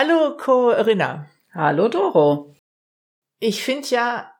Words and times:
Hallo 0.00 0.36
Corinna. 0.36 1.28
Hallo 1.52 1.88
Doro. 1.88 2.54
Ich 3.40 3.64
finde 3.64 3.88
ja, 3.88 4.30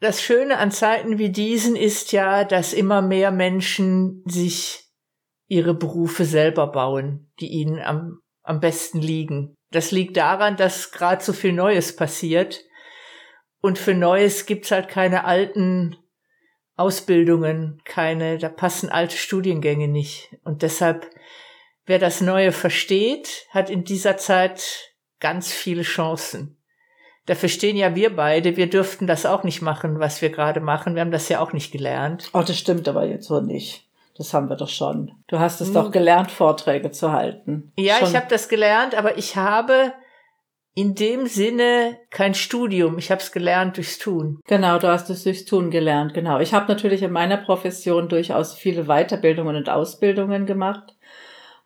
das 0.00 0.20
Schöne 0.20 0.58
an 0.58 0.72
Zeiten 0.72 1.18
wie 1.18 1.30
diesen 1.30 1.76
ist 1.76 2.10
ja, 2.10 2.42
dass 2.42 2.72
immer 2.72 3.00
mehr 3.00 3.30
Menschen 3.30 4.24
sich 4.26 4.88
ihre 5.46 5.74
Berufe 5.74 6.24
selber 6.24 6.66
bauen, 6.66 7.30
die 7.38 7.46
ihnen 7.46 7.78
am, 7.80 8.18
am 8.42 8.58
besten 8.58 8.98
liegen. 8.98 9.54
Das 9.70 9.92
liegt 9.92 10.16
daran, 10.16 10.56
dass 10.56 10.90
gerade 10.90 11.22
so 11.22 11.32
viel 11.32 11.52
Neues 11.52 11.94
passiert. 11.94 12.64
Und 13.60 13.78
für 13.78 13.94
Neues 13.94 14.46
gibt's 14.46 14.72
halt 14.72 14.88
keine 14.88 15.24
alten 15.24 15.94
Ausbildungen, 16.74 17.80
keine, 17.84 18.38
da 18.38 18.48
passen 18.48 18.88
alte 18.88 19.16
Studiengänge 19.16 19.86
nicht. 19.86 20.36
Und 20.42 20.62
deshalb, 20.62 21.08
wer 21.86 22.00
das 22.00 22.20
Neue 22.20 22.50
versteht, 22.50 23.46
hat 23.52 23.70
in 23.70 23.84
dieser 23.84 24.16
Zeit 24.16 24.87
ganz 25.20 25.52
viele 25.52 25.82
Chancen. 25.82 26.56
Da 27.26 27.34
verstehen 27.34 27.76
ja 27.76 27.94
wir 27.94 28.16
beide, 28.16 28.56
wir 28.56 28.70
dürften 28.70 29.06
das 29.06 29.26
auch 29.26 29.44
nicht 29.44 29.60
machen, 29.60 30.00
was 30.00 30.22
wir 30.22 30.30
gerade 30.30 30.60
machen. 30.60 30.94
Wir 30.94 31.02
haben 31.02 31.10
das 31.10 31.28
ja 31.28 31.40
auch 31.40 31.52
nicht 31.52 31.72
gelernt. 31.72 32.30
Oh, 32.32 32.42
das 32.46 32.58
stimmt 32.58 32.88
aber 32.88 33.04
jetzt 33.04 33.26
so 33.26 33.40
nicht. 33.40 33.84
Das 34.16 34.34
haben 34.34 34.48
wir 34.48 34.56
doch 34.56 34.68
schon. 34.68 35.12
Du 35.28 35.38
hast 35.38 35.60
es 35.60 35.68
hm. 35.68 35.74
doch 35.74 35.90
gelernt, 35.92 36.30
Vorträge 36.30 36.90
zu 36.90 37.12
halten. 37.12 37.72
Ja, 37.76 37.96
schon. 37.96 38.08
ich 38.08 38.16
habe 38.16 38.26
das 38.28 38.48
gelernt, 38.48 38.94
aber 38.94 39.18
ich 39.18 39.36
habe 39.36 39.92
in 40.74 40.94
dem 40.94 41.26
Sinne 41.26 41.98
kein 42.10 42.34
Studium. 42.34 42.98
Ich 42.98 43.10
habe 43.10 43.20
es 43.20 43.32
gelernt 43.32 43.76
durchs 43.76 43.98
Tun. 43.98 44.40
Genau, 44.46 44.78
du 44.78 44.88
hast 44.88 45.10
es 45.10 45.24
durchs 45.24 45.44
Tun 45.44 45.70
gelernt. 45.70 46.14
Genau. 46.14 46.38
Ich 46.40 46.54
habe 46.54 46.72
natürlich 46.72 47.02
in 47.02 47.12
meiner 47.12 47.36
Profession 47.36 48.08
durchaus 48.08 48.54
viele 48.54 48.84
Weiterbildungen 48.84 49.56
und 49.56 49.68
Ausbildungen 49.68 50.46
gemacht. 50.46 50.94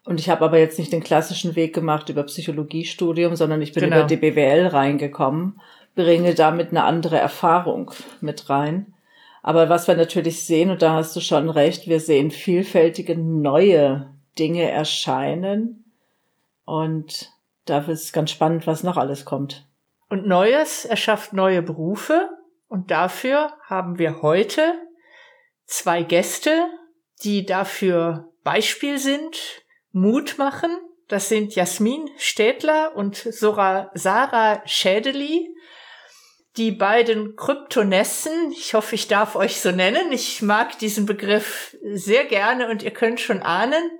Und 0.05 0.19
ich 0.19 0.29
habe 0.29 0.45
aber 0.45 0.59
jetzt 0.59 0.79
nicht 0.79 0.93
den 0.93 1.03
klassischen 1.03 1.55
Weg 1.55 1.75
gemacht 1.75 2.09
über 2.09 2.25
Psychologiestudium, 2.25 3.37
sondern 3.37 3.63
ich 3.63 3.73
bin 3.73 3.85
genau. 3.85 3.99
über 3.99 4.07
die 4.07 4.17
BWL 4.17 4.67
reingekommen, 4.67 5.61
bringe 5.95 6.35
damit 6.35 6.71
eine 6.71 6.85
andere 6.85 7.19
Erfahrung 7.19 7.93
mit 8.21 8.51
rein. 8.51 8.95
Aber 9.43 9.69
was 9.69 9.89
wir 9.89 9.97
natürlich 9.97 10.45
sehen, 10.45 10.71
und 10.71 10.83
da 10.83 10.95
hast 10.95 11.15
du 11.15 11.21
schon 11.21 11.51
recht, 11.51 11.87
wir 11.87 12.01
sehen 12.01 12.31
vielfältige 12.31 13.17
neue 13.17 14.11
Dinge 14.39 14.71
erscheinen. 14.71 15.85
Und 16.65 17.33
da 17.65 17.79
ist 17.79 18.05
es 18.05 18.13
ganz 18.13 18.31
spannend, 18.31 18.67
was 18.67 18.83
noch 18.83 18.97
alles 18.97 19.25
kommt. 19.25 19.67
Und 20.09 20.27
Neues 20.27 20.85
erschafft 20.85 21.33
neue 21.33 21.63
Berufe. 21.63 22.29
Und 22.69 22.91
dafür 22.91 23.53
haben 23.67 23.99
wir 23.99 24.23
heute 24.23 24.75
zwei 25.67 26.03
Gäste, 26.03 26.69
die 27.23 27.45
dafür 27.45 28.29
Beispiel 28.45 28.99
sind, 28.99 29.62
Mut 29.93 30.39
machen. 30.39 30.71
Das 31.09 31.29
sind 31.29 31.55
Jasmin 31.55 32.09
Städtler 32.17 32.97
und 32.97 33.17
Sora, 33.17 33.91
Sarah 33.95 34.63
Schädeli 34.67 35.55
die 36.57 36.71
beiden 36.71 37.35
Kryptonessen, 37.35 38.53
ich 38.53 38.75
hoffe, 38.75 38.95
ich 38.95 39.09
darf 39.09 39.37
euch 39.37 39.61
so 39.61 39.71
nennen, 39.71 40.13
ich 40.13 40.43
mag 40.43 40.79
diesen 40.79 41.07
Begriff 41.07 41.77
sehr 41.83 42.25
gerne 42.25 42.69
und 42.69 42.83
ihr 42.83 42.91
könnt 42.91 43.21
schon 43.21 43.43
ahnen, 43.43 43.91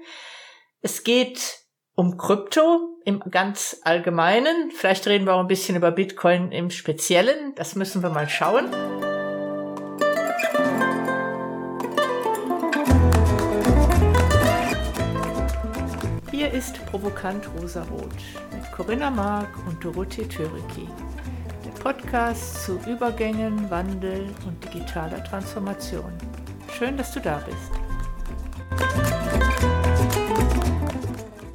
es 0.83 1.03
geht 1.03 1.61
um 1.95 2.19
Krypto 2.19 2.99
im 3.05 3.21
ganz 3.31 3.81
allgemeinen. 3.85 4.71
Vielleicht 4.71 5.07
reden 5.07 5.27
wir 5.27 5.35
auch 5.35 5.41
ein 5.41 5.47
bisschen 5.47 5.77
über 5.77 5.91
Bitcoin 5.91 6.51
im 6.53 6.71
Speziellen. 6.71 7.55
Das 7.55 7.75
müssen 7.75 8.03
wir 8.03 8.11
mal 8.11 8.29
schauen. 8.29 8.71
Ist 16.53 16.85
Provokant 16.85 17.49
Rosarot 17.59 18.13
mit 18.53 18.73
Corinna 18.77 19.11
Mark 19.11 19.49
und 19.67 19.83
Dorothee 19.83 20.29
Töriki. 20.29 20.87
Podcast 21.83 22.65
zu 22.65 22.79
Übergängen, 22.87 23.71
Wandel 23.71 24.29
und 24.47 24.63
digitaler 24.63 25.25
Transformation. 25.25 26.13
Schön, 26.71 26.99
dass 26.99 27.13
du 27.13 27.21
da 27.21 27.43
bist. 27.47 27.73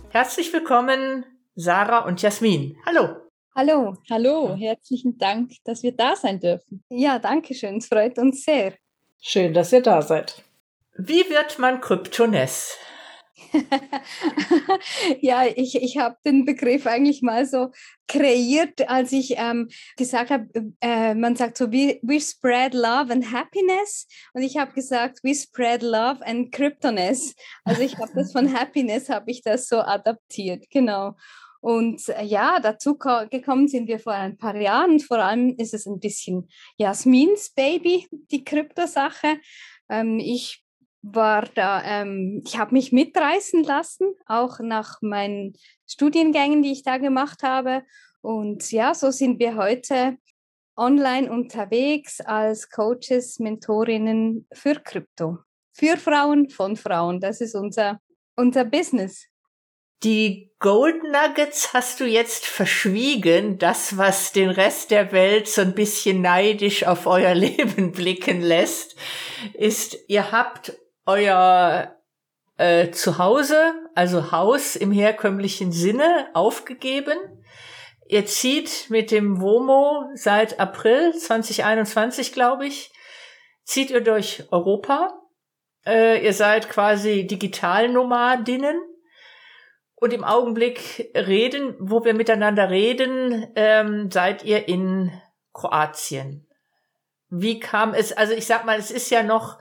Herzlich 0.09 0.51
willkommen, 0.51 1.25
Sarah 1.53 1.99
und 1.99 2.19
Jasmin. 2.21 2.75
Hallo. 2.83 3.17
Hallo, 3.55 3.97
hallo, 4.09 4.55
herzlichen 4.55 5.17
Dank, 5.19 5.51
dass 5.63 5.83
wir 5.83 5.95
da 5.95 6.15
sein 6.15 6.39
dürfen. 6.39 6.83
Ja, 6.89 7.19
danke 7.19 7.53
schön, 7.53 7.77
es 7.77 7.85
freut 7.85 8.17
uns 8.17 8.43
sehr. 8.43 8.73
Schön, 9.21 9.53
dass 9.53 9.71
ihr 9.71 9.81
da 9.81 10.01
seid. 10.01 10.43
Wie 10.97 11.29
wird 11.29 11.59
man 11.59 11.81
Kryptoness? 11.81 12.77
ja, 15.21 15.45
ich, 15.45 15.75
ich 15.75 15.97
habe 15.97 16.17
den 16.25 16.45
Begriff 16.45 16.87
eigentlich 16.87 17.21
mal 17.21 17.45
so 17.45 17.71
kreiert, 18.07 18.89
als 18.89 19.11
ich 19.11 19.35
ähm, 19.37 19.69
gesagt 19.97 20.31
habe, 20.31 20.47
äh, 20.81 21.13
man 21.13 21.35
sagt 21.35 21.57
so, 21.57 21.71
we, 21.71 21.99
we 22.01 22.19
spread 22.19 22.73
love 22.73 23.11
and 23.11 23.31
happiness. 23.31 24.07
Und 24.33 24.43
ich 24.43 24.57
habe 24.57 24.73
gesagt, 24.73 25.19
we 25.23 25.33
spread 25.35 25.81
love 25.81 26.25
and 26.25 26.51
cryptoness. 26.51 27.35
Also 27.63 27.81
ich 27.81 27.97
habe 27.97 28.11
das 28.15 28.31
von 28.31 28.53
Happiness, 28.57 29.09
habe 29.09 29.31
ich 29.31 29.41
das 29.41 29.67
so 29.67 29.77
adaptiert, 29.79 30.65
genau. 30.69 31.15
Und 31.59 32.07
äh, 32.09 32.23
ja, 32.23 32.59
dazu 32.59 32.97
gekommen 32.97 33.67
sind 33.67 33.87
wir 33.87 33.99
vor 33.99 34.13
ein 34.13 34.37
paar 34.37 34.55
Jahren. 34.55 34.99
Vor 34.99 35.19
allem 35.19 35.55
ist 35.57 35.73
es 35.73 35.85
ein 35.85 35.99
bisschen 35.99 36.47
Jasmins 36.77 37.49
Baby, 37.49 38.07
die 38.31 38.43
Kryptosache. 38.43 39.39
Ähm, 39.89 40.19
ich 40.19 40.63
war 41.13 41.47
da, 41.55 41.83
ähm, 41.83 42.41
ich 42.45 42.57
habe 42.57 42.73
mich 42.73 42.91
mitreißen 42.91 43.63
lassen, 43.63 44.13
auch 44.25 44.59
nach 44.59 45.01
meinen 45.01 45.53
Studiengängen, 45.87 46.61
die 46.61 46.71
ich 46.71 46.83
da 46.83 46.97
gemacht 46.97 47.43
habe. 47.43 47.83
Und 48.21 48.71
ja, 48.71 48.93
so 48.93 49.11
sind 49.11 49.39
wir 49.39 49.55
heute 49.55 50.17
online 50.75 51.31
unterwegs 51.31 52.21
als 52.21 52.69
Coaches, 52.69 53.39
Mentorinnen 53.39 54.47
für 54.53 54.75
Krypto. 54.75 55.39
Für 55.73 55.97
Frauen, 55.97 56.49
von 56.49 56.75
Frauen. 56.75 57.19
Das 57.19 57.41
ist 57.41 57.55
unser, 57.55 57.99
unser 58.35 58.65
Business. 58.65 59.27
Die 60.03 60.51
Gold 60.59 61.01
Nuggets 61.03 61.73
hast 61.73 61.99
du 61.99 62.05
jetzt 62.05 62.45
verschwiegen, 62.45 63.57
das, 63.57 63.97
was 63.97 64.31
den 64.31 64.49
Rest 64.49 64.91
der 64.91 65.11
Welt 65.11 65.47
so 65.47 65.61
ein 65.61 65.73
bisschen 65.73 66.21
neidisch 66.21 66.85
auf 66.85 67.07
euer 67.07 67.33
Leben 67.35 67.91
blicken 67.91 68.41
lässt, 68.41 68.95
ist, 69.53 69.97
ihr 70.07 70.31
habt 70.31 70.73
euer 71.07 71.95
äh, 72.57 72.91
Zuhause, 72.91 73.73
also 73.95 74.31
Haus 74.31 74.75
im 74.75 74.91
herkömmlichen 74.91 75.71
Sinne, 75.71 76.29
aufgegeben. 76.33 77.17
Ihr 78.07 78.25
zieht 78.25 78.89
mit 78.89 79.11
dem 79.11 79.41
WOMO 79.41 80.09
seit 80.13 80.59
April 80.59 81.13
2021, 81.13 82.31
glaube 82.31 82.67
ich, 82.67 82.91
zieht 83.63 83.89
ihr 83.89 84.01
durch 84.01 84.43
Europa. 84.51 85.19
Äh, 85.85 86.23
ihr 86.23 86.33
seid 86.33 86.69
quasi 86.69 87.25
Digitalnomadinnen. 87.25 88.79
Und 89.99 90.13
im 90.13 90.23
Augenblick 90.23 91.11
reden, 91.15 91.75
wo 91.79 92.05
wir 92.05 92.13
miteinander 92.13 92.69
reden, 92.69 93.47
ähm, 93.55 94.11
seid 94.11 94.43
ihr 94.43 94.67
in 94.67 95.11
Kroatien. 95.53 96.47
Wie 97.29 97.59
kam 97.59 97.95
es, 97.95 98.13
also 98.13 98.33
ich 98.33 98.45
sag 98.45 98.63
mal, 98.65 98.77
es 98.77 98.91
ist 98.91 99.09
ja 99.09 99.23
noch 99.23 99.57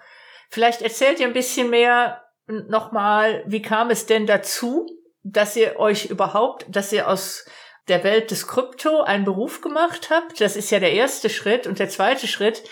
Vielleicht 0.48 0.82
erzählt 0.82 1.20
ihr 1.20 1.26
ein 1.26 1.32
bisschen 1.32 1.70
mehr 1.70 2.22
nochmal, 2.46 3.44
wie 3.46 3.62
kam 3.62 3.90
es 3.90 4.06
denn 4.06 4.26
dazu, 4.26 4.86
dass 5.22 5.56
ihr 5.56 5.78
euch 5.78 6.06
überhaupt, 6.06 6.66
dass 6.68 6.92
ihr 6.92 7.08
aus 7.08 7.44
der 7.88 8.04
Welt 8.04 8.30
des 8.30 8.46
Krypto 8.46 9.02
einen 9.02 9.24
Beruf 9.24 9.60
gemacht 9.60 10.10
habt? 10.10 10.40
Das 10.40 10.56
ist 10.56 10.70
ja 10.70 10.80
der 10.80 10.92
erste 10.92 11.30
Schritt. 11.30 11.66
Und 11.66 11.78
der 11.78 11.88
zweite 11.88 12.26
Schritt, 12.26 12.62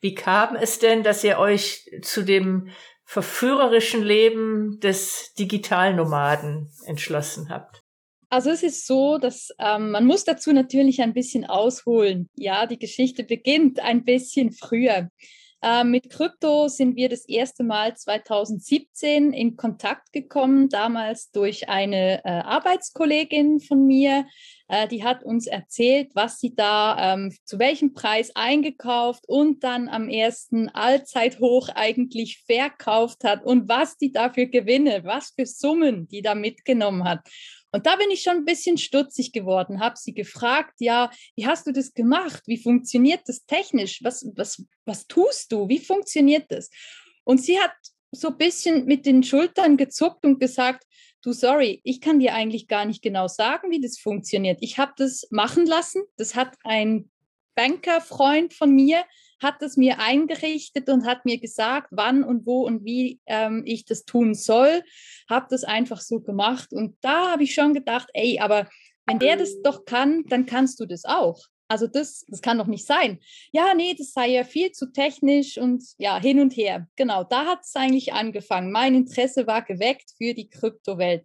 wie 0.00 0.14
kam 0.14 0.56
es 0.56 0.78
denn, 0.78 1.02
dass 1.02 1.24
ihr 1.24 1.38
euch 1.38 1.90
zu 2.02 2.22
dem 2.22 2.68
verführerischen 3.04 4.02
Leben 4.02 4.80
des 4.80 5.34
Digitalnomaden 5.38 6.70
entschlossen 6.86 7.50
habt? 7.50 7.82
Also 8.30 8.50
es 8.50 8.62
ist 8.62 8.86
so, 8.86 9.18
dass 9.18 9.50
ähm, 9.60 9.92
man 9.92 10.06
muss 10.06 10.24
dazu 10.24 10.52
natürlich 10.52 11.02
ein 11.02 11.12
bisschen 11.12 11.44
ausholen. 11.44 12.26
Ja, 12.34 12.66
die 12.66 12.78
Geschichte 12.78 13.22
beginnt 13.22 13.78
ein 13.80 14.04
bisschen 14.04 14.50
früher. 14.50 15.08
Äh, 15.64 15.82
mit 15.82 16.10
Krypto 16.10 16.68
sind 16.68 16.94
wir 16.94 17.08
das 17.08 17.26
erste 17.26 17.64
Mal 17.64 17.96
2017 17.96 19.32
in 19.32 19.56
Kontakt 19.56 20.12
gekommen, 20.12 20.68
damals 20.68 21.30
durch 21.30 21.70
eine 21.70 22.22
äh, 22.22 22.28
Arbeitskollegin 22.28 23.60
von 23.60 23.86
mir. 23.86 24.26
Äh, 24.68 24.88
die 24.88 25.04
hat 25.04 25.24
uns 25.24 25.46
erzählt, 25.46 26.10
was 26.14 26.38
sie 26.38 26.54
da 26.54 27.14
ähm, 27.14 27.34
zu 27.46 27.58
welchem 27.58 27.94
Preis 27.94 28.36
eingekauft 28.36 29.24
und 29.26 29.64
dann 29.64 29.88
am 29.88 30.10
ersten 30.10 30.68
Allzeithoch 30.68 31.70
eigentlich 31.74 32.44
verkauft 32.44 33.24
hat 33.24 33.42
und 33.42 33.66
was 33.66 33.96
die 33.96 34.12
dafür 34.12 34.44
Gewinne, 34.46 35.04
was 35.04 35.32
für 35.34 35.46
Summen 35.46 36.06
die 36.08 36.20
da 36.20 36.34
mitgenommen 36.34 37.04
hat. 37.04 37.26
Und 37.74 37.86
da 37.86 37.96
bin 37.96 38.08
ich 38.12 38.22
schon 38.22 38.36
ein 38.36 38.44
bisschen 38.44 38.78
stutzig 38.78 39.32
geworden, 39.32 39.80
habe 39.80 39.96
sie 39.98 40.14
gefragt, 40.14 40.74
ja, 40.78 41.10
wie 41.34 41.44
hast 41.44 41.66
du 41.66 41.72
das 41.72 41.92
gemacht? 41.92 42.44
Wie 42.46 42.56
funktioniert 42.56 43.22
das 43.26 43.46
technisch? 43.46 43.98
Was, 44.04 44.24
was, 44.36 44.64
was 44.84 45.08
tust 45.08 45.50
du? 45.50 45.68
Wie 45.68 45.80
funktioniert 45.80 46.44
das? 46.52 46.70
Und 47.24 47.42
sie 47.42 47.58
hat 47.58 47.72
so 48.12 48.28
ein 48.28 48.38
bisschen 48.38 48.84
mit 48.84 49.06
den 49.06 49.24
Schultern 49.24 49.76
gezuckt 49.76 50.24
und 50.24 50.38
gesagt, 50.38 50.84
du, 51.22 51.32
sorry, 51.32 51.80
ich 51.82 52.00
kann 52.00 52.20
dir 52.20 52.34
eigentlich 52.34 52.68
gar 52.68 52.84
nicht 52.84 53.02
genau 53.02 53.26
sagen, 53.26 53.72
wie 53.72 53.80
das 53.80 53.98
funktioniert. 53.98 54.58
Ich 54.60 54.78
habe 54.78 54.92
das 54.96 55.26
machen 55.32 55.66
lassen. 55.66 56.04
Das 56.16 56.36
hat 56.36 56.54
ein 56.62 57.10
Bankerfreund 57.56 58.54
von 58.54 58.72
mir, 58.72 59.04
hat 59.42 59.60
das 59.60 59.76
mir 59.76 59.98
eingerichtet 59.98 60.88
und 60.88 61.06
hat 61.06 61.24
mir 61.24 61.38
gesagt, 61.38 61.88
wann 61.90 62.24
und 62.24 62.46
wo 62.46 62.66
und 62.66 62.84
wie 62.84 63.20
ähm, 63.26 63.62
ich 63.66 63.84
das 63.84 64.04
tun 64.04 64.34
soll. 64.34 64.82
Habe 65.28 65.46
das 65.50 65.64
einfach 65.64 66.00
so 66.00 66.20
gemacht. 66.20 66.72
Und 66.72 66.96
da 67.00 67.32
habe 67.32 67.44
ich 67.44 67.54
schon 67.54 67.74
gedacht, 67.74 68.08
ey, 68.14 68.38
aber 68.40 68.68
wenn 69.06 69.18
der 69.18 69.36
das 69.36 69.60
doch 69.62 69.84
kann, 69.84 70.24
dann 70.28 70.46
kannst 70.46 70.80
du 70.80 70.86
das 70.86 71.04
auch. 71.04 71.38
Also 71.74 71.88
das, 71.88 72.24
das 72.28 72.40
kann 72.40 72.58
doch 72.58 72.68
nicht 72.68 72.86
sein. 72.86 73.18
Ja, 73.50 73.74
nee, 73.74 73.96
das 73.98 74.12
sei 74.12 74.28
ja 74.28 74.44
viel 74.44 74.70
zu 74.70 74.92
technisch 74.92 75.58
und 75.58 75.82
ja, 75.98 76.20
hin 76.20 76.38
und 76.38 76.56
her. 76.56 76.86
Genau, 76.94 77.24
da 77.24 77.46
hat 77.46 77.62
es 77.64 77.74
eigentlich 77.74 78.12
angefangen. 78.12 78.70
Mein 78.70 78.94
Interesse 78.94 79.48
war 79.48 79.62
geweckt 79.62 80.12
für 80.16 80.34
die 80.34 80.48
Kryptowelt. 80.48 81.24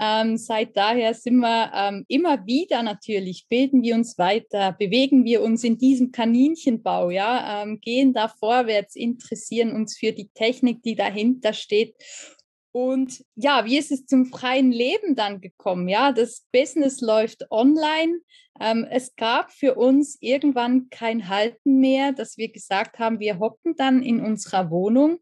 Ähm, 0.00 0.38
seit 0.38 0.74
daher 0.74 1.12
sind 1.12 1.36
wir 1.36 1.70
ähm, 1.74 2.06
immer 2.08 2.46
wieder 2.46 2.82
natürlich, 2.82 3.44
bilden 3.50 3.82
wir 3.82 3.94
uns 3.94 4.16
weiter, 4.16 4.72
bewegen 4.72 5.26
wir 5.26 5.42
uns 5.42 5.64
in 5.64 5.76
diesem 5.76 6.12
Kaninchenbau, 6.12 7.10
ja, 7.10 7.62
ähm, 7.62 7.78
gehen 7.82 8.14
da 8.14 8.28
vorwärts, 8.28 8.96
interessieren 8.96 9.72
uns 9.72 9.98
für 9.98 10.12
die 10.12 10.30
Technik, 10.32 10.82
die 10.82 10.94
dahinter 10.94 11.52
steht 11.52 11.94
und 12.72 13.24
ja, 13.34 13.64
wie 13.64 13.78
ist 13.78 13.90
es 13.90 14.06
zum 14.06 14.26
freien 14.26 14.70
Leben 14.70 15.16
dann 15.16 15.40
gekommen? 15.40 15.88
Ja, 15.88 16.12
das 16.12 16.46
Business 16.52 17.00
läuft 17.00 17.50
online. 17.50 18.20
Ähm, 18.60 18.86
es 18.90 19.16
gab 19.16 19.52
für 19.52 19.74
uns 19.74 20.18
irgendwann 20.20 20.88
kein 20.90 21.28
Halten 21.28 21.80
mehr, 21.80 22.12
dass 22.12 22.36
wir 22.36 22.52
gesagt 22.52 22.98
haben, 22.98 23.18
wir 23.18 23.38
hocken 23.38 23.74
dann 23.76 24.02
in 24.02 24.20
unserer 24.20 24.70
Wohnung. 24.70 25.18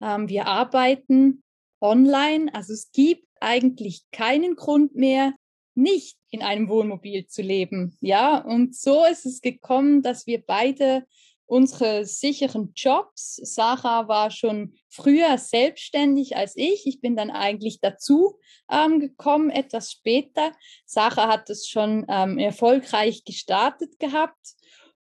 Ähm, 0.00 0.28
wir 0.28 0.46
arbeiten 0.46 1.42
online. 1.80 2.54
Also 2.54 2.72
es 2.72 2.92
gibt 2.92 3.26
eigentlich 3.40 4.04
keinen 4.12 4.54
Grund 4.54 4.94
mehr, 4.94 5.34
nicht 5.74 6.18
in 6.30 6.42
einem 6.42 6.68
Wohnmobil 6.68 7.26
zu 7.26 7.42
leben. 7.42 7.96
Ja, 8.00 8.38
und 8.38 8.76
so 8.76 9.04
ist 9.04 9.26
es 9.26 9.40
gekommen, 9.40 10.02
dass 10.02 10.26
wir 10.26 10.42
beide 10.46 11.04
unsere 11.52 12.06
sicheren 12.06 12.72
Jobs. 12.74 13.36
Sarah 13.42 14.08
war 14.08 14.30
schon 14.30 14.72
früher 14.88 15.36
selbstständig 15.36 16.34
als 16.34 16.56
ich. 16.56 16.86
Ich 16.86 17.02
bin 17.02 17.14
dann 17.14 17.30
eigentlich 17.30 17.80
dazu 17.82 18.38
ähm, 18.70 19.00
gekommen, 19.00 19.50
etwas 19.50 19.92
später. 19.92 20.52
Sarah 20.86 21.28
hat 21.28 21.50
es 21.50 21.68
schon 21.68 22.06
ähm, 22.08 22.38
erfolgreich 22.38 23.24
gestartet 23.26 23.98
gehabt. 23.98 24.54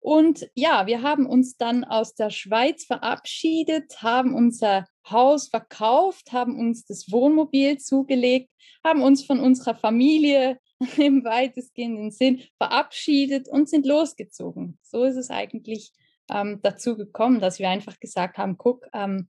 Und 0.01 0.47
ja, 0.55 0.87
wir 0.87 1.01
haben 1.01 1.25
uns 1.25 1.57
dann 1.57 1.83
aus 1.83 2.15
der 2.15 2.29
Schweiz 2.29 2.85
verabschiedet, 2.85 4.03
haben 4.03 4.35
unser 4.35 4.87
Haus 5.09 5.49
verkauft, 5.49 6.33
haben 6.33 6.59
uns 6.59 6.85
das 6.85 7.11
Wohnmobil 7.11 7.79
zugelegt, 7.79 8.51
haben 8.85 9.01
uns 9.01 9.25
von 9.25 9.41
unserer 9.41 9.77
Familie 9.77 10.61
im 10.99 11.25
weitestgehenden 11.25 12.11
Sinn 12.11 12.43
verabschiedet 12.59 13.49
und 13.49 13.71
sind 13.71 13.87
losgezogen. 13.87 14.79
So 14.83 15.05
ist 15.05 15.17
es 15.17 15.31
eigentlich 15.31 15.95
ähm, 16.31 16.61
dazu 16.63 16.97
gekommen, 16.97 17.41
dass 17.41 17.59
wir 17.59 17.69
einfach 17.69 17.99
gesagt 18.01 18.39
haben, 18.39 18.57
guck, 18.59 18.87
ähm, 18.93 19.29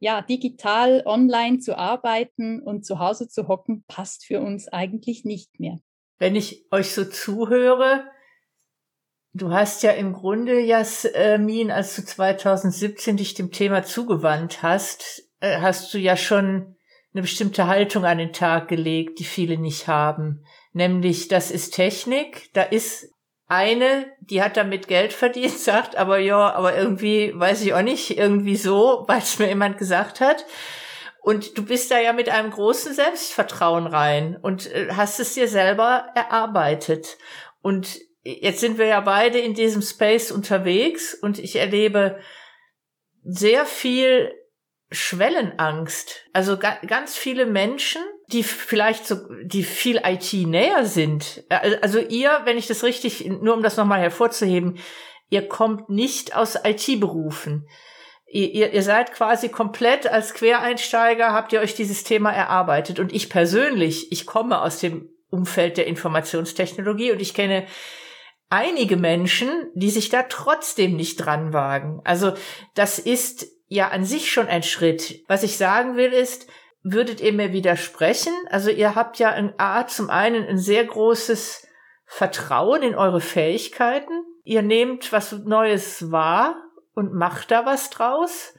ja, 0.00 0.20
digital 0.20 1.02
online 1.06 1.60
zu 1.60 1.78
arbeiten 1.78 2.60
und 2.60 2.84
zu 2.84 2.98
Hause 2.98 3.28
zu 3.28 3.48
hocken, 3.48 3.84
passt 3.88 4.26
für 4.26 4.40
uns 4.40 4.68
eigentlich 4.68 5.24
nicht 5.24 5.58
mehr. 5.58 5.78
Wenn 6.18 6.36
ich 6.36 6.66
euch 6.70 6.92
so 6.92 7.04
zuhöre, 7.04 8.04
du 9.32 9.50
hast 9.50 9.82
ja 9.82 9.92
im 9.92 10.12
Grunde, 10.12 10.60
Jasmin, 10.60 11.70
als 11.70 11.96
du 11.96 12.04
2017 12.04 13.16
dich 13.16 13.34
dem 13.34 13.50
Thema 13.50 13.82
zugewandt 13.82 14.62
hast, 14.62 15.28
äh, 15.40 15.60
hast 15.60 15.92
du 15.94 15.98
ja 15.98 16.16
schon 16.16 16.76
eine 17.14 17.22
bestimmte 17.22 17.66
Haltung 17.66 18.04
an 18.04 18.18
den 18.18 18.32
Tag 18.32 18.68
gelegt, 18.68 19.20
die 19.20 19.24
viele 19.24 19.56
nicht 19.56 19.86
haben. 19.86 20.44
Nämlich, 20.72 21.28
das 21.28 21.50
ist 21.50 21.70
Technik, 21.74 22.50
da 22.54 22.62
ist 22.62 23.13
eine, 23.54 24.06
die 24.20 24.42
hat 24.42 24.56
damit 24.56 24.88
Geld 24.88 25.12
verdient, 25.12 25.58
sagt, 25.58 25.96
aber 25.96 26.18
ja, 26.18 26.52
aber 26.52 26.76
irgendwie, 26.76 27.32
weiß 27.34 27.62
ich 27.62 27.74
auch 27.74 27.82
nicht, 27.82 28.18
irgendwie 28.18 28.56
so, 28.56 29.04
weil 29.06 29.18
es 29.18 29.38
mir 29.38 29.48
jemand 29.48 29.78
gesagt 29.78 30.20
hat. 30.20 30.44
Und 31.22 31.56
du 31.56 31.64
bist 31.64 31.90
da 31.90 31.98
ja 31.98 32.12
mit 32.12 32.28
einem 32.28 32.50
großen 32.50 32.92
Selbstvertrauen 32.92 33.86
rein 33.86 34.36
und 34.40 34.70
äh, 34.70 34.88
hast 34.92 35.20
es 35.20 35.32
dir 35.32 35.48
selber 35.48 36.08
erarbeitet. 36.14 37.16
Und 37.62 37.98
jetzt 38.22 38.60
sind 38.60 38.76
wir 38.76 38.86
ja 38.86 39.00
beide 39.00 39.38
in 39.38 39.54
diesem 39.54 39.80
Space 39.80 40.30
unterwegs 40.30 41.14
und 41.14 41.38
ich 41.38 41.56
erlebe 41.56 42.18
sehr 43.22 43.64
viel 43.64 44.32
Schwellenangst. 44.94 46.24
Also 46.32 46.56
ga 46.58 46.78
ganz 46.86 47.16
viele 47.16 47.46
Menschen, 47.46 48.02
die 48.28 48.42
vielleicht 48.42 49.06
so, 49.06 49.16
die 49.42 49.62
viel 49.62 50.00
IT 50.04 50.32
näher 50.32 50.84
sind. 50.86 51.44
Also 51.82 51.98
ihr, 51.98 52.40
wenn 52.44 52.56
ich 52.56 52.66
das 52.66 52.84
richtig, 52.84 53.24
nur 53.26 53.54
um 53.54 53.62
das 53.62 53.76
nochmal 53.76 54.00
hervorzuheben, 54.00 54.78
ihr 55.30 55.46
kommt 55.48 55.90
nicht 55.90 56.36
aus 56.36 56.56
IT-Berufen. 56.62 57.68
Ihr, 58.26 58.72
ihr 58.72 58.82
seid 58.82 59.12
quasi 59.12 59.48
komplett 59.48 60.06
als 60.06 60.34
Quereinsteiger, 60.34 61.32
habt 61.32 61.52
ihr 61.52 61.60
euch 61.60 61.74
dieses 61.74 62.02
Thema 62.02 62.32
erarbeitet. 62.32 62.98
Und 62.98 63.12
ich 63.12 63.30
persönlich, 63.30 64.10
ich 64.10 64.26
komme 64.26 64.60
aus 64.60 64.80
dem 64.80 65.10
Umfeld 65.30 65.76
der 65.76 65.86
Informationstechnologie 65.86 67.12
und 67.12 67.20
ich 67.20 67.34
kenne 67.34 67.66
einige 68.50 68.96
Menschen, 68.96 69.48
die 69.74 69.90
sich 69.90 70.08
da 70.08 70.24
trotzdem 70.24 70.96
nicht 70.96 71.16
dran 71.16 71.52
wagen. 71.52 72.00
Also 72.04 72.34
das 72.74 72.98
ist 72.98 73.53
ja 73.74 73.88
an 73.88 74.04
sich 74.04 74.32
schon 74.32 74.46
ein 74.46 74.62
Schritt. 74.62 75.24
Was 75.26 75.42
ich 75.42 75.56
sagen 75.56 75.96
will 75.96 76.12
ist, 76.12 76.46
würdet 76.82 77.20
ihr 77.20 77.32
mir 77.32 77.52
widersprechen? 77.52 78.32
Also 78.48 78.70
ihr 78.70 78.94
habt 78.94 79.18
ja 79.18 79.30
in 79.30 79.52
A 79.58 79.86
zum 79.86 80.10
einen 80.10 80.46
ein 80.46 80.58
sehr 80.58 80.84
großes 80.84 81.66
Vertrauen 82.06 82.82
in 82.82 82.94
eure 82.94 83.20
Fähigkeiten. 83.20 84.12
Ihr 84.44 84.62
nehmt 84.62 85.12
was 85.12 85.32
Neues 85.32 86.12
wahr 86.12 86.56
und 86.94 87.14
macht 87.14 87.50
da 87.50 87.66
was 87.66 87.90
draus. 87.90 88.54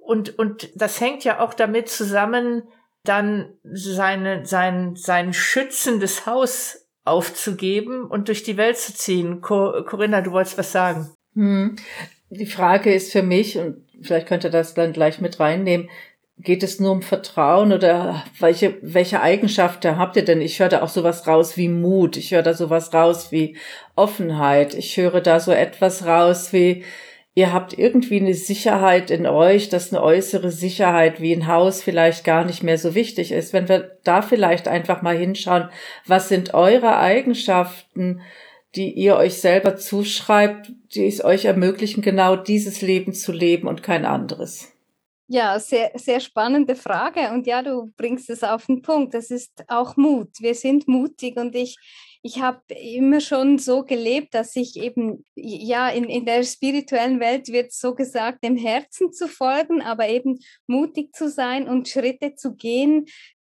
Und, 0.00 0.38
und 0.38 0.70
das 0.74 1.00
hängt 1.00 1.22
ja 1.22 1.40
auch 1.40 1.54
damit 1.54 1.88
zusammen, 1.88 2.62
dann 3.04 3.58
seine, 3.62 4.44
sein, 4.44 4.96
sein 4.96 5.32
schützendes 5.32 6.26
Haus 6.26 6.88
aufzugeben 7.04 8.04
und 8.04 8.28
durch 8.28 8.42
die 8.42 8.56
Welt 8.56 8.78
zu 8.78 8.94
ziehen. 8.94 9.40
Corinna, 9.40 10.20
du 10.20 10.32
wolltest 10.32 10.58
was 10.58 10.72
sagen. 10.72 11.10
Hm. 11.34 11.76
Die 12.30 12.46
Frage 12.46 12.92
ist 12.92 13.12
für 13.12 13.22
mich, 13.22 13.58
und 13.58 13.84
vielleicht 14.02 14.26
könnt 14.26 14.44
ihr 14.44 14.50
das 14.50 14.74
dann 14.74 14.92
gleich 14.92 15.20
mit 15.20 15.40
reinnehmen, 15.40 15.88
geht 16.40 16.62
es 16.62 16.78
nur 16.78 16.92
um 16.92 17.02
Vertrauen 17.02 17.72
oder 17.72 18.24
welche, 18.38 18.76
welche 18.80 19.20
Eigenschaften 19.20 19.98
habt 19.98 20.16
ihr 20.16 20.24
denn? 20.24 20.40
Ich 20.40 20.60
höre 20.60 20.68
da 20.68 20.82
auch 20.82 20.88
sowas 20.88 21.26
raus 21.26 21.56
wie 21.56 21.68
Mut. 21.68 22.16
Ich 22.16 22.30
höre 22.30 22.42
da 22.42 22.54
sowas 22.54 22.94
raus 22.94 23.32
wie 23.32 23.56
Offenheit. 23.96 24.74
Ich 24.74 24.96
höre 24.96 25.20
da 25.20 25.40
so 25.40 25.50
etwas 25.50 26.06
raus 26.06 26.52
wie, 26.52 26.84
ihr 27.34 27.52
habt 27.52 27.76
irgendwie 27.76 28.20
eine 28.20 28.34
Sicherheit 28.34 29.10
in 29.10 29.26
euch, 29.26 29.68
dass 29.68 29.92
eine 29.92 30.02
äußere 30.02 30.52
Sicherheit 30.52 31.20
wie 31.20 31.32
ein 31.32 31.48
Haus 31.48 31.82
vielleicht 31.82 32.24
gar 32.24 32.44
nicht 32.44 32.62
mehr 32.62 32.78
so 32.78 32.94
wichtig 32.94 33.32
ist. 33.32 33.52
Wenn 33.52 33.68
wir 33.68 33.98
da 34.04 34.22
vielleicht 34.22 34.68
einfach 34.68 35.02
mal 35.02 35.16
hinschauen, 35.16 35.68
was 36.06 36.28
sind 36.28 36.54
eure 36.54 36.98
Eigenschaften, 36.98 38.20
die 38.74 38.92
ihr 38.92 39.16
euch 39.16 39.40
selber 39.40 39.76
zuschreibt, 39.76 40.72
die 40.94 41.06
es 41.06 41.24
euch 41.24 41.46
ermöglichen, 41.46 42.02
genau 42.02 42.36
dieses 42.36 42.82
Leben 42.82 43.12
zu 43.12 43.32
leben 43.32 43.66
und 43.66 43.82
kein 43.82 44.04
anderes? 44.04 44.72
Ja, 45.30 45.60
sehr, 45.60 45.90
sehr 45.94 46.20
spannende 46.20 46.74
Frage. 46.74 47.30
Und 47.32 47.46
ja, 47.46 47.62
du 47.62 47.92
bringst 47.98 48.30
es 48.30 48.42
auf 48.42 48.64
den 48.64 48.80
Punkt. 48.80 49.12
Das 49.12 49.30
ist 49.30 49.62
auch 49.68 49.96
Mut. 49.98 50.30
Wir 50.40 50.54
sind 50.54 50.88
mutig 50.88 51.36
und 51.36 51.54
ich, 51.54 51.76
ich 52.22 52.40
habe 52.40 52.62
immer 52.74 53.20
schon 53.20 53.58
so 53.58 53.84
gelebt, 53.84 54.32
dass 54.32 54.56
ich 54.56 54.76
eben, 54.76 55.26
ja, 55.34 55.90
in, 55.90 56.04
in 56.04 56.24
der 56.24 56.44
spirituellen 56.44 57.20
Welt 57.20 57.48
wird 57.48 57.72
so 57.72 57.94
gesagt, 57.94 58.42
dem 58.42 58.56
Herzen 58.56 59.12
zu 59.12 59.28
folgen, 59.28 59.82
aber 59.82 60.08
eben 60.08 60.38
mutig 60.66 61.14
zu 61.14 61.28
sein 61.28 61.68
und 61.68 61.88
Schritte 61.88 62.34
zu 62.34 62.54
gehen, 62.54 63.04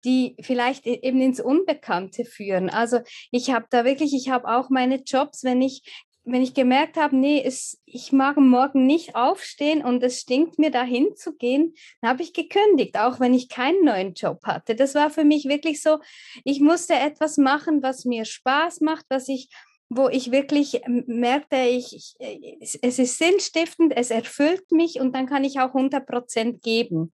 die 0.05 0.37
vielleicht 0.41 0.87
e-, 0.87 1.01
eben 1.03 1.21
ins 1.21 1.41
Unbekannte 1.41 2.25
führen. 2.25 2.71
Also 2.71 3.01
ich 3.31 3.51
habe 3.51 3.67
da 3.71 3.85
wirklich, 3.85 4.15
ich 4.15 4.31
habe 4.31 4.49
auch 4.49 4.71
meine 4.71 5.03
Jobs, 5.05 5.45
wenn 5.45 5.63
ich 5.63 5.83
wenn 6.31 6.43
ich 6.43 6.53
gemerkt 6.53 6.97
habe, 6.97 7.17
nee, 7.17 7.43
es, 7.43 7.81
ich 7.87 8.13
mag 8.13 8.37
morgen 8.37 8.87
nicht 8.87 9.15
aufstehen 9.17 9.83
und 9.83 10.03
es 10.03 10.21
stinkt 10.21 10.59
mir 10.59 10.71
dahin 10.71 11.17
zu 11.17 11.35
gehen, 11.35 11.75
dann 12.01 12.11
habe 12.11 12.23
ich 12.23 12.35
gekündigt, 12.35 12.99
auch 12.99 13.19
wenn 13.19 13.33
ich 13.33 13.49
keinen 13.49 13.85
neuen 13.85 14.13
Job 14.13 14.41
hatte. 14.45 14.75
Das 14.75 14.95
war 14.95 15.09
für 15.11 15.25
mich 15.25 15.47
wirklich 15.47 15.81
so, 15.81 15.99
ich 16.45 16.61
musste 16.61 16.95
etwas 16.95 17.39
machen, 17.39 17.83
was 17.83 18.05
mir 18.05 18.27
Spaß 18.27 18.83
macht, 18.83 19.07
was 19.09 19.29
ich 19.29 19.49
wo 19.91 20.11
ich 20.11 20.31
wirklich 20.31 20.83
merkte, 21.07 21.57
ich, 21.57 22.15
ich, 22.19 22.79
es 22.83 22.99
ist 22.99 23.17
sinnstiftend, 23.17 23.97
es 23.97 24.11
erfüllt 24.11 24.71
mich 24.71 25.01
und 25.01 25.15
dann 25.15 25.25
kann 25.25 25.45
ich 25.45 25.61
auch 25.61 25.75
100 25.75 26.07
Prozent 26.07 26.63
geben. 26.63 27.15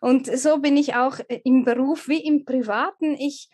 Und 0.00 0.26
so 0.26 0.58
bin 0.58 0.76
ich 0.76 0.94
auch 0.94 1.18
im 1.44 1.64
Beruf 1.64 2.08
wie 2.08 2.24
im 2.24 2.44
Privaten. 2.44 3.14
Ich, 3.14 3.48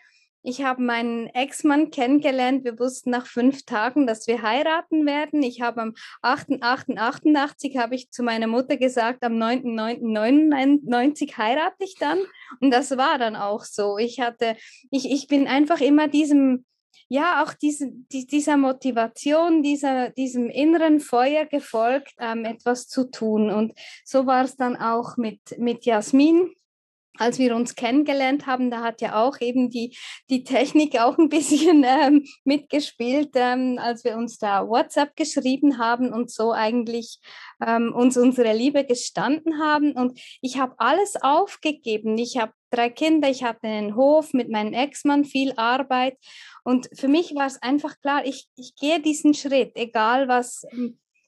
Ich 0.47 0.61
habe 0.61 0.83
meinen 0.83 1.25
Ex-Mann 1.33 1.89
kennengelernt. 1.89 2.65
Wir 2.65 2.77
wussten 2.77 3.09
nach 3.09 3.25
fünf 3.25 3.65
Tagen, 3.65 4.05
dass 4.05 4.27
wir 4.27 4.43
heiraten 4.43 5.07
werden. 5.07 5.41
Ich 5.41 5.61
habe 5.61 5.81
am 5.81 5.93
8.8.88 6.21 7.79
habe 7.79 7.95
ich 7.95 8.11
zu 8.11 8.21
meiner 8.21 8.45
Mutter 8.45 8.77
gesagt, 8.77 9.23
am 9.23 9.33
9.9.99 9.41 11.35
heirate 11.35 11.83
ich 11.83 11.95
dann. 11.99 12.19
Und 12.59 12.69
das 12.69 12.95
war 12.95 13.17
dann 13.17 13.35
auch 13.35 13.63
so. 13.63 13.97
Ich 13.97 14.19
hatte, 14.19 14.55
ich, 14.91 15.09
ich 15.09 15.27
bin 15.27 15.47
einfach 15.47 15.81
immer 15.81 16.07
diesem, 16.07 16.65
ja, 17.07 17.43
auch 17.43 17.53
diese, 17.53 17.91
die, 18.11 18.27
dieser 18.27 18.57
Motivation, 18.57 19.61
dieser, 19.61 20.09
diesem 20.09 20.49
inneren 20.49 20.99
Feuer 20.99 21.45
gefolgt, 21.45 22.13
ähm, 22.19 22.45
etwas 22.45 22.87
zu 22.87 23.09
tun. 23.09 23.49
Und 23.49 23.73
so 24.03 24.25
war 24.25 24.43
es 24.43 24.55
dann 24.57 24.75
auch 24.75 25.17
mit, 25.17 25.39
mit 25.57 25.85
Jasmin 25.85 26.49
als 27.17 27.39
wir 27.39 27.55
uns 27.55 27.75
kennengelernt 27.75 28.45
haben, 28.45 28.69
da 28.69 28.81
hat 28.81 29.01
ja 29.01 29.23
auch 29.23 29.39
eben 29.39 29.69
die, 29.69 29.95
die 30.29 30.43
Technik 30.43 30.99
auch 30.99 31.17
ein 31.17 31.29
bisschen 31.29 31.83
ähm, 31.85 32.25
mitgespielt, 32.43 33.31
ähm, 33.35 33.79
als 33.81 34.03
wir 34.03 34.17
uns 34.17 34.37
da 34.37 34.67
WhatsApp 34.67 35.15
geschrieben 35.15 35.77
haben 35.77 36.11
und 36.11 36.31
so 36.31 36.51
eigentlich 36.51 37.19
ähm, 37.65 37.93
uns 37.93 38.17
unsere 38.17 38.53
Liebe 38.53 38.85
gestanden 38.85 39.59
haben. 39.59 39.93
Und 39.93 40.19
ich 40.41 40.59
habe 40.59 40.75
alles 40.77 41.15
aufgegeben. 41.21 42.17
Ich 42.17 42.37
habe 42.37 42.53
drei 42.69 42.89
Kinder, 42.89 43.29
ich 43.29 43.43
hatte 43.43 43.67
einen 43.67 43.95
Hof 43.95 44.33
mit 44.33 44.49
meinem 44.49 44.73
Ex-Mann, 44.73 45.23
viel 45.23 45.53
Arbeit. 45.55 46.17
Und 46.65 46.89
für 46.93 47.07
mich 47.07 47.35
war 47.35 47.45
es 47.45 47.61
einfach 47.61 47.99
klar, 48.01 48.25
ich, 48.25 48.47
ich 48.57 48.75
gehe 48.75 48.99
diesen 48.99 49.33
Schritt, 49.33 49.73
egal 49.75 50.27
was 50.27 50.65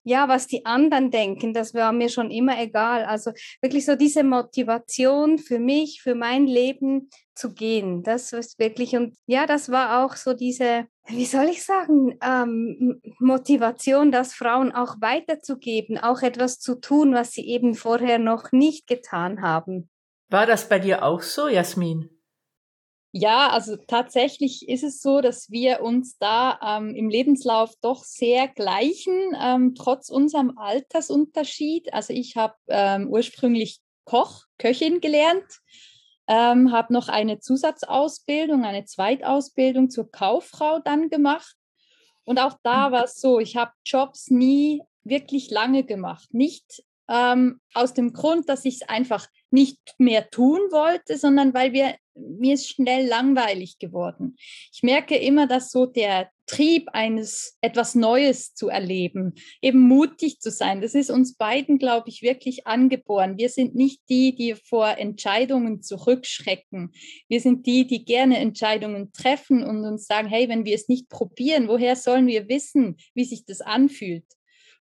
ja, 0.08 0.29
was 0.29 0.48
die 0.48 0.65
anderen 0.65 1.12
denken, 1.12 1.53
das 1.53 1.74
war 1.74 1.91
mir 1.91 2.08
schon 2.08 2.32
immer 2.32 2.58
egal. 2.62 3.03
Also 3.03 3.32
wirklich 3.62 3.86
so 3.86 3.98
diese 3.98 4.24
Motivation 4.24 5.38
für 5.38 5.60
mich, 5.60 6.01
für 6.01 6.15
mein 6.15 6.48
Leben 6.48 7.10
zu 7.36 7.53
gehen, 7.53 8.03
das 8.03 8.32
ist 8.32 8.58
wirklich, 8.58 8.96
und 8.96 9.17
ja, 9.25 9.46
das 9.46 9.70
war 9.70 10.06
auch 10.06 10.15
so 10.15 10.34
diese, 10.34 10.88
wie 11.08 11.25
soll 11.25 11.50
ich 11.50 11.65
sagen, 11.65 12.17
ähm, 12.24 13.01
Motivation, 13.20 14.10
das 14.10 14.34
Frauen 14.34 14.72
auch 14.72 14.96
weiterzugeben, 15.01 15.98
auch 15.98 16.22
etwas 16.22 16.60
zu 16.60 16.79
tun, 16.79 17.13
was 17.13 17.32
sie 17.32 17.46
eben 17.46 17.75
vorher 17.75 18.17
noch 18.17 18.53
nicht 18.53 18.88
getan 18.88 19.41
haben. 19.41 19.89
War 20.29 20.46
das 20.46 20.70
bei 20.70 20.79
dir 20.79 21.03
auch 21.03 21.22
so, 21.22 21.50
Jasmin? 21.50 22.16
Ja, 23.12 23.50
also 23.50 23.78
tatsächlich 23.88 24.68
ist 24.68 24.84
es 24.84 25.02
so, 25.02 25.22
dass 25.22 25.50
wir 25.50 25.82
uns 25.82 26.18
da 26.18 26.60
ähm, 26.62 26.94
im 26.94 27.10
Lebenslauf 27.10 27.74
doch 27.82 28.04
sehr 28.04 28.48
gleichen, 28.48 29.36
ähm, 29.42 29.76
trotz 29.76 30.10
unserem 30.10 30.58
Altersunterschied. 30.58 31.94
Also 31.94 32.14
ich 32.14 32.36
habe 32.36 32.56
ähm, 32.68 33.08
ursprünglich 33.10 33.80
Koch, 34.04 34.44
Köchin 34.58 35.02
gelernt, 35.02 35.46
ähm, 36.28 36.72
habe 36.72 36.94
noch 36.94 37.08
eine 37.08 37.40
Zusatzausbildung, 37.40 38.66
eine 38.66 38.86
Zweitausbildung 38.86 39.90
zur 39.90 40.12
Kauffrau 40.12 40.80
dann 40.80 41.10
gemacht. 41.10 41.56
Und 42.26 42.40
auch 42.40 42.58
da 42.64 42.90
mhm. 42.90 42.94
war 42.94 43.04
es 43.06 43.16
so, 43.16 43.40
ich 43.40 43.56
habe 43.56 43.72
Jobs 43.86 44.30
nie 44.30 44.84
wirklich 45.04 45.50
lange 45.50 45.86
gemacht. 45.86 46.34
Nicht 46.34 46.84
ähm, 47.10 47.62
aus 47.74 47.94
dem 47.94 48.12
Grund, 48.12 48.50
dass 48.50 48.66
ich 48.66 48.82
es 48.82 48.90
einfach 48.90 49.28
nicht 49.50 49.96
mehr 49.98 50.30
tun 50.30 50.60
wollte, 50.72 51.18
sondern 51.18 51.54
weil 51.54 51.72
wir, 51.72 51.96
mir 52.17 52.53
ist 52.53 52.69
schnell 52.69 53.07
langweilig 53.07 53.79
geworden. 53.79 54.36
Ich 54.74 54.83
merke 54.83 55.15
immer, 55.15 55.47
dass 55.47 55.71
so 55.71 55.86
der 55.86 56.29
Trieb 56.45 56.88
eines 56.93 57.57
etwas 57.59 57.93
Neues 57.93 58.53
zu 58.53 58.69
erleben, 58.69 59.33
eben 59.62 59.79
mutig 59.79 60.39
zu 60.39 60.50
sein, 60.50 60.79
das 60.79 60.95
ist 60.95 61.12
uns 61.12 61.36
beiden, 61.36 61.77
glaube 61.77 62.09
ich, 62.09 62.21
wirklich 62.21 62.65
angeboren. 62.65 63.38
Wir 63.38 63.50
sind 63.50 63.75
nicht 63.75 64.01
die, 64.09 64.33
die 64.33 64.55
vor 64.55 64.97
Entscheidungen 64.97 65.81
zurückschrecken. 65.81 66.93
Wir 67.27 67.41
sind 67.41 67.65
die, 67.65 67.86
die 67.86 68.05
gerne 68.05 68.38
Entscheidungen 68.38 69.12
treffen 69.12 69.63
und 69.63 69.83
uns 69.83 70.05
sagen, 70.05 70.29
hey, 70.29 70.47
wenn 70.47 70.63
wir 70.63 70.75
es 70.75 70.88
nicht 70.88 71.09
probieren, 71.09 71.67
woher 71.67 71.97
sollen 71.97 72.27
wir 72.27 72.47
wissen, 72.47 72.95
wie 73.13 73.25
sich 73.25 73.45
das 73.45 73.59
anfühlt? 73.59 74.25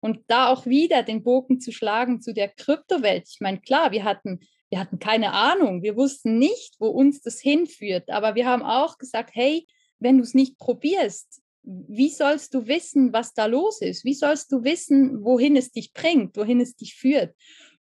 Und 0.01 0.19
da 0.27 0.49
auch 0.49 0.67
wieder 0.67 1.01
den 1.01 1.23
Bogen 1.23 1.59
zu 1.59 1.71
schlagen 1.71 2.21
zu 2.21 2.31
der 2.31 2.49
Kryptowelt. 2.49 3.27
Ich 3.27 3.39
meine, 3.39 3.59
klar, 3.59 3.91
wir 3.91 4.03
hatten 4.03 4.39
wir 4.75 4.81
hatten 4.81 4.99
keine 4.99 5.31
Ahnung, 5.31 5.83
wir 5.83 5.95
wussten 5.95 6.37
nicht, 6.37 6.75
wo 6.79 6.87
uns 6.87 7.21
das 7.21 7.39
hinführt, 7.39 8.09
aber 8.09 8.35
wir 8.35 8.45
haben 8.45 8.61
auch 8.61 8.97
gesagt, 8.97 9.29
hey, 9.31 9.65
wenn 9.99 10.17
du 10.17 10.23
es 10.23 10.33
nicht 10.33 10.57
probierst, 10.57 11.41
wie 11.63 12.09
sollst 12.09 12.53
du 12.53 12.67
wissen, 12.67 13.13
was 13.13 13.33
da 13.33 13.45
los 13.45 13.81
ist? 13.81 14.03
Wie 14.03 14.13
sollst 14.13 14.51
du 14.51 14.65
wissen, 14.65 15.23
wohin 15.23 15.55
es 15.55 15.71
dich 15.71 15.93
bringt, 15.93 16.35
wohin 16.35 16.59
es 16.59 16.75
dich 16.75 16.93
führt? 16.93 17.33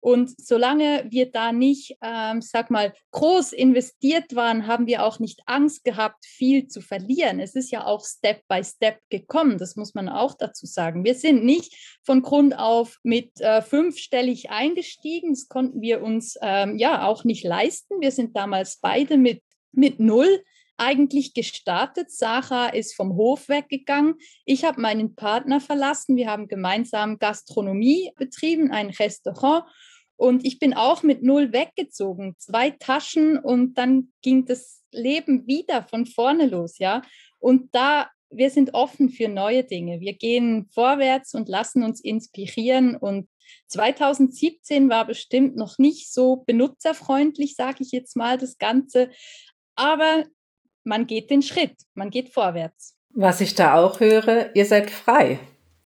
Und 0.01 0.31
solange 0.41 1.07
wir 1.11 1.31
da 1.31 1.53
nicht, 1.53 1.97
ähm, 2.03 2.41
sag 2.41 2.71
mal, 2.71 2.95
groß 3.13 3.53
investiert 3.53 4.35
waren, 4.35 4.67
haben 4.67 4.87
wir 4.87 5.05
auch 5.05 5.19
nicht 5.19 5.43
Angst 5.47 5.85
gehabt, 5.85 6.25
viel 6.25 6.67
zu 6.69 6.81
verlieren. 6.81 7.39
Es 7.39 7.55
ist 7.55 7.71
ja 7.71 7.85
auch 7.85 8.05
Step 8.05 8.43
by 8.49 8.65
Step 8.65 8.99
gekommen, 9.11 9.59
das 9.59 9.77
muss 9.77 9.95
man 9.95 10.09
auch 10.09 10.35
dazu 10.35 10.67
sagen. 10.67 11.05
Wir 11.05 11.15
sind 11.15 11.45
nicht 11.45 11.99
von 12.03 12.23
Grund 12.23 12.59
auf 12.59 12.99
mit 13.03 13.41
äh, 13.41 13.61
fünfstellig 13.61 14.51
eingestiegen, 14.51 15.31
das 15.31 15.49
konnten 15.49 15.81
wir 15.83 16.03
uns 16.03 16.39
ähm, 16.41 16.79
ja 16.79 17.07
auch 17.07 17.25
nicht 17.25 17.45
leisten. 17.45 18.01
Wir 18.01 18.11
sind 18.11 18.37
damals 18.37 18.79
beide 18.81 19.19
mit, 19.19 19.43
mit 19.73 20.01
null 20.01 20.43
eigentlich 20.81 21.35
gestartet. 21.35 22.11
Sarah 22.11 22.69
ist 22.69 22.97
vom 22.97 23.15
Hof 23.15 23.49
weggegangen. 23.49 24.15
Ich 24.47 24.65
habe 24.65 24.81
meinen 24.81 25.15
Partner 25.15 25.61
verlassen. 25.61 26.17
Wir 26.17 26.31
haben 26.31 26.49
gemeinsam 26.49 27.19
Gastronomie 27.19 28.13
betrieben, 28.17 28.71
ein 28.71 28.89
Restaurant. 28.89 29.65
Und 30.17 30.45
ich 30.45 30.59
bin 30.59 30.75
auch 30.75 31.03
mit 31.03 31.23
null 31.23 31.53
weggezogen, 31.53 32.35
zwei 32.39 32.71
Taschen 32.71 33.39
und 33.39 33.79
dann 33.79 34.13
ging 34.23 34.45
das 34.45 34.83
Leben 34.93 35.47
wieder 35.47 35.85
von 35.85 36.05
vorne 36.05 36.47
los, 36.47 36.79
ja. 36.79 37.01
Und 37.39 37.75
da, 37.75 38.11
wir 38.29 38.51
sind 38.51 38.75
offen 38.75 39.09
für 39.09 39.29
neue 39.29 39.65
Dinge. 39.65 40.01
Wir 40.01 40.15
gehen 40.15 40.69
vorwärts 40.75 41.35
und 41.35 41.49
lassen 41.49 41.83
uns 41.83 42.01
inspirieren. 42.03 42.97
Und 42.97 43.29
2017 43.69 44.91
war 44.91 45.07
bestimmt 45.07 45.57
noch 45.57 45.79
nicht 45.79 46.13
so 46.13 46.45
benutzerfreundlich, 46.47 47.55
sage 47.57 47.79
ich 47.81 47.91
jetzt 47.91 48.15
mal, 48.15 48.37
das 48.37 48.59
Ganze. 48.59 49.11
Aber 49.75 50.25
man 50.91 51.07
geht 51.07 51.31
den 51.31 51.41
Schritt, 51.41 51.77
man 51.95 52.11
geht 52.11 52.31
vorwärts. 52.31 52.97
Was 53.15 53.41
ich 53.41 53.55
da 53.55 53.77
auch 53.77 54.01
höre, 54.01 54.51
ihr 54.55 54.67
seid 54.67 54.91
frei. 54.91 55.39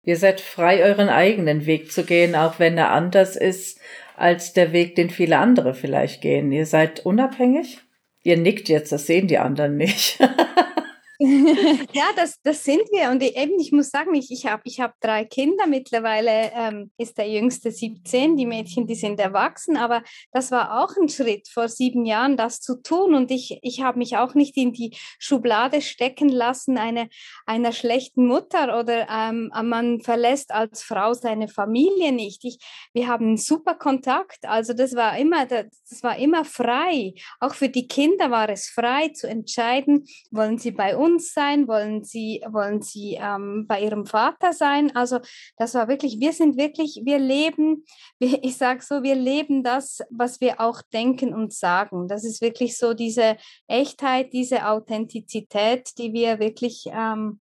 Ihr 0.02 0.18
seid 0.18 0.42
frei, 0.42 0.82
euren 0.84 1.10
eigenen 1.10 1.66
Weg 1.66 1.92
zu 1.92 2.06
gehen, 2.06 2.36
auch 2.36 2.58
wenn 2.58 2.78
er 2.78 2.92
anders 2.92 3.36
ist 3.36 3.80
als 4.16 4.54
der 4.54 4.72
Weg, 4.72 4.96
den 4.96 5.10
viele 5.10 5.38
andere 5.38 5.74
vielleicht 5.74 6.22
gehen. 6.22 6.52
Ihr 6.52 6.66
seid 6.66 7.06
unabhängig? 7.06 7.80
Ihr 8.24 8.38
nickt 8.38 8.70
jetzt, 8.70 8.94
das 8.94 9.06
sehen 9.06 9.28
die 9.28 9.38
anderen 9.38 9.76
nicht. 9.76 10.20
ja, 11.94 12.06
das, 12.16 12.42
das 12.42 12.64
sind 12.64 12.82
wir. 12.92 13.12
Und 13.12 13.22
eben, 13.22 13.60
ich 13.60 13.72
muss 13.72 13.90
sagen, 13.90 14.16
ich, 14.16 14.32
ich 14.32 14.48
habe 14.48 14.64
ich 14.66 14.80
hab 14.80 15.00
drei 15.00 15.26
Kinder. 15.26 15.68
Mittlerweile 15.68 16.52
ähm, 16.56 16.92
ist 16.98 17.20
der 17.20 17.30
jüngste 17.30 17.72
17. 17.72 18.36
Die 18.36 18.48
Mädchen, 18.48 18.88
die 18.88 18.96
sind 18.96 19.20
erwachsen. 19.20 19.78
Aber 19.78 20.02
das 20.32 20.50
war 20.50 20.84
auch 20.84 20.98
ein 20.98 21.10
Schritt 21.10 21.48
vor 21.48 21.70
sieben 21.70 22.06
Jahren, 22.06 22.36
das 22.36 22.62
zu 22.62 22.82
tun. 22.82 23.14
Und 23.14 23.30
ich, 23.30 23.60
ich 23.62 23.82
habe 23.82 24.00
mich 24.00 24.18
auch 24.18 24.34
nicht 24.34 24.58
in 24.58 24.74
die 24.74 24.98
Schublade 25.20 25.82
stecken 25.82 26.30
lassen, 26.30 26.80
eine, 26.80 27.10
einer 27.46 27.74
schlechten 27.74 28.26
Mutter 28.26 28.80
oder 28.80 29.08
ähm, 29.08 29.52
man 29.64 30.02
verlässt 30.02 30.52
als 30.52 30.82
Frau 30.82 31.14
seine 31.14 31.48
Familie 31.48 32.12
nicht. 32.12 32.44
Ich, 32.44 32.58
wir 32.92 33.08
haben 33.08 33.28
einen 33.28 33.38
super 33.38 33.76
Kontakt. 33.76 34.46
Also 34.46 34.74
das 34.74 34.96
war 34.96 35.16
immer, 35.18 35.46
das 35.46 36.02
war 36.02 36.18
immer 36.18 36.44
frei. 36.44 37.14
Auch 37.40 37.54
für 37.54 37.70
die 37.70 37.88
Kinder 37.88 38.32
war 38.32 38.50
es 38.50 38.68
frei 38.68 39.10
zu 39.10 39.28
entscheiden, 39.28 40.06
wollen 40.32 40.58
sie 40.58 40.72
bei 40.72 40.98
uns 40.98 41.03
uns 41.04 41.34
sein? 41.34 41.68
Wollen 41.68 42.04
sie, 42.04 42.42
wollen 42.50 42.82
sie 42.82 43.18
ähm, 43.22 43.66
bei 43.68 43.82
ihrem 43.82 44.06
Vater 44.06 44.54
sein? 44.54 44.96
Also 44.96 45.20
das 45.58 45.74
war 45.74 45.88
wirklich, 45.88 46.20
wir 46.20 46.34
sind 46.34 46.58
wirklich, 46.58 47.02
wir 47.04 47.20
leben, 47.20 47.86
ich 48.20 48.58
sage 48.58 48.82
so, 48.82 49.04
wir 49.04 49.16
leben 49.16 49.64
das, 49.64 50.02
was 50.10 50.42
wir 50.42 50.60
auch 50.60 50.82
denken 50.94 51.34
und 51.34 51.54
sagen. 51.54 52.08
Das 52.08 52.24
ist 52.24 52.42
wirklich 52.42 52.78
so 52.78 52.94
diese 52.94 53.38
Echtheit, 53.68 54.34
diese 54.34 54.68
Authentizität, 54.68 55.90
die 55.98 56.14
wir 56.14 56.40
wirklich 56.40 56.86
ähm, 56.92 57.40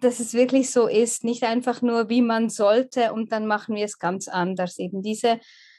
dass 0.00 0.20
es 0.20 0.34
wirklich 0.34 0.70
so 0.70 0.88
ist, 0.88 1.24
nicht 1.24 1.44
einfach 1.44 1.82
nur, 1.82 2.08
wie 2.08 2.22
man 2.22 2.48
sollte 2.48 3.12
und 3.12 3.32
dann 3.32 3.46
machen 3.46 3.76
wir 3.76 3.84
es 3.84 3.98
ganz 3.98 4.28
anders. 4.28 4.78
Eben 4.78 5.02
diese 5.02 5.38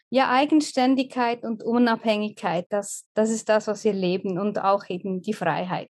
ja, 0.10 0.32
Eigenständigkeit 0.32 1.44
und 1.44 1.64
Unabhängigkeit, 1.64 2.66
das, 2.70 3.06
das 3.14 3.30
ist 3.30 3.50
das, 3.50 3.68
was 3.68 3.84
wir 3.84 3.94
leben 3.94 4.40
und 4.40 4.60
auch 4.60 4.90
eben 4.90 5.22
die 5.22 5.34
Freiheit 5.34 5.92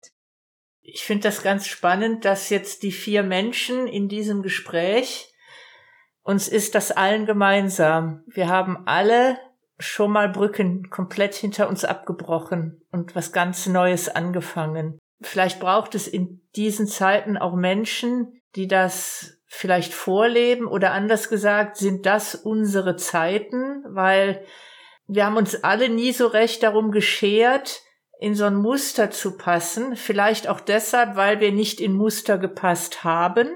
ich 0.85 1.03
finde 1.03 1.23
das 1.23 1.41
ganz 1.41 1.67
spannend, 1.67 2.25
dass 2.25 2.49
jetzt 2.49 2.83
die 2.83 2.91
vier 2.91 3.23
Menschen 3.23 3.87
in 3.87 4.07
diesem 4.07 4.43
Gespräch, 4.43 5.33
uns 6.23 6.47
ist 6.47 6.75
das 6.75 6.91
allen 6.91 7.25
gemeinsam. 7.25 8.23
Wir 8.27 8.49
haben 8.49 8.83
alle 8.85 9.37
schon 9.77 10.11
mal 10.11 10.29
Brücken 10.29 10.89
komplett 10.89 11.35
hinter 11.35 11.67
uns 11.67 11.83
abgebrochen 11.83 12.81
und 12.91 13.15
was 13.15 13.31
ganz 13.31 13.67
Neues 13.67 14.09
angefangen. 14.09 14.99
Vielleicht 15.21 15.59
braucht 15.59 15.95
es 15.95 16.07
in 16.07 16.41
diesen 16.55 16.87
Zeiten 16.87 17.37
auch 17.37 17.55
Menschen, 17.55 18.41
die 18.55 18.67
das 18.67 19.39
vielleicht 19.47 19.93
vorleben 19.93 20.67
oder 20.67 20.91
anders 20.91 21.29
gesagt, 21.29 21.77
sind 21.77 22.05
das 22.05 22.35
unsere 22.35 22.95
Zeiten, 22.95 23.83
weil 23.87 24.45
wir 25.07 25.25
haben 25.25 25.37
uns 25.37 25.63
alle 25.63 25.89
nie 25.89 26.11
so 26.11 26.27
recht 26.27 26.63
darum 26.63 26.91
geschert, 26.91 27.81
in 28.19 28.35
so 28.35 28.45
ein 28.45 28.55
Muster 28.55 29.11
zu 29.11 29.37
passen. 29.37 29.95
Vielleicht 29.95 30.47
auch 30.47 30.59
deshalb, 30.59 31.15
weil 31.15 31.39
wir 31.39 31.51
nicht 31.51 31.79
in 31.81 31.93
Muster 31.93 32.37
gepasst 32.37 33.03
haben. 33.03 33.49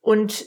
Und 0.00 0.46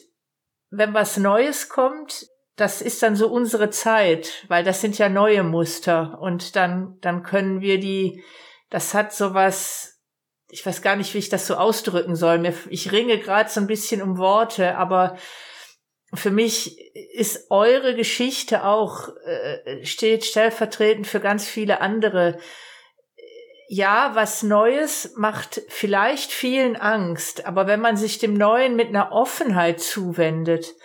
wenn 0.69 0.93
was 0.93 1.17
Neues 1.17 1.69
kommt, 1.69 2.27
das 2.55 2.81
ist 2.81 3.01
dann 3.01 3.15
so 3.15 3.29
unsere 3.29 3.69
Zeit, 3.69 4.45
weil 4.47 4.63
das 4.63 4.81
sind 4.81 4.97
ja 4.97 5.09
neue 5.09 5.43
Muster 5.43 6.19
und 6.21 6.55
dann, 6.55 6.97
dann 7.01 7.23
können 7.23 7.61
wir 7.61 7.79
die, 7.79 8.23
das 8.69 8.93
hat 8.93 9.13
sowas, 9.13 9.99
ich 10.49 10.65
weiß 10.65 10.81
gar 10.81 10.95
nicht, 10.95 11.13
wie 11.13 11.19
ich 11.19 11.29
das 11.29 11.47
so 11.47 11.55
ausdrücken 11.55 12.15
soll. 12.15 12.53
Ich 12.69 12.91
ringe 12.91 13.17
gerade 13.17 13.49
so 13.49 13.59
ein 13.59 13.67
bisschen 13.67 14.03
um 14.03 14.17
Worte, 14.17 14.77
aber 14.77 15.17
für 16.13 16.29
mich 16.29 16.79
ist 17.13 17.49
eure 17.49 17.95
Geschichte 17.95 18.63
auch, 18.63 19.09
äh, 19.25 19.83
steht 19.83 20.25
stellvertretend 20.25 21.07
für 21.07 21.19
ganz 21.19 21.47
viele 21.47 21.81
andere. 21.81 22.37
Ja, 23.75 24.11
was 24.13 24.43
Neues 24.43 25.13
macht 25.15 25.63
vielleicht 25.67 26.31
vielen 26.31 26.75
Angst, 26.75 27.47
aber 27.47 27.65
wenn 27.65 27.81
man 27.81 27.97
sich 27.97 28.19
dem 28.19 28.35
Neuen 28.35 28.75
mit 28.75 28.89
einer 28.89 29.11
Offenheit 29.11 29.79
zuwendet, 29.79 30.75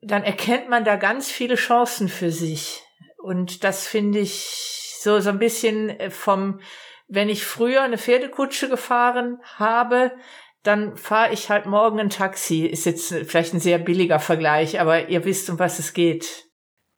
dann 0.00 0.24
erkennt 0.24 0.68
man 0.68 0.82
da 0.84 0.96
ganz 0.96 1.30
viele 1.30 1.54
Chancen 1.54 2.08
für 2.08 2.32
sich. 2.32 2.82
Und 3.22 3.62
das 3.62 3.86
finde 3.86 4.18
ich 4.18 4.96
so, 4.98 5.20
so 5.20 5.30
ein 5.30 5.38
bisschen 5.38 5.88
äh, 5.88 6.10
vom, 6.10 6.58
wenn 7.06 7.28
ich 7.28 7.46
früher 7.46 7.82
eine 7.82 7.96
Pferdekutsche 7.96 8.68
gefahren 8.68 9.38
habe, 9.44 10.10
dann 10.64 10.96
fahre 10.96 11.32
ich 11.32 11.48
halt 11.48 11.66
morgen 11.66 12.00
ein 12.00 12.10
Taxi. 12.10 12.66
Ist 12.66 12.86
jetzt 12.86 13.14
vielleicht 13.14 13.54
ein 13.54 13.60
sehr 13.60 13.78
billiger 13.78 14.18
Vergleich, 14.18 14.80
aber 14.80 15.10
ihr 15.10 15.24
wisst, 15.24 15.48
um 15.48 15.60
was 15.60 15.78
es 15.78 15.92
geht. 15.92 16.48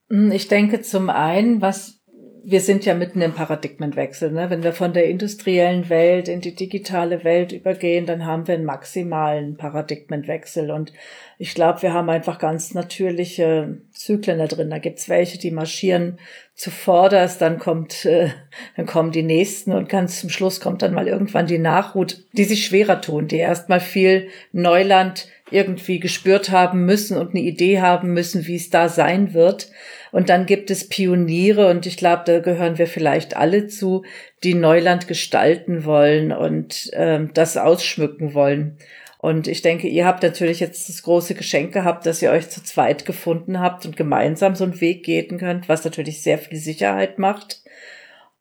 Hm, 0.09 0.33
ich 0.33 0.49
denke 0.49 0.81
zum 0.81 1.11
einen, 1.11 1.61
was 1.61 2.02
wir 2.45 2.61
sind 2.61 2.85
ja 2.85 2.95
mitten 2.95 3.21
im 3.21 3.35
Paradigmenwechsel. 3.35 4.33
Ne? 4.33 4.51
Wenn 4.51 4.63
wir 4.63 4.73
von 4.73 4.93
der 4.93 5.09
industriellen 5.09 5.89
Welt 5.89 6.29
in 6.29 6.41
die 6.41 6.55
digitale 6.55 7.25
Welt 7.25 7.53
übergehen, 7.53 8.07
dann 8.07 8.27
haben 8.27 8.47
wir 8.47 8.55
einen 8.55 8.65
maximalen 8.65 9.57
Paradigmenwechsel. 9.57 10.71
Und 10.71 10.93
ich 11.39 11.55
glaube, 11.55 11.83
wir 11.83 11.93
haben 11.93 12.11
einfach 12.11 12.39
ganz 12.39 12.75
natürliche 12.75 13.79
Zyklen 13.93 14.39
da 14.39 14.47
drin. 14.47 14.71
Da 14.71 14.79
gibt's 14.79 15.09
welche, 15.09 15.39
die 15.39 15.51
marschieren 15.51 16.19
zuvorderst, 16.55 17.41
dann 17.41 17.59
kommt, 17.59 18.05
äh, 18.05 18.31
dann 18.77 18.87
kommen 18.87 19.11
die 19.11 19.23
nächsten 19.23 19.73
und 19.73 19.89
ganz 19.89 20.21
zum 20.21 20.31
Schluss 20.31 20.61
kommt 20.61 20.83
dann 20.83 20.95
mal 20.95 21.09
irgendwann 21.09 21.47
die 21.47 21.59
Nachhut, 21.59 22.25
die 22.33 22.45
sich 22.45 22.67
schwerer 22.67 23.01
tun, 23.01 23.27
die 23.27 23.39
erstmal 23.39 23.81
viel 23.81 24.29
Neuland 24.53 25.29
irgendwie 25.51 26.01
gespürt 26.01 26.51
haben 26.51 26.85
müssen 26.87 27.17
und 27.19 27.31
eine 27.31 27.41
Idee 27.41 27.81
haben 27.81 28.13
müssen, 28.15 28.47
wie 28.47 28.57
es 28.57 28.71
da 28.71 28.89
sein 28.89 29.35
wird. 29.35 29.71
Und 30.11 30.29
dann 30.29 30.47
gibt 30.47 30.71
es 30.71 30.89
Pioniere 30.89 31.69
und 31.69 31.87
ich 31.87 31.97
glaube, 31.97 32.23
da 32.27 32.41
gehören 32.41 32.79
wir 32.79 32.87
vielleicht 32.87 33.37
alle 33.37 33.67
zu, 33.67 34.05
die 34.45 34.55
Neuland 34.55 35.09
gestalten 35.09 35.85
wollen 35.85 36.33
und 36.33 36.91
ähm, 36.95 37.31
das 37.35 37.57
ausschmücken 37.57 38.35
wollen. 38.35 38.79
Und 39.23 39.47
ich 39.47 39.63
denke, 39.63 39.87
ihr 39.87 40.05
habt 40.05 40.25
natürlich 40.25 40.59
jetzt 40.59 40.89
das 40.89 41.05
große 41.05 41.37
Geschenk 41.37 41.73
gehabt, 41.73 42.07
dass 42.07 42.21
ihr 42.23 42.33
euch 42.33 42.51
zu 42.51 42.61
zweit 42.61 43.05
gefunden 43.05 43.61
habt 43.61 43.87
und 43.87 43.97
gemeinsam 43.97 44.57
so 44.57 44.65
einen 44.65 44.81
Weg 44.81 45.05
gehen 45.05 45.39
könnt, 45.39 45.69
was 45.69 45.85
natürlich 45.85 46.23
sehr 46.23 46.39
viel 46.39 46.59
Sicherheit 46.59 47.21
macht. 47.21 47.63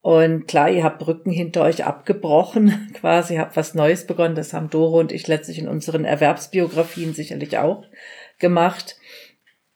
Und 0.02 0.48
klar, 0.48 0.72
ihr 0.72 0.84
habt 0.84 0.98
Brücken 0.98 1.30
hinter 1.30 1.62
euch 1.62 1.86
abgebrochen, 1.86 2.92
quasi, 3.00 3.36
habt 3.36 3.56
was 3.56 3.76
Neues 3.76 4.08
begonnen. 4.08 4.34
Das 4.34 4.54
haben 4.54 4.72
Doro 4.72 5.00
und 5.00 5.12
ich 5.12 5.28
letztlich 5.28 5.60
in 5.60 5.68
unseren 5.68 6.04
Erwerbsbiografien 6.04 7.14
sicherlich 7.14 7.60
auch 7.60 7.86
gemacht. 8.40 8.98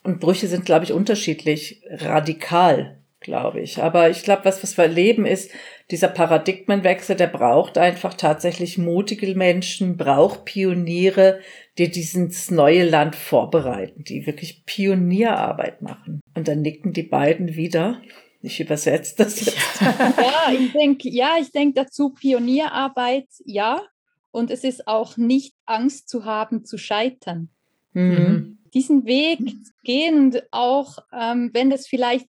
Und 0.01 0.19
Brüche 0.19 0.47
sind, 0.47 0.65
glaube 0.65 0.85
ich, 0.85 0.91
unterschiedlich 0.91 1.83
radikal, 1.87 2.97
glaube 3.19 3.61
ich. 3.61 3.77
Aber 3.83 4.09
ich 4.09 4.23
glaube, 4.23 4.45
was, 4.45 4.63
was 4.63 4.75
wir 4.75 4.85
erleben, 4.85 5.27
ist, 5.27 5.51
dieser 5.91 6.07
Paradigmenwechsel, 6.07 7.15
der 7.15 7.27
braucht 7.27 7.77
einfach 7.77 8.13
tatsächlich 8.13 8.77
mutige 8.77 9.35
Menschen, 9.35 9.97
braucht 9.97 10.45
Pioniere, 10.45 11.39
die 11.77 11.91
dieses 11.91 12.49
neue 12.51 12.87
Land 12.87 13.15
vorbereiten, 13.15 14.03
die 14.03 14.25
wirklich 14.25 14.65
Pionierarbeit 14.65 15.81
machen. 15.81 16.21
Und 16.35 16.47
dann 16.47 16.61
nicken 16.61 16.93
die 16.93 17.03
beiden 17.03 17.55
wieder. 17.55 18.01
Ich 18.41 18.59
übersetze 18.59 19.15
das 19.17 19.45
jetzt. 19.45 19.57
Ja, 19.81 20.51
ich 20.51 20.71
denke, 20.71 21.09
ja, 21.09 21.35
ich 21.39 21.51
denke 21.51 21.83
dazu 21.83 22.11
Pionierarbeit, 22.11 23.27
ja. 23.45 23.81
Und 24.31 24.51
es 24.51 24.63
ist 24.63 24.87
auch 24.87 25.17
nicht 25.17 25.53
Angst 25.65 26.09
zu 26.09 26.25
haben, 26.25 26.65
zu 26.65 26.77
scheitern. 26.77 27.49
Mhm 27.93 28.55
diesen 28.75 29.05
Weg 29.05 29.39
gehen 29.83 30.25
und 30.25 30.43
auch 30.51 30.99
ähm, 31.11 31.49
wenn 31.53 31.69
das 31.69 31.87
vielleicht 31.87 32.27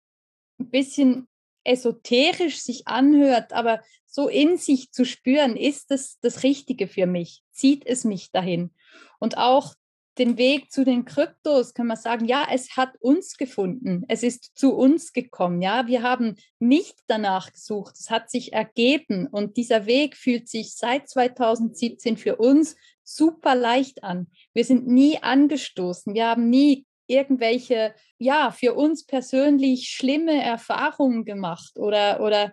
ein 0.59 0.71
bisschen 0.71 1.27
esoterisch 1.67 2.61
sich 2.61 2.87
anhört, 2.87 3.53
aber 3.53 3.81
so 4.07 4.29
in 4.29 4.57
sich 4.57 4.93
zu 4.93 5.05
spüren, 5.05 5.57
ist 5.57 5.91
das 5.91 6.19
das 6.21 6.43
Richtige 6.43 6.89
für 6.89 7.07
mich? 7.07 7.43
Zieht 7.53 7.87
es 7.87 8.05
mich 8.05 8.31
dahin? 8.31 8.71
Und 9.19 9.37
auch 9.37 9.75
den 10.19 10.39
Weg 10.39 10.73
zu 10.73 10.85
den 10.85 11.05
Kryptos 11.05 11.75
kann 11.75 11.87
man 11.87 11.97
sagen, 11.97 12.25
ja, 12.25 12.47
es 12.51 12.77
hat 12.77 12.97
uns 13.01 13.37
gefunden, 13.37 14.05
es 14.09 14.23
ist 14.23 14.53
zu 14.57 14.75
uns 14.75 15.13
gekommen, 15.13 15.61
ja, 15.61 15.87
wir 15.87 16.03
haben 16.03 16.37
nicht 16.59 16.99
danach 17.07 17.53
gesucht, 17.53 17.97
es 17.99 18.09
hat 18.09 18.31
sich 18.31 18.55
ergeben 18.55 19.27
und 19.27 19.59
dieser 19.59 19.85
Weg 19.85 20.17
fühlt 20.17 20.49
sich 20.49 20.75
seit 20.75 21.09
2017 21.09 22.17
für 22.17 22.37
uns 22.37 22.77
super 23.05 23.55
leicht 23.55 24.03
an. 24.03 24.27
Wir 24.53 24.65
sind 24.65 24.87
nie 24.87 25.23
angestoßen. 25.23 26.15
Wir 26.15 26.27
haben 26.27 26.51
nie 26.51 26.87
irgendwelche, 27.07 27.95
ja, 28.19 28.51
für 28.51 28.75
uns 28.75 29.07
persönlich 29.07 29.89
schlimme 29.89 30.43
Erfahrungen 30.43 31.25
gemacht 31.25 31.79
oder, 31.79 32.21
oder 32.21 32.53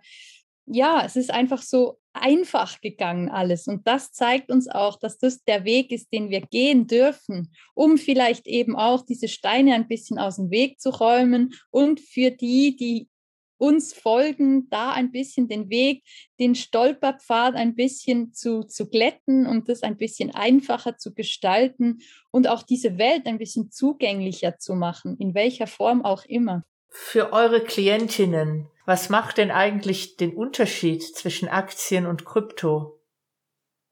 ja, 0.66 1.04
es 1.06 1.16
ist 1.16 1.32
einfach 1.32 1.62
so 1.62 2.00
einfach 2.14 2.80
gegangen 2.80 3.30
alles. 3.30 3.68
Und 3.68 3.88
das 3.88 4.12
zeigt 4.12 4.52
uns 4.52 4.68
auch, 4.68 4.98
dass 4.98 5.18
das 5.18 5.44
der 5.44 5.66
Weg 5.66 5.92
ist, 5.92 6.14
den 6.14 6.30
wir 6.30 6.42
gehen 6.42 6.88
dürfen, 6.88 7.54
um 7.74 7.98
vielleicht 7.98 8.48
eben 8.48 8.76
auch 8.76 9.04
diese 9.04 9.28
Steine 9.28 9.74
ein 9.74 9.88
bisschen 9.88 10.20
aus 10.20 10.36
dem 10.38 10.52
Weg 10.52 10.80
zu 10.80 10.92
räumen 10.92 11.54
und 11.72 12.00
für 12.00 12.32
die, 12.32 12.76
die 12.76 13.10
uns 13.64 13.94
folgen, 13.94 14.68
da 14.70 14.92
ein 14.92 15.12
bisschen 15.12 15.48
den 15.48 15.70
Weg, 15.70 16.04
den 16.38 16.54
Stolperpfad 16.54 17.56
ein 17.56 17.76
bisschen 17.76 18.34
zu, 18.34 18.64
zu 18.64 18.90
glätten 18.90 19.48
und 19.48 19.70
das 19.70 19.84
ein 19.84 19.96
bisschen 19.96 20.36
einfacher 20.36 20.98
zu 20.98 21.14
gestalten 21.14 22.00
und 22.30 22.50
auch 22.50 22.64
diese 22.64 22.98
Welt 22.98 23.26
ein 23.26 23.38
bisschen 23.38 23.72
zugänglicher 23.72 24.58
zu 24.58 24.76
machen, 24.76 25.16
in 25.18 25.34
welcher 25.34 25.68
Form 25.68 26.04
auch 26.04 26.26
immer. 26.26 26.64
Für 26.90 27.32
eure 27.32 27.64
Klientinnen, 27.64 28.68
was 28.86 29.10
macht 29.10 29.38
denn 29.38 29.50
eigentlich 29.50 30.18
den 30.18 30.36
Unterschied 30.36 31.02
zwischen 31.02 31.48
Aktien 31.48 32.06
und 32.06 32.26
Krypto? 32.26 33.00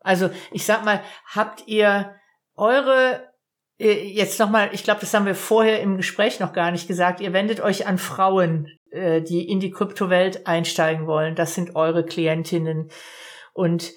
Also 0.02 0.32
ich 0.52 0.66
sag 0.66 0.84
mal, 0.84 1.02
habt 1.26 1.66
ihr 1.68 2.14
eure 2.56 3.32
äh, 3.80 4.04
jetzt 4.04 4.38
nochmal, 4.38 4.70
ich 4.74 4.84
glaube, 4.84 5.00
das 5.00 5.14
haben 5.14 5.26
wir 5.26 5.36
vorher 5.36 5.82
im 5.82 5.96
Gespräch 5.96 6.42
noch 6.42 6.52
gar 6.52 6.72
nicht 6.72 6.90
gesagt, 6.90 7.22
ihr 7.22 7.32
wendet 7.32 7.62
euch 7.62 7.88
an 7.88 7.98
Frauen, 7.98 8.68
äh, 8.92 9.22
die 9.22 9.50
in 9.50 9.60
die 9.60 9.72
Kryptowelt 9.72 10.48
einsteigen 10.48 11.08
wollen. 11.08 11.36
Das 11.36 11.56
sind 11.56 11.76
eure 11.76 12.06
Klientinnen. 12.06 12.90
Und 13.54 13.92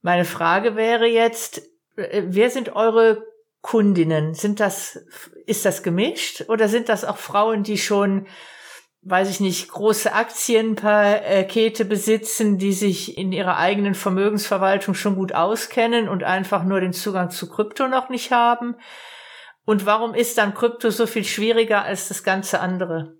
meine 0.00 0.24
Frage 0.24 0.76
wäre 0.76 1.06
jetzt, 1.06 1.62
äh, 1.96 2.22
wer 2.26 2.50
sind 2.50 2.74
eure 2.74 3.24
Kundinnen? 3.60 4.34
Sind 4.34 4.60
das, 4.60 5.04
ist 5.46 5.64
das 5.64 5.82
gemischt 5.82 6.44
oder 6.48 6.68
sind 6.68 6.88
das 6.88 7.04
auch 7.04 7.18
Frauen, 7.18 7.62
die 7.62 7.78
schon 7.78 8.26
weiß 9.02 9.30
ich 9.30 9.40
nicht, 9.40 9.68
große 9.68 10.12
Aktienpakete 10.12 11.84
besitzen, 11.84 12.58
die 12.58 12.72
sich 12.72 13.18
in 13.18 13.32
ihrer 13.32 13.56
eigenen 13.56 13.94
Vermögensverwaltung 13.94 14.94
schon 14.94 15.16
gut 15.16 15.34
auskennen 15.34 16.08
und 16.08 16.22
einfach 16.22 16.62
nur 16.62 16.80
den 16.80 16.92
Zugang 16.92 17.30
zu 17.30 17.48
Krypto 17.48 17.88
noch 17.88 18.08
nicht 18.10 18.30
haben? 18.30 18.76
Und 19.64 19.86
warum 19.86 20.14
ist 20.14 20.38
dann 20.38 20.54
Krypto 20.54 20.90
so 20.90 21.06
viel 21.06 21.24
schwieriger 21.24 21.84
als 21.84 22.08
das 22.08 22.22
ganze 22.22 22.60
andere? 22.60 23.16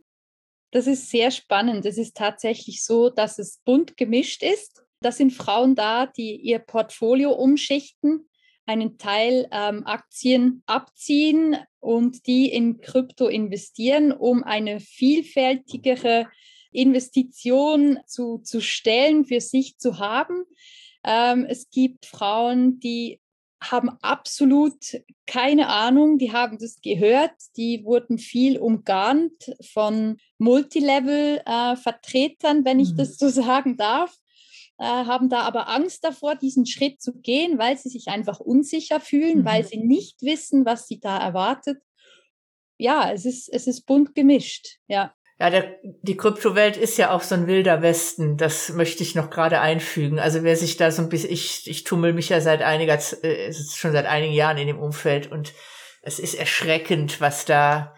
Das 0.72 0.86
ist 0.86 1.10
sehr 1.10 1.30
spannend. 1.30 1.84
Es 1.84 1.98
ist 1.98 2.16
tatsächlich 2.16 2.82
so, 2.82 3.10
dass 3.10 3.38
es 3.38 3.58
bunt 3.58 3.96
gemischt 3.98 4.42
ist. 4.42 4.82
Da 5.00 5.12
sind 5.12 5.32
Frauen 5.32 5.74
da, 5.74 6.06
die 6.06 6.34
ihr 6.36 6.58
Portfolio 6.60 7.32
umschichten, 7.32 8.28
einen 8.64 8.96
Teil 8.96 9.48
ähm, 9.52 9.86
Aktien 9.86 10.62
abziehen 10.66 11.58
und 11.78 12.26
die 12.26 12.50
in 12.50 12.80
Krypto 12.80 13.26
investieren, 13.26 14.12
um 14.12 14.44
eine 14.44 14.80
vielfältigere 14.80 16.28
Investition 16.70 17.98
zu, 18.06 18.38
zu 18.38 18.62
stellen, 18.62 19.26
für 19.26 19.42
sich 19.42 19.76
zu 19.76 19.98
haben. 19.98 20.44
Ähm, 21.04 21.44
es 21.46 21.68
gibt 21.68 22.06
Frauen, 22.06 22.80
die 22.80 23.20
haben 23.70 23.90
absolut 24.02 24.74
keine 25.26 25.68
Ahnung, 25.68 26.18
die 26.18 26.32
haben 26.32 26.58
das 26.58 26.80
gehört, 26.82 27.30
die 27.56 27.84
wurden 27.84 28.18
viel 28.18 28.58
umgarnt 28.58 29.54
von 29.72 30.18
Multilevel-Vertretern, 30.38 32.60
äh, 32.60 32.64
wenn 32.64 32.80
ich 32.80 32.92
mhm. 32.92 32.96
das 32.96 33.16
so 33.16 33.28
sagen 33.28 33.76
darf 33.76 34.18
äh, 34.82 34.84
haben 34.84 35.28
da 35.28 35.42
aber 35.42 35.68
Angst 35.68 36.02
davor, 36.02 36.34
diesen 36.34 36.66
Schritt 36.66 37.00
zu 37.00 37.12
gehen, 37.12 37.56
weil 37.56 37.78
sie 37.78 37.88
sich 37.88 38.08
einfach 38.08 38.40
unsicher 38.40 38.98
fühlen, 38.98 39.40
mhm. 39.40 39.44
weil 39.44 39.64
sie 39.64 39.78
nicht 39.78 40.22
wissen, 40.22 40.64
was 40.64 40.88
sie 40.88 40.98
da 40.98 41.18
erwartet. 41.18 41.80
Ja, 42.78 43.12
es 43.12 43.24
ist, 43.24 43.48
es 43.48 43.68
ist 43.68 43.86
bunt 43.86 44.16
gemischt, 44.16 44.78
ja. 44.88 45.14
Ja, 45.42 45.50
der, 45.50 45.74
die 45.82 46.16
Kryptowelt 46.16 46.76
ist 46.76 46.98
ja 46.98 47.10
auch 47.10 47.22
so 47.22 47.34
ein 47.34 47.48
wilder 47.48 47.82
Westen. 47.82 48.36
Das 48.36 48.72
möchte 48.74 49.02
ich 49.02 49.16
noch 49.16 49.28
gerade 49.28 49.60
einfügen. 49.60 50.20
Also 50.20 50.44
wer 50.44 50.54
sich 50.54 50.76
da 50.76 50.92
so 50.92 51.02
ein 51.02 51.08
bisschen, 51.08 51.32
ich, 51.32 51.68
ich 51.68 51.82
tummel 51.82 52.12
mich 52.12 52.28
ja 52.28 52.40
seit 52.40 52.62
einiger, 52.62 52.94
äh, 53.24 53.52
schon 53.52 53.90
seit 53.90 54.06
einigen 54.06 54.34
Jahren 54.34 54.56
in 54.56 54.68
dem 54.68 54.78
Umfeld 54.78 55.32
und 55.32 55.52
es 56.00 56.20
ist 56.20 56.34
erschreckend, 56.34 57.20
was 57.20 57.44
da, 57.44 57.92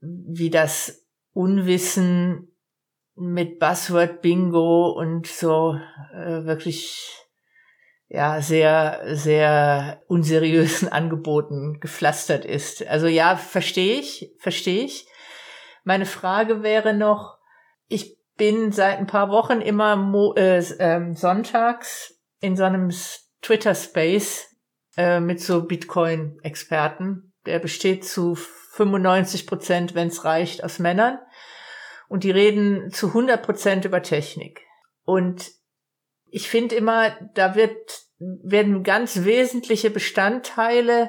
wie 0.00 0.50
das 0.50 1.04
Unwissen 1.32 2.54
mit 3.16 3.58
Buzzword 3.58 4.22
Bingo 4.22 4.92
und 4.92 5.26
so 5.26 5.76
äh, 6.14 6.44
wirklich 6.44 7.10
ja 8.06 8.40
sehr 8.40 9.00
sehr 9.16 10.00
unseriösen 10.06 10.88
Angeboten 10.92 11.80
gepflastert 11.80 12.44
ist. 12.44 12.86
Also 12.86 13.08
ja, 13.08 13.34
verstehe 13.34 13.98
ich, 13.98 14.30
verstehe 14.38 14.84
ich. 14.84 15.08
Meine 15.84 16.06
Frage 16.06 16.62
wäre 16.62 16.94
noch, 16.94 17.38
ich 17.88 18.16
bin 18.36 18.72
seit 18.72 18.98
ein 18.98 19.06
paar 19.06 19.28
Wochen 19.28 19.60
immer 19.60 19.96
mo 19.96 20.34
äh, 20.34 20.58
äh, 20.58 21.14
sonntags 21.14 22.18
in 22.40 22.56
so 22.56 22.64
einem 22.64 22.92
Twitter 23.40 23.74
Space 23.74 24.48
äh, 24.96 25.20
mit 25.20 25.40
so 25.40 25.64
Bitcoin 25.64 26.38
Experten. 26.42 27.32
Der 27.46 27.58
besteht 27.58 28.04
zu 28.04 28.34
95 28.34 29.46
Prozent, 29.46 29.94
wenn 29.94 30.08
es 30.08 30.24
reicht, 30.24 30.64
aus 30.64 30.78
Männern. 30.78 31.18
Und 32.08 32.24
die 32.24 32.30
reden 32.30 32.90
zu 32.90 33.08
100 33.08 33.42
Prozent 33.42 33.84
über 33.84 34.02
Technik. 34.02 34.60
Und 35.04 35.50
ich 36.26 36.48
finde 36.48 36.74
immer, 36.74 37.10
da 37.34 37.54
wird, 37.54 38.02
werden 38.18 38.82
ganz 38.82 39.24
wesentliche 39.24 39.90
Bestandteile 39.90 41.08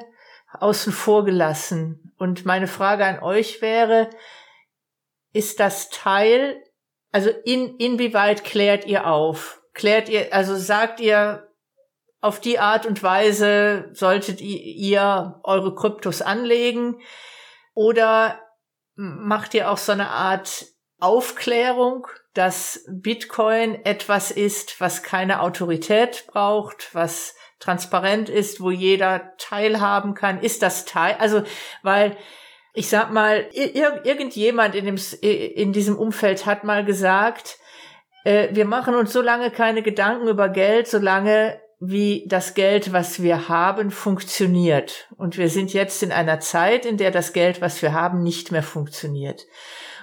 außen 0.52 0.92
vor 0.92 1.24
gelassen. 1.24 2.12
Und 2.18 2.44
meine 2.44 2.66
Frage 2.66 3.04
an 3.06 3.20
euch 3.20 3.62
wäre, 3.62 4.10
ist 5.34 5.60
das 5.60 5.90
Teil, 5.90 6.62
also 7.12 7.28
in, 7.44 7.76
inwieweit 7.76 8.44
klärt 8.44 8.86
ihr 8.86 9.06
auf? 9.06 9.60
Klärt 9.74 10.08
ihr, 10.08 10.32
also 10.32 10.56
sagt 10.56 11.00
ihr, 11.00 11.48
auf 12.20 12.40
die 12.40 12.58
Art 12.58 12.86
und 12.86 13.02
Weise 13.02 13.90
solltet 13.92 14.40
ihr 14.40 15.40
eure 15.42 15.74
Kryptos 15.74 16.22
anlegen? 16.22 17.00
Oder 17.74 18.40
macht 18.94 19.52
ihr 19.52 19.70
auch 19.70 19.76
so 19.76 19.92
eine 19.92 20.08
Art 20.08 20.66
Aufklärung, 21.00 22.06
dass 22.32 22.86
Bitcoin 22.88 23.84
etwas 23.84 24.30
ist, 24.30 24.80
was 24.80 25.02
keine 25.02 25.40
Autorität 25.40 26.26
braucht, 26.28 26.94
was 26.94 27.34
transparent 27.58 28.28
ist, 28.30 28.60
wo 28.60 28.70
jeder 28.70 29.34
teilhaben 29.36 30.14
kann? 30.14 30.40
Ist 30.40 30.62
das 30.62 30.86
Teil? 30.86 31.16
Also, 31.18 31.42
weil 31.82 32.16
ich 32.74 32.88
sag 32.88 33.12
mal, 33.12 33.48
ir 33.52 34.04
irgendjemand 34.04 34.74
in, 34.74 34.84
dem, 34.84 34.96
in 35.22 35.72
diesem 35.72 35.96
Umfeld 35.96 36.44
hat 36.44 36.64
mal 36.64 36.84
gesagt, 36.84 37.58
äh, 38.24 38.48
wir 38.50 38.64
machen 38.64 38.96
uns 38.96 39.12
so 39.12 39.22
lange 39.22 39.50
keine 39.50 39.82
Gedanken 39.82 40.28
über 40.28 40.48
Geld, 40.48 40.88
solange 40.88 41.60
wie 41.78 42.24
das 42.26 42.54
Geld, 42.54 42.92
was 42.92 43.22
wir 43.22 43.48
haben, 43.48 43.90
funktioniert. 43.90 45.08
Und 45.16 45.38
wir 45.38 45.48
sind 45.48 45.72
jetzt 45.72 46.02
in 46.02 46.12
einer 46.12 46.40
Zeit, 46.40 46.84
in 46.84 46.96
der 46.96 47.10
das 47.10 47.32
Geld, 47.32 47.60
was 47.60 47.80
wir 47.80 47.92
haben, 47.92 48.22
nicht 48.22 48.50
mehr 48.50 48.62
funktioniert. 48.62 49.46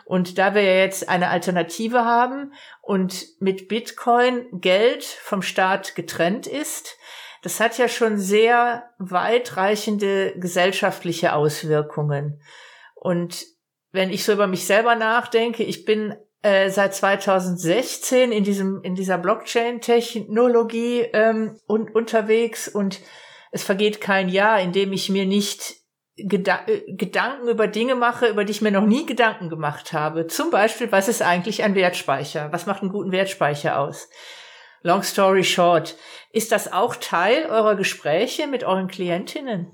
Und 0.05 0.37
da 0.37 0.55
wir 0.55 0.63
jetzt 0.63 1.09
eine 1.09 1.29
Alternative 1.29 2.05
haben 2.05 2.53
und 2.81 3.25
mit 3.39 3.67
Bitcoin 3.67 4.47
Geld 4.53 5.03
vom 5.03 5.41
Staat 5.41 5.95
getrennt 5.95 6.47
ist, 6.47 6.97
das 7.41 7.59
hat 7.59 7.77
ja 7.77 7.87
schon 7.87 8.17
sehr 8.17 8.89
weitreichende 8.99 10.33
gesellschaftliche 10.37 11.33
Auswirkungen. 11.33 12.41
Und 12.95 13.45
wenn 13.91 14.11
ich 14.11 14.23
so 14.23 14.33
über 14.33 14.47
mich 14.47 14.65
selber 14.65 14.95
nachdenke, 14.95 15.63
ich 15.63 15.85
bin 15.85 16.15
äh, 16.43 16.69
seit 16.69 16.95
2016 16.95 18.31
in 18.31 18.43
diesem 18.43 18.81
in 18.83 18.95
dieser 18.95 19.17
Blockchain-Technologie 19.17 21.01
ähm, 21.13 21.59
un 21.67 21.89
unterwegs 21.89 22.67
und 22.67 22.99
es 23.51 23.63
vergeht 23.63 24.01
kein 24.01 24.29
Jahr, 24.29 24.61
in 24.61 24.71
dem 24.71 24.93
ich 24.93 25.09
mir 25.09 25.25
nicht 25.25 25.75
Geda 26.15 26.61
äh, 26.67 26.93
Gedanken 26.93 27.47
über 27.47 27.67
Dinge 27.67 27.95
mache, 27.95 28.27
über 28.27 28.45
die 28.45 28.51
ich 28.51 28.61
mir 28.61 28.71
noch 28.71 28.85
nie 28.85 29.05
Gedanken 29.05 29.49
gemacht 29.49 29.93
habe. 29.93 30.27
Zum 30.27 30.51
Beispiel, 30.51 30.91
was 30.91 31.07
ist 31.07 31.21
eigentlich 31.21 31.63
ein 31.63 31.75
Wertspeicher? 31.75 32.49
Was 32.51 32.65
macht 32.65 32.81
einen 32.81 32.91
guten 32.91 33.11
Wertspeicher 33.11 33.79
aus? 33.79 34.09
Long 34.83 35.03
story 35.03 35.43
short, 35.43 35.95
ist 36.31 36.51
das 36.51 36.71
auch 36.71 36.95
Teil 36.95 37.45
eurer 37.45 37.75
Gespräche 37.75 38.47
mit 38.47 38.63
euren 38.63 38.87
Klientinnen? 38.87 39.67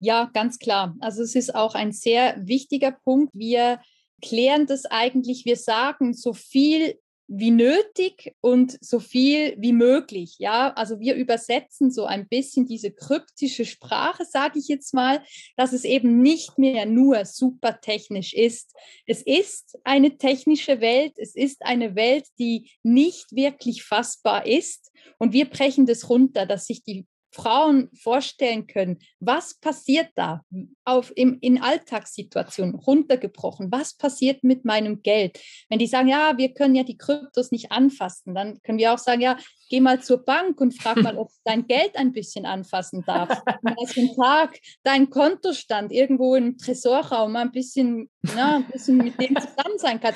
Ja, 0.00 0.30
ganz 0.32 0.58
klar. 0.58 0.96
Also 1.00 1.22
es 1.22 1.34
ist 1.34 1.54
auch 1.54 1.74
ein 1.74 1.92
sehr 1.92 2.36
wichtiger 2.38 2.90
Punkt. 2.90 3.30
Wir 3.34 3.80
klären 4.22 4.66
das 4.66 4.86
eigentlich, 4.86 5.44
wir 5.44 5.56
sagen 5.56 6.14
so 6.14 6.32
viel 6.32 6.98
wie 7.32 7.52
nötig 7.52 8.34
und 8.40 8.76
so 8.80 8.98
viel 8.98 9.54
wie 9.56 9.72
möglich. 9.72 10.34
Ja, 10.40 10.72
also 10.72 10.98
wir 10.98 11.14
übersetzen 11.14 11.92
so 11.92 12.04
ein 12.04 12.28
bisschen 12.28 12.66
diese 12.66 12.90
kryptische 12.90 13.64
Sprache, 13.64 14.24
sage 14.24 14.58
ich 14.58 14.66
jetzt 14.66 14.92
mal, 14.94 15.22
dass 15.56 15.72
es 15.72 15.84
eben 15.84 16.22
nicht 16.22 16.58
mehr 16.58 16.86
nur 16.86 17.24
super 17.24 17.80
technisch 17.80 18.32
ist. 18.32 18.74
Es 19.06 19.22
ist 19.22 19.78
eine 19.84 20.18
technische 20.18 20.80
Welt, 20.80 21.12
es 21.18 21.36
ist 21.36 21.62
eine 21.64 21.94
Welt, 21.94 22.26
die 22.40 22.68
nicht 22.82 23.30
wirklich 23.30 23.84
fassbar 23.84 24.44
ist 24.44 24.90
und 25.18 25.32
wir 25.32 25.48
brechen 25.48 25.86
das 25.86 26.08
runter, 26.08 26.46
dass 26.46 26.66
sich 26.66 26.82
die 26.82 27.06
Frauen 27.32 27.90
vorstellen 27.94 28.66
können, 28.66 28.98
was 29.20 29.54
passiert 29.54 30.08
da 30.16 30.44
auf, 30.84 31.12
im, 31.16 31.38
in 31.40 31.62
Alltagssituationen 31.62 32.74
runtergebrochen, 32.74 33.70
was 33.70 33.94
passiert 33.94 34.42
mit 34.42 34.64
meinem 34.64 35.02
Geld? 35.02 35.38
Wenn 35.68 35.78
die 35.78 35.86
sagen, 35.86 36.08
ja, 36.08 36.36
wir 36.38 36.52
können 36.52 36.74
ja 36.74 36.82
die 36.82 36.98
Kryptos 36.98 37.50
nicht 37.52 37.70
anfassen, 37.72 38.34
dann 38.34 38.60
können 38.62 38.78
wir 38.78 38.92
auch 38.92 38.98
sagen, 38.98 39.20
ja, 39.20 39.36
geh 39.70 39.80
mal 39.80 40.02
zur 40.02 40.18
Bank 40.18 40.60
und 40.60 40.74
frag 40.74 40.96
mal, 40.96 41.16
ob 41.16 41.30
dein 41.44 41.66
Geld 41.66 41.96
ein 41.96 42.12
bisschen 42.12 42.44
anfassen 42.44 43.02
darf. 43.06 43.28
Dass 43.44 43.96
ein 43.96 44.14
Tag 44.14 44.58
dein 44.82 45.08
Kontostand 45.08 45.92
irgendwo 45.92 46.34
im 46.34 46.58
Tresorraum 46.58 47.36
ein 47.36 47.52
bisschen, 47.52 48.10
ja, 48.36 48.56
ein 48.56 48.66
bisschen 48.66 48.98
mit 48.98 49.18
dem 49.18 49.36
zusammen 49.36 49.78
sein 49.78 50.00
kann. 50.00 50.14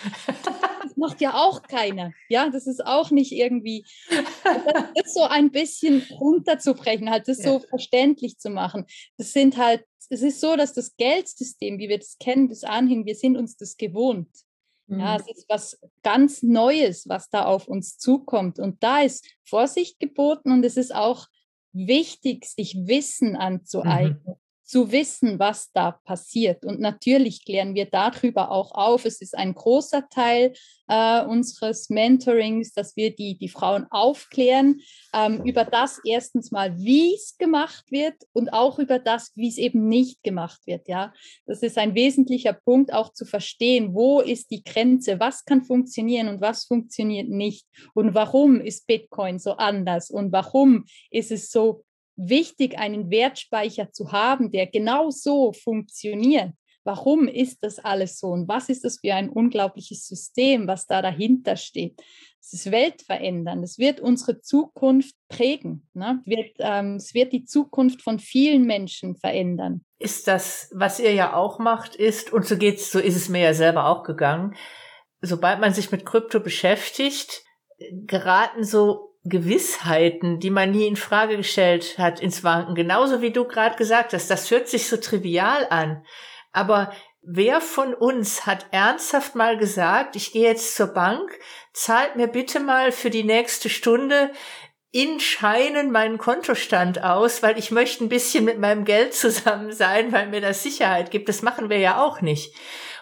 Das 0.83 0.97
macht 0.97 1.21
ja 1.21 1.35
auch 1.35 1.63
keiner. 1.63 2.13
Ja, 2.29 2.51
das 2.51 2.67
ist 2.67 2.85
auch 2.85 3.11
nicht 3.11 3.33
irgendwie, 3.33 3.87
das 4.45 5.07
ist 5.07 5.15
so 5.15 5.23
ein 5.23 5.51
bisschen 5.51 6.05
runterzubrechen, 6.21 7.09
halt 7.09 7.29
das 7.29 7.39
ja. 7.39 7.53
so 7.53 7.61
verständlich 7.61 8.39
zu 8.39 8.51
machen. 8.51 8.85
Das 9.17 9.33
sind 9.33 9.57
halt, 9.57 9.85
es 10.11 10.23
ist 10.23 10.41
so, 10.41 10.57
dass 10.57 10.75
das 10.75 10.97
Geldsystem, 10.97 11.79
wie 11.79 11.89
wir 11.89 11.99
das 11.99 12.19
kennen 12.19 12.49
bis 12.49 12.65
anhin, 12.65 13.07
wir 13.07 13.15
sind 13.15 13.37
uns 13.37 13.57
das 13.57 13.77
gewohnt. 13.77 14.29
Ja, 14.87 15.15
mhm. 15.15 15.21
es 15.21 15.39
ist 15.39 15.49
was 15.49 15.81
ganz 16.03 16.43
Neues, 16.43 17.09
was 17.09 17.31
da 17.31 17.45
auf 17.45 17.69
uns 17.69 17.97
zukommt. 17.99 18.59
Und 18.59 18.83
da 18.83 19.01
ist 19.01 19.27
Vorsicht 19.43 19.99
geboten 19.99 20.53
und 20.53 20.65
es 20.65 20.77
ist 20.77 20.95
auch 20.95 21.27
wichtig, 21.73 22.45
sich 22.47 22.77
Wissen 22.87 23.37
anzueignen. 23.37 24.23
Mhm 24.27 24.44
zu 24.65 24.91
wissen, 24.91 25.39
was 25.39 25.71
da 25.73 25.93
passiert. 25.93 26.65
Und 26.65 26.81
natürlich 26.81 27.45
klären 27.45 27.75
wir 27.75 27.85
darüber 27.85 28.51
auch 28.51 28.73
auf. 28.73 29.05
Es 29.05 29.21
ist 29.21 29.37
ein 29.37 29.55
großer 29.55 30.09
Teil 30.09 30.55
äh, 30.89 31.23
unseres 31.25 31.91
Mentorings, 31.91 32.73
dass 32.73 32.97
wir 32.97 33.15
die, 33.15 33.37
die 33.37 33.49
Frauen 33.49 33.87
aufklären 33.91 34.81
ähm, 35.13 35.43
über 35.45 35.65
das 35.65 36.01
erstens 36.05 36.51
mal, 36.51 36.77
wie 36.79 37.15
es 37.15 37.37
gemacht 37.37 37.85
wird 37.91 38.15
und 38.33 38.53
auch 38.53 38.79
über 38.79 38.99
das, 38.99 39.33
wie 39.35 39.49
es 39.49 39.59
eben 39.59 39.89
nicht 39.89 40.23
gemacht 40.23 40.61
wird. 40.67 40.89
Ja, 40.89 41.13
das 41.47 41.63
ist 41.63 41.77
ein 41.77 41.95
wesentlicher 41.95 42.55
Punkt, 42.55 42.93
auch 42.93 43.13
zu 43.13 43.27
verstehen, 43.27 43.95
wo 43.95 44.21
ist 44.21 44.51
die 44.51 44.65
Grenze, 44.65 45.21
was 45.21 45.45
kann 45.45 45.63
funktionieren 45.63 46.29
und 46.29 46.41
was 46.41 46.65
funktioniert 46.65 47.29
nicht 47.29 47.67
und 47.93 48.15
warum 48.15 48.61
ist 48.61 48.87
Bitcoin 48.87 49.39
so 49.39 49.53
anders 49.53 50.11
und 50.11 50.33
warum 50.33 50.85
ist 51.11 51.31
es 51.31 51.51
so 51.51 51.85
wichtig, 52.17 52.79
einen 52.79 53.11
Wertspeicher 53.11 53.93
zu 53.93 54.13
haben, 54.13 54.51
der 54.51 54.67
genau 54.67 55.11
so 55.11 55.53
funktioniert. 55.53 56.53
Warum 56.85 57.29
ist 57.29 57.65
das 57.65 57.79
alles 57.79 58.19
so 58.19 58.29
und 58.29 58.47
was 58.47 58.69
ist 58.69 58.85
das 58.85 58.99
für 58.99 59.15
ein 59.15 59.31
unglaubliches 59.31 60.07
System, 60.07 60.69
was 60.69 60.87
da 60.87 61.01
dahinter 61.01 61.57
steht? 61.57 61.99
Es 62.39 62.53
ist 62.53 62.71
weltverändernd, 62.71 63.65
es 63.65 63.79
wird 63.79 64.01
unsere 64.01 64.43
Zukunft 64.43 65.15
prägen, 65.31 65.89
ne? 65.95 66.21
wird, 66.27 66.51
ähm, 66.59 66.97
es 66.97 67.15
wird 67.15 67.33
die 67.33 67.47
Zukunft 67.47 68.03
von 68.03 68.19
vielen 68.19 68.65
Menschen 68.65 69.17
verändern. 69.17 69.83
Ist 69.99 70.29
das, 70.29 70.71
was 70.75 71.01
ihr 71.01 71.15
ja 71.15 71.35
auch 71.35 71.59
macht, 71.59 71.97
ist, 71.97 72.31
und 72.35 72.45
so 72.45 72.59
geht's, 72.59 72.93
so 72.93 72.99
ist 72.99 73.17
es 73.17 73.31
mir 73.31 73.41
ja 73.41 73.55
selber 73.55 73.87
auch 73.87 74.03
gegangen, 74.03 74.55
sobald 75.23 75.61
man 75.61 75.73
sich 75.73 75.91
mit 75.91 76.05
Krypto 76.05 76.39
beschäftigt, 76.39 77.43
geraten 78.07 78.63
so 78.63 79.14
Gewissheiten, 79.25 80.39
die 80.39 80.51
man 80.51 80.71
nie 80.71 80.87
in 80.87 80.97
Frage 80.97 81.37
gestellt 81.37 81.97
hat, 81.99 82.21
ins 82.21 82.45
Wanken. 82.45 82.75
Genauso 82.75 83.23
wie 83.23 83.33
du 83.33 83.45
gerade 83.45 83.77
gesagt 83.77 84.13
hast, 84.13 84.31
das 84.31 84.51
hört 84.51 84.69
sich 84.69 84.87
so 84.87 84.99
trivial 84.99 85.67
an. 85.71 86.05
Aber 86.53 86.93
wer 87.23 87.61
von 87.61 87.95
uns 87.95 88.47
hat 88.47 88.67
ernsthaft 88.71 89.35
mal 89.35 89.57
gesagt, 89.57 90.15
ich 90.15 90.33
gehe 90.33 90.49
jetzt 90.49 90.77
zur 90.77 90.89
Bank, 90.89 91.39
zahlt 91.73 92.17
mir 92.17 92.29
bitte 92.29 92.61
mal 92.61 92.93
für 92.93 93.11
die 93.11 93.25
nächste 93.25 93.71
Stunde 93.71 94.31
in 94.93 95.19
Scheinen 95.19 95.91
meinen 95.91 96.19
Kontostand 96.19 97.03
aus, 97.03 97.43
weil 97.43 97.59
ich 97.59 97.71
möchte 97.73 98.05
ein 98.05 98.09
bisschen 98.09 98.45
mit 98.45 98.61
meinem 98.61 98.85
Geld 98.85 99.15
zusammen 99.15 99.73
sein, 99.73 100.13
weil 100.13 100.29
mir 100.29 100.41
das 100.41 100.63
Sicherheit 100.63 101.11
gibt. 101.11 101.29
Das 101.29 101.43
machen 101.43 101.71
wir 101.71 101.79
ja 101.79 102.01
auch 102.01 102.21
nicht. 102.21 102.55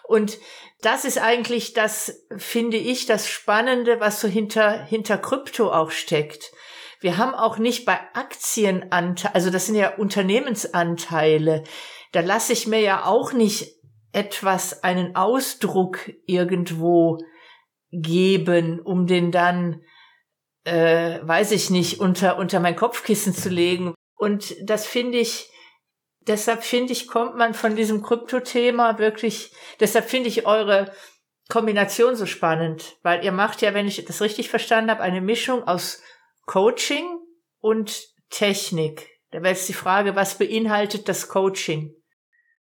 Und 0.05 0.39
das 0.83 1.05
ist 1.05 1.19
eigentlich 1.19 1.73
das, 1.73 2.27
finde 2.37 2.77
ich, 2.77 3.07
das 3.07 3.29
Spannende, 3.29 4.01
was 4.01 4.21
so 4.21 4.29
hinter, 4.29 4.85
hinter 4.85 5.17
Krypto 5.17 5.73
auch 5.73 5.91
steckt. 5.91 6.53
Wir 7.01 7.19
haben 7.19 7.35
auch 7.35 7.59
nicht 7.59 7.85
bei 7.85 7.99
Aktienanteilen, 8.15 9.35
also 9.35 9.51
das 9.51 9.67
sind 9.67 9.77
ja 9.77 9.97
Unternehmensanteile, 9.97 11.65
da 12.13 12.21
lasse 12.21 12.53
ich 12.53 12.67
mir 12.67 12.81
ja 12.81 13.07
auch 13.07 13.33
nicht 13.33 13.75
etwas, 14.13 14.83
einen 14.85 15.17
Ausdruck 15.17 16.13
irgendwo 16.27 17.19
geben, 17.91 18.81
um 18.81 19.07
den 19.07 19.33
dann, 19.33 19.83
äh, 20.65 21.21
weiß 21.23 21.53
ich 21.53 21.71
nicht, 21.71 22.01
unter, 22.01 22.39
unter 22.39 22.61
mein 22.61 22.77
Kopfkissen 22.77 23.35
zu 23.35 23.49
legen. 23.49 23.95
Und 24.17 24.55
das 24.63 24.87
finde 24.87 25.19
ich, 25.19 25.49
deshalb 26.27 26.65
finde 26.65 26.93
ich, 26.93 27.07
kommt 27.07 27.37
man 27.37 27.55
von 27.55 27.77
diesem 27.77 28.03
Kryptothema 28.03 28.99
wirklich, 28.99 29.53
deshalb 29.81 30.09
finde 30.09 30.29
ich 30.29 30.47
eure 30.47 30.93
Kombination 31.49 32.17
so 32.17 32.27
spannend, 32.27 32.97
weil 33.03 33.25
ihr 33.25 33.33
macht 33.33 33.63
ja, 33.63 33.75
wenn 33.75 33.87
ich 33.87 34.05
das 34.05 34.21
richtig 34.21 34.49
verstanden 34.49 34.91
habe, 34.91 35.03
eine 35.03 35.21
Mischung 35.21 35.65
aus 35.65 36.03
Coaching 36.47 37.05
und 37.61 38.09
Technik. 38.31 39.09
Da 39.31 39.39
wäre 39.43 39.55
jetzt 39.55 39.69
die 39.69 39.75
Frage, 39.75 40.17
was 40.17 40.39
beinhaltet 40.39 41.09
das 41.09 41.29
Coaching? 41.29 41.95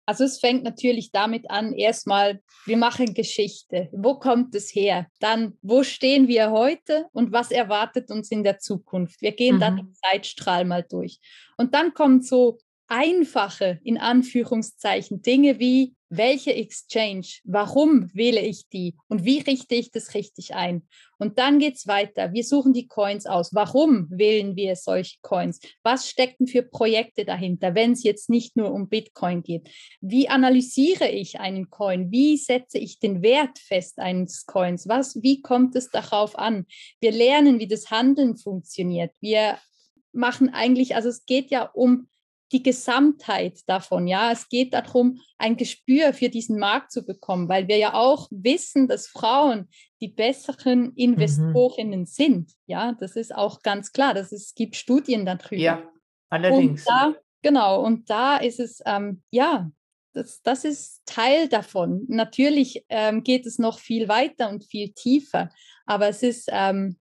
Also 0.06 0.24
es 0.24 0.40
fängt 0.40 0.64
natürlich 0.64 1.12
damit 1.12 1.52
an, 1.52 1.74
erstmal, 1.74 2.42
wir 2.66 2.78
machen 2.78 3.14
Geschichte. 3.14 3.90
Wo 3.92 4.18
kommt 4.18 4.56
es 4.56 4.74
her? 4.74 5.08
Dann, 5.20 5.58
wo 5.62 5.84
stehen 5.84 6.30
wir 6.30 6.52
heute 6.52 7.08
und 7.12 7.34
was 7.34 7.52
erwartet 7.52 8.10
uns 8.10 8.32
in 8.32 8.44
der 8.44 8.58
Zukunft? 8.60 9.22
Wir 9.22 9.34
gehen 9.34 9.56
mhm. 9.58 9.60
dann 9.60 9.76
den 9.76 9.94
Zeitstrahl 9.94 10.64
mal 10.64 10.86
durch. 10.90 11.20
Und 11.58 11.74
dann 11.74 11.94
kommt 11.94 12.26
so 12.26 12.58
einfache, 12.88 13.80
in 13.84 13.98
Anführungszeichen, 13.98 15.22
Dinge 15.22 15.60
wie, 15.60 15.94
welche 16.10 16.54
Exchange, 16.54 17.28
warum 17.44 18.10
wähle 18.14 18.42
ich 18.42 18.70
die 18.70 18.96
und 19.10 19.26
wie 19.26 19.40
richte 19.40 19.76
ich 19.76 19.92
das 19.92 20.14
richtig 20.14 20.56
ein? 20.56 20.88
Und 21.18 21.38
dann 21.38 21.60
geht's 21.60 21.88
weiter. 21.88 22.32
Wir 22.32 22.44
suchen 22.44 22.74
die 22.74 22.88
Coins 22.88 23.26
aus. 23.26 23.54
Warum 23.54 24.08
wählen 24.10 24.56
wir 24.56 24.76
solche 24.76 25.18
Coins? 25.22 25.60
Was 25.84 26.08
stecken 26.10 26.48
für 26.48 26.64
Projekte 26.64 27.26
dahinter, 27.26 27.76
wenn 27.76 27.94
es 27.94 28.04
jetzt 28.04 28.30
nicht 28.30 28.56
nur 28.56 28.72
um 28.72 28.88
Bitcoin 28.88 29.44
geht? 29.44 29.68
Wie 30.00 30.30
analysiere 30.30 31.10
ich 31.10 31.40
einen 31.40 31.70
Coin? 31.70 32.12
Wie 32.12 32.38
setze 32.38 32.78
ich 32.78 33.00
den 33.00 33.22
Wert 33.22 33.60
fest 33.60 34.00
eines 34.00 34.46
Coins? 34.46 34.88
Was, 34.88 35.22
wie 35.22 35.42
kommt 35.42 35.76
es 35.76 35.90
darauf 35.90 36.38
an? 36.38 36.68
Wir 37.02 37.12
lernen, 37.12 37.60
wie 37.60 37.68
das 37.68 37.92
Handeln 37.92 38.38
funktioniert. 38.38 39.12
Wir 39.20 39.58
machen 40.14 40.50
eigentlich, 40.54 40.96
also 40.96 41.10
es 41.10 41.26
geht 41.26 41.52
ja 41.52 41.64
um 41.64 42.08
die 42.52 42.64
Gesamtheit 42.64 43.60
davon. 43.68 44.08
Ja, 44.08 44.32
es 44.32 44.50
geht 44.50 44.74
darum, 44.74 45.20
ein 45.38 45.58
Gespür 45.58 46.14
für 46.14 46.30
diesen 46.30 46.60
Markt 46.60 46.92
zu 46.92 47.06
bekommen, 47.06 47.50
weil 47.50 47.68
wir 47.68 47.78
ja 47.78 47.94
auch 47.94 48.28
wissen, 48.32 48.88
dass 48.88 49.08
Frauen 49.08 49.70
die 50.02 50.08
besseren 50.08 50.88
mhm. 50.88 50.94
Investorinnen 50.96 52.02
mhm. 52.02 52.06
sind. 52.06 52.52
Ja, 52.66 52.94
das 53.00 53.16
ist 53.16 53.36
auch 53.36 53.62
ganz 53.62 53.92
klar. 53.92 54.14
Das 54.14 54.32
ist, 54.32 54.48
es 54.48 54.56
gibt 54.56 54.76
Studien 54.76 55.26
darüber. 55.26 55.56
Ja, 55.56 55.92
allerdings. 56.30 56.82
Und 56.82 56.90
da, 56.90 57.16
genau, 57.42 57.84
und 57.84 58.10
da 58.10 58.38
ist 58.38 58.60
es, 58.60 58.82
ähm, 58.86 59.24
ja, 59.30 59.70
das, 60.14 60.42
das 60.42 60.66
ist 60.66 61.02
Teil 61.06 61.48
davon. 61.48 62.06
Natürlich 62.08 62.86
ähm, 62.90 63.24
geht 63.24 63.46
es 63.46 63.60
noch 63.60 63.80
viel 63.80 64.08
weiter 64.08 64.50
und 64.50 64.66
viel 64.66 64.94
tiefer, 64.94 65.52
aber 65.86 66.08
es 66.08 66.24
ist, 66.24 66.50
ähm, 66.52 66.98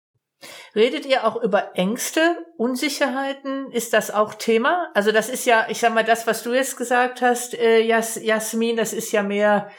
Redet 0.76 1.06
ihr 1.06 1.26
auch 1.26 1.42
über 1.42 1.76
Ängste, 1.76 2.46
Unsicherheiten? 2.58 3.72
Ist 3.72 3.94
das 3.94 4.12
auch 4.12 4.34
Thema? 4.34 4.90
Also 4.94 5.12
das 5.12 5.30
ist 5.30 5.46
ja, 5.46 5.68
ich 5.70 5.80
sag 5.80 5.94
mal, 5.94 6.04
das, 6.04 6.28
was 6.28 6.44
du 6.44 6.54
jetzt 6.54 6.78
gesagt 6.78 7.22
hast, 7.22 7.54
äh, 7.54 7.82
Jas 7.82 8.16
Jasmin, 8.22 8.76
das 8.76 8.94
ist 8.94 9.12
ja 9.12 9.24
mehr 9.24 9.70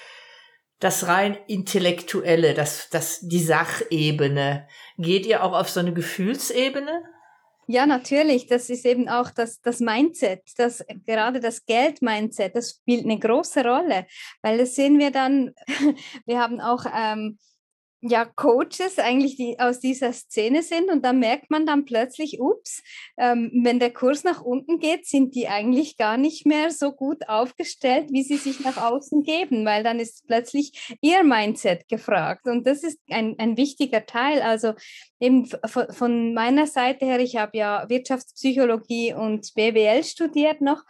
das 0.80 1.06
rein 1.06 1.38
intellektuelle, 1.46 2.54
das, 2.54 2.88
das, 2.90 3.20
die 3.20 3.42
Sachebene. 3.42 4.68
Geht 4.98 5.26
ihr 5.26 5.42
auch 5.42 5.52
auf 5.52 5.70
so 5.70 5.80
eine 5.80 5.94
Gefühlsebene? 5.94 7.02
Ja, 7.66 7.86
natürlich. 7.86 8.46
Das 8.46 8.68
ist 8.68 8.84
eben 8.84 9.08
auch 9.08 9.30
das, 9.30 9.60
das 9.60 9.80
Mindset, 9.80 10.42
das, 10.58 10.84
gerade 11.06 11.40
das 11.40 11.64
Geld-Mindset, 11.64 12.54
das 12.54 12.70
spielt 12.72 13.04
eine 13.04 13.18
große 13.18 13.64
Rolle, 13.64 14.06
weil 14.42 14.58
das 14.58 14.74
sehen 14.74 14.98
wir 14.98 15.10
dann, 15.10 15.54
wir 16.26 16.38
haben 16.38 16.60
auch 16.60 16.84
ähm, 16.94 17.38
ja, 18.06 18.26
Coaches 18.26 18.98
eigentlich, 18.98 19.36
die 19.36 19.58
aus 19.58 19.80
dieser 19.80 20.12
Szene 20.12 20.62
sind 20.62 20.90
und 20.90 21.02
dann 21.04 21.18
merkt 21.18 21.50
man 21.50 21.64
dann 21.64 21.86
plötzlich, 21.86 22.38
ups, 22.38 22.82
ähm, 23.16 23.50
wenn 23.64 23.78
der 23.78 23.92
Kurs 23.92 24.24
nach 24.24 24.42
unten 24.42 24.78
geht, 24.78 25.06
sind 25.06 25.34
die 25.34 25.48
eigentlich 25.48 25.96
gar 25.96 26.18
nicht 26.18 26.44
mehr 26.44 26.70
so 26.70 26.92
gut 26.92 27.28
aufgestellt, 27.28 28.10
wie 28.10 28.22
sie 28.22 28.36
sich 28.36 28.60
nach 28.60 28.76
außen 28.76 29.22
geben, 29.22 29.64
weil 29.64 29.82
dann 29.82 30.00
ist 30.00 30.26
plötzlich 30.26 30.94
ihr 31.00 31.24
Mindset 31.24 31.88
gefragt 31.88 32.46
und 32.46 32.66
das 32.66 32.82
ist 32.82 33.00
ein, 33.08 33.36
ein 33.38 33.56
wichtiger 33.56 34.04
Teil. 34.04 34.42
Also 34.42 34.74
eben 35.18 35.48
von 35.90 36.34
meiner 36.34 36.66
Seite 36.66 37.06
her, 37.06 37.20
ich 37.20 37.36
habe 37.36 37.56
ja 37.56 37.88
Wirtschaftspsychologie 37.88 39.14
und 39.14 39.54
BWL 39.54 40.04
studiert 40.04 40.60
noch 40.60 40.82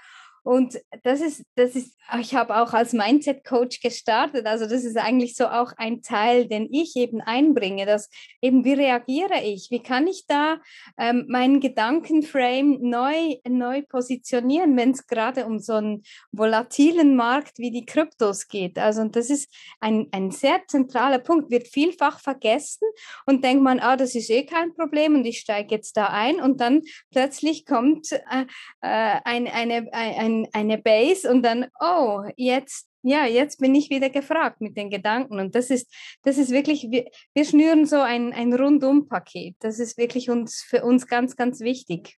und 0.44 0.78
das 1.02 1.22
ist, 1.22 1.42
das 1.57 1.74
ist, 1.74 1.96
ich 2.20 2.35
habe 2.35 2.57
auch 2.57 2.74
als 2.74 2.92
Mindset-Coach 2.92 3.80
gestartet. 3.80 4.46
Also 4.46 4.66
das 4.66 4.85
ist 4.85 4.98
eigentlich 4.98 5.37
so 5.37 5.46
auch 5.46 5.72
ein 5.78 6.02
Teil, 6.02 6.46
den 6.46 6.68
ich 6.70 6.96
eben 6.96 7.22
einbringe, 7.22 7.87
dass 7.87 8.11
eben, 8.42 8.62
wie 8.62 8.74
reagiere 8.74 9.42
ich? 9.42 9.68
Wie 9.70 9.83
kann 9.83 10.07
ich 10.07 10.26
da 10.28 10.59
ähm, 10.98 11.24
meinen 11.28 11.61
Gedankenframe 11.61 12.78
neu, 12.83 13.37
neu 13.48 13.80
positionieren, 13.88 14.76
wenn 14.76 14.90
es 14.90 15.07
gerade 15.07 15.46
um 15.46 15.59
so 15.61 15.72
einen 15.74 16.02
volatilen 16.30 17.16
Markt 17.16 17.59
wie 17.59 17.70
die 17.70 17.87
Kryptos 17.87 18.48
geht? 18.48 18.78
Also 18.78 19.00
und 19.00 19.16
das 19.16 19.30
ist 19.30 19.50
ein, 19.80 20.09
ein 20.12 20.30
sehr 20.30 20.61
zentraler 20.68 21.20
Punkt, 21.20 21.50
wird 21.50 21.68
vielfach 21.68 22.20
vergessen 22.20 22.87
und 23.24 23.42
denkt 23.44 23.62
man, 23.62 23.80
ah, 23.80 23.96
das 23.96 24.14
ist 24.14 24.28
eh 24.28 24.44
kein 24.44 24.74
Problem 24.74 25.14
und 25.14 25.24
ich 25.24 25.40
steige 25.40 25.74
jetzt 25.74 25.96
da 25.96 26.09
ein 26.09 26.38
und 26.38 26.61
dann 26.61 26.83
plötzlich 27.11 27.64
kommt 27.64 28.12
äh, 28.12 28.44
äh, 28.83 29.20
ein, 29.24 29.48
eine, 29.48 29.88
ein, 29.92 30.14
ein, 30.18 30.34
eine 30.53 30.79
Base 30.79 31.31
und 31.31 31.42
dann, 31.42 31.66
oh, 31.81 32.23
jetzt, 32.37 32.88
ja, 33.03 33.27
jetzt 33.27 33.59
bin 33.61 33.75
ich 33.75 33.90
wieder 33.90 34.11
gefragt 34.11 34.61
mit 34.61 34.77
den 34.77 34.90
Gedanken. 34.90 35.38
Und 35.38 35.55
das 35.55 35.70
ist, 35.70 35.92
das 36.23 36.38
ist 36.38 36.51
wirklich, 36.51 36.88
wir, 36.90 37.07
wir 37.35 37.44
schnüren 37.44 37.87
so 37.87 38.01
ein, 38.01 38.33
ein 38.33 38.53
Rundum-Paket. 38.53 39.57
Das 39.61 39.79
ist 39.79 39.99
wirklich 39.99 40.31
uns, 40.31 40.62
für 40.62 40.85
uns 40.85 41.07
ganz, 41.07 41.37
ganz 41.37 41.61
wichtig. 41.61 42.18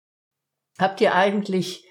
Habt 0.77 1.01
ihr 1.01 1.15
eigentlich 1.15 1.87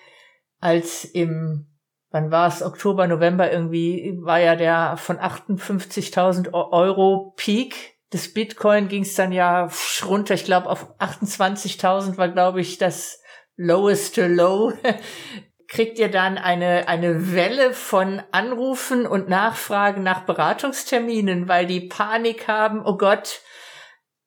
als 0.61 1.05
im, 1.05 1.67
wann 2.11 2.31
war 2.31 2.49
es, 2.49 2.63
Oktober, 2.63 3.07
November 3.07 3.51
irgendwie, 3.51 4.17
war 4.23 4.41
ja 4.41 4.57
der 4.57 4.97
von 4.97 5.19
58.000 5.19 6.53
Euro 6.53 7.35
Peak 7.37 7.95
des 8.15 8.33
Bitcoin 8.33 8.87
ging 8.87 9.03
es 9.03 9.15
dann 9.15 9.33
ja 9.33 9.69
runter, 10.07 10.35
ich 10.35 10.45
glaube 10.45 10.71
auf 10.71 10.99
28.000 11.01 12.17
war, 12.17 12.29
glaube 12.29 12.61
ich, 12.61 12.79
das 12.79 13.21
lowest 13.57 14.17
low 14.17 14.73
kriegt 15.75 15.99
ihr 15.99 16.09
dann 16.09 16.39
eine, 16.39 16.87
eine 16.87 17.35
Welle 17.35 17.75
von 17.75 18.23
Anrufen 18.31 19.09
und 19.09 19.29
Nachfragen 19.29 20.05
nach 20.05 20.25
Beratungsterminen, 20.25 21.49
weil 21.49 21.67
die 21.67 21.81
Panik 21.81 22.47
haben, 22.47 22.87
oh 22.87 22.97
Gott, 22.97 23.41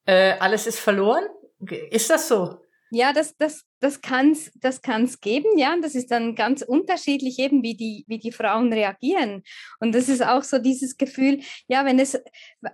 äh, 0.05 0.33
alles 0.39 0.67
ist 0.67 0.79
verloren? 0.79 1.23
Ist 1.89 2.09
das 2.09 2.27
so? 2.27 2.57
Ja, 2.91 3.13
das, 3.13 3.37
das, 3.37 3.63
das 3.79 4.01
kann 4.01 4.31
es 4.31 4.51
das 4.55 4.81
kann's 4.81 5.19
geben, 5.21 5.57
ja. 5.57 5.75
Das 5.81 5.95
ist 5.95 6.11
dann 6.11 6.35
ganz 6.35 6.61
unterschiedlich 6.61 7.39
eben, 7.39 7.63
wie 7.63 7.75
die, 7.75 8.05
wie 8.07 8.19
die 8.19 8.31
Frauen 8.31 8.73
reagieren. 8.73 9.43
Und 9.79 9.93
das 9.93 10.09
ist 10.09 10.25
auch 10.25 10.43
so 10.43 10.57
dieses 10.57 10.97
Gefühl, 10.97 11.41
ja, 11.67 11.85
wenn 11.85 11.99
es, 11.99 12.19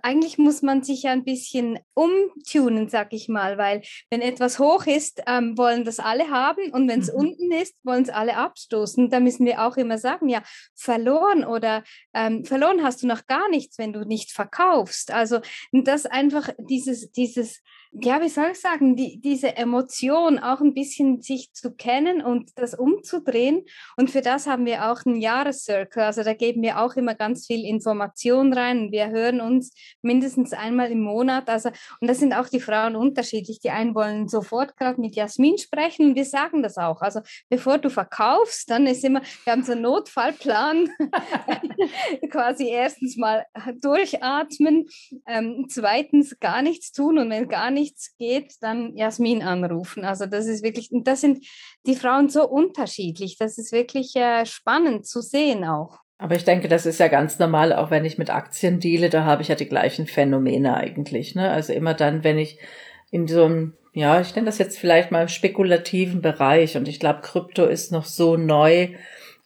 eigentlich 0.02 0.38
muss 0.38 0.62
man 0.62 0.82
sich 0.82 1.02
ja 1.02 1.12
ein 1.12 1.24
bisschen 1.24 1.78
umtunen, 1.94 2.88
sag 2.88 3.12
ich 3.12 3.28
mal, 3.28 3.58
weil 3.58 3.82
wenn 4.10 4.22
etwas 4.22 4.58
hoch 4.58 4.86
ist, 4.86 5.22
ähm, 5.26 5.56
wollen 5.58 5.84
das 5.84 6.00
alle 6.00 6.30
haben 6.30 6.72
und 6.72 6.88
wenn 6.88 7.00
es 7.00 7.12
mhm. 7.12 7.18
unten 7.18 7.52
ist, 7.52 7.76
wollen 7.84 8.04
es 8.04 8.10
alle 8.10 8.36
abstoßen. 8.36 9.10
Da 9.10 9.20
müssen 9.20 9.46
wir 9.46 9.64
auch 9.66 9.76
immer 9.76 9.98
sagen, 9.98 10.28
ja, 10.28 10.42
verloren 10.74 11.44
oder 11.44 11.84
ähm, 12.14 12.44
verloren 12.44 12.82
hast 12.82 13.02
du 13.02 13.06
noch 13.06 13.26
gar 13.26 13.48
nichts, 13.50 13.78
wenn 13.78 13.92
du 13.92 14.04
nicht 14.06 14.32
verkaufst. 14.32 15.12
Also 15.12 15.40
das 15.72 16.06
einfach 16.06 16.48
dieses, 16.58 17.10
dieses, 17.12 17.60
ja, 18.00 18.20
wie 18.20 18.28
soll 18.28 18.48
ich 18.52 18.60
sagen, 18.60 18.96
die, 18.96 19.20
diese 19.20 19.56
Emotion 19.56 20.40
auch 20.40 20.60
ein 20.60 20.74
bisschen 20.74 21.22
sich 21.22 21.52
zu 21.52 21.72
kennen 21.72 22.22
und 22.22 22.50
das 22.56 22.74
umzudrehen. 22.74 23.64
Und 23.96 24.10
für 24.10 24.20
das 24.20 24.46
haben 24.48 24.66
wir 24.66 24.90
auch 24.90 25.06
einen 25.06 25.20
Jahrescircle. 25.20 26.04
Also 26.04 26.24
da 26.24 26.34
geben 26.34 26.62
wir 26.62 26.80
auch 26.80 26.96
immer 26.96 27.14
ganz 27.14 27.46
viel 27.46 27.64
Information 27.64 28.52
rein. 28.52 28.90
Wir 28.90 29.10
hören 29.10 29.40
uns 29.40 29.72
mindestens 30.02 30.52
einmal 30.52 30.90
im 30.90 31.02
Monat. 31.02 31.48
Also, 31.48 31.68
und 32.00 32.08
da 32.08 32.14
sind 32.14 32.32
auch 32.32 32.48
die 32.48 32.60
Frauen 32.60 32.96
unterschiedlich. 32.96 33.60
Die 33.60 33.70
einen 33.70 33.94
wollen 33.94 34.26
sofort 34.28 34.76
gerade 34.76 35.00
mit 35.00 35.14
Jasmin 35.14 35.58
sprechen 35.58 36.10
und 36.10 36.14
wir 36.16 36.24
sagen 36.24 36.62
das 36.62 36.76
auch. 36.78 37.00
Also 37.00 37.20
bevor 37.48 37.78
du 37.78 37.90
verkaufst, 37.90 38.70
dann 38.70 38.88
ist 38.88 39.04
immer, 39.04 39.22
wir 39.44 39.52
haben 39.52 39.62
so 39.62 39.72
einen 39.72 39.82
Notfallplan. 39.82 40.88
Quasi 42.30 42.68
erstens 42.68 43.16
mal 43.16 43.44
durchatmen, 43.80 44.86
ähm, 45.28 45.66
zweitens 45.68 46.40
gar 46.40 46.60
nichts 46.62 46.90
tun 46.90 47.18
und 47.18 47.30
wenn 47.30 47.48
gar 47.48 47.70
nichts 47.70 47.83
nichts 47.84 48.16
geht, 48.18 48.54
dann 48.60 48.96
Jasmin 48.96 49.42
anrufen. 49.42 50.04
Also 50.04 50.26
das 50.26 50.46
ist 50.46 50.62
wirklich, 50.62 50.88
das 50.90 51.20
sind 51.20 51.44
die 51.86 51.96
Frauen 51.96 52.28
so 52.28 52.48
unterschiedlich. 52.48 53.36
Das 53.38 53.58
ist 53.58 53.72
wirklich 53.72 54.16
äh, 54.16 54.46
spannend 54.46 55.06
zu 55.06 55.20
sehen 55.20 55.64
auch. 55.64 55.98
Aber 56.16 56.36
ich 56.36 56.44
denke, 56.44 56.68
das 56.68 56.86
ist 56.86 57.00
ja 57.00 57.08
ganz 57.08 57.38
normal, 57.38 57.72
auch 57.72 57.90
wenn 57.90 58.04
ich 58.04 58.18
mit 58.18 58.30
Aktien 58.30 58.80
deale, 58.80 59.10
da 59.10 59.24
habe 59.24 59.42
ich 59.42 59.48
ja 59.48 59.56
die 59.56 59.68
gleichen 59.68 60.06
Phänomene 60.06 60.74
eigentlich. 60.74 61.34
Ne? 61.34 61.50
Also 61.50 61.72
immer 61.72 61.92
dann, 61.92 62.24
wenn 62.24 62.38
ich 62.38 62.58
in 63.10 63.26
so 63.26 63.44
einem, 63.44 63.74
ja, 63.92 64.20
ich 64.20 64.34
nenne 64.34 64.46
das 64.46 64.58
jetzt 64.58 64.78
vielleicht 64.78 65.10
mal 65.10 65.22
im 65.22 65.28
spekulativen 65.28 66.22
Bereich 66.22 66.76
und 66.76 66.88
ich 66.88 67.00
glaube, 67.00 67.20
Krypto 67.20 67.66
ist 67.66 67.92
noch 67.92 68.06
so 68.06 68.36
neu 68.36 68.88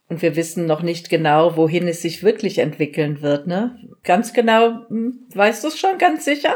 und 0.09 0.23
wir 0.23 0.37
wissen 0.37 0.67
noch 0.67 0.83
nicht 0.83 1.11
genau, 1.11 1.57
wohin 1.57 1.89
es 1.89 2.03
sich 2.03 2.23
wirklich 2.23 2.59
entwickeln 2.59 3.23
wird. 3.23 3.47
Ne? 3.47 3.79
Ganz 4.05 4.33
genau, 4.33 4.87
hm, 4.89 5.27
weißt 5.35 5.65
du 5.65 5.69
es 5.69 5.79
schon 5.79 5.99
ganz 5.99 6.25
sicher? 6.25 6.55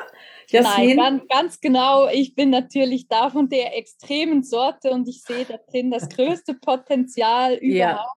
Jasmin? 0.52 0.96
Nein, 0.96 1.18
ganz, 1.18 1.28
ganz 1.28 1.60
genau. 1.60 2.08
Ich 2.08 2.34
bin 2.34 2.50
natürlich 2.50 3.08
da 3.08 3.30
von 3.30 3.48
der 3.48 3.76
extremen 3.76 4.42
Sorte 4.42 4.90
und 4.90 5.08
ich 5.08 5.22
sehe 5.22 5.44
da 5.44 5.56
drin 5.70 5.90
das 5.90 6.08
größte 6.08 6.54
Potenzial 6.54 7.54
überhaupt. 7.54 8.16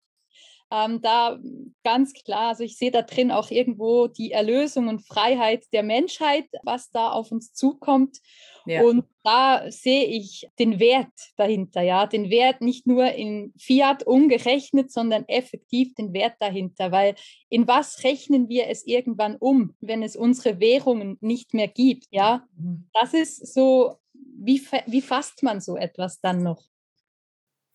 Ja. 0.71 0.85
Ähm, 0.85 1.01
da 1.01 1.39
ganz 1.83 2.13
klar, 2.13 2.49
also 2.49 2.63
ich 2.63 2.77
sehe 2.77 2.91
da 2.91 3.03
drin 3.03 3.31
auch 3.31 3.51
irgendwo 3.51 4.07
die 4.07 4.31
Erlösung 4.31 4.87
und 4.87 5.05
Freiheit 5.05 5.65
der 5.73 5.83
Menschheit, 5.83 6.47
was 6.63 6.89
da 6.89 7.11
auf 7.11 7.31
uns 7.31 7.53
zukommt. 7.53 8.17
Ja. 8.65 8.83
Und 8.83 9.05
da 9.23 9.69
sehe 9.69 10.05
ich 10.05 10.47
den 10.59 10.79
Wert 10.79 11.13
dahinter, 11.37 11.81
ja, 11.81 12.07
den 12.07 12.29
Wert 12.29 12.61
nicht 12.61 12.87
nur 12.87 13.11
in 13.11 13.53
Fiat 13.57 14.05
umgerechnet, 14.05 14.91
sondern 14.91 15.25
effektiv 15.27 15.93
den 15.95 16.13
Wert 16.13 16.35
dahinter, 16.39 16.91
weil 16.91 17.15
in 17.49 17.67
was 17.67 18.03
rechnen 18.03 18.49
wir 18.49 18.67
es 18.67 18.85
irgendwann 18.85 19.37
um, 19.37 19.75
wenn 19.81 20.03
es 20.03 20.15
unsere 20.15 20.59
Währungen 20.59 21.17
nicht 21.21 21.53
mehr 21.53 21.67
gibt, 21.67 22.05
ja? 22.11 22.47
Mhm. 22.57 22.87
Das 22.93 23.13
ist 23.13 23.53
so, 23.53 23.97
wie, 24.13 24.61
wie 24.87 25.01
fasst 25.01 25.43
man 25.43 25.61
so 25.61 25.77
etwas 25.77 26.19
dann 26.21 26.41
noch? 26.43 26.63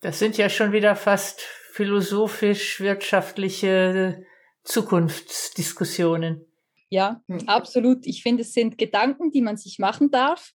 Das 0.01 0.19
sind 0.19 0.37
ja 0.37 0.49
schon 0.49 0.73
wieder 0.73 0.95
fast 0.95 1.41
philosophisch-wirtschaftliche 1.73 4.25
Zukunftsdiskussionen. 4.63 6.45
Ja, 6.89 7.23
hm. 7.27 7.47
absolut. 7.47 8.05
Ich 8.05 8.21
finde, 8.21 8.41
es 8.41 8.53
sind 8.53 8.77
Gedanken, 8.77 9.31
die 9.31 9.41
man 9.41 9.57
sich 9.57 9.79
machen 9.79 10.11
darf. 10.11 10.51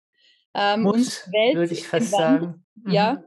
Ähm, 0.58 0.82
Muss, 0.82 1.28
würde 1.30 1.72
ich 1.72 1.86
fast 1.86 2.10
sagen. 2.10 2.64
Mhm. 2.76 2.90
Ja, 2.90 3.22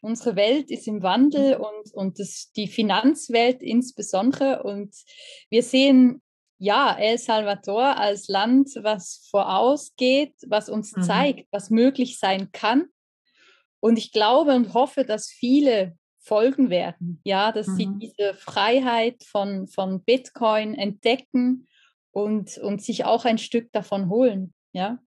unsere 0.00 0.34
Welt 0.34 0.70
ist 0.70 0.88
im 0.88 1.02
Wandel 1.02 1.54
und, 1.56 1.94
und 1.94 2.18
das, 2.18 2.50
die 2.56 2.66
Finanzwelt 2.66 3.62
insbesondere. 3.62 4.64
Und 4.64 4.94
wir 5.48 5.62
sehen 5.62 6.22
ja 6.58 6.96
El 6.98 7.18
Salvador 7.18 7.96
als 7.96 8.26
Land, 8.26 8.70
was 8.82 9.28
vorausgeht, 9.30 10.34
was 10.48 10.68
uns 10.68 10.96
mhm. 10.96 11.02
zeigt, 11.02 11.52
was 11.52 11.70
möglich 11.70 12.18
sein 12.18 12.50
kann. 12.50 12.86
Und 13.78 13.96
ich 13.96 14.10
glaube 14.10 14.54
und 14.56 14.74
hoffe, 14.74 15.04
dass 15.04 15.28
viele 15.28 15.96
folgen 16.18 16.70
werden, 16.70 17.20
ja, 17.22 17.52
dass 17.52 17.68
mhm. 17.68 17.76
sie 17.76 17.88
diese 18.00 18.34
Freiheit 18.34 19.22
von, 19.22 19.68
von 19.68 20.02
Bitcoin 20.02 20.74
entdecken 20.74 21.68
und, 22.10 22.58
und 22.58 22.82
sich 22.82 23.04
auch 23.04 23.24
ein 23.24 23.38
Stück 23.38 23.70
davon 23.70 24.08
holen, 24.08 24.52
ja. 24.72 24.98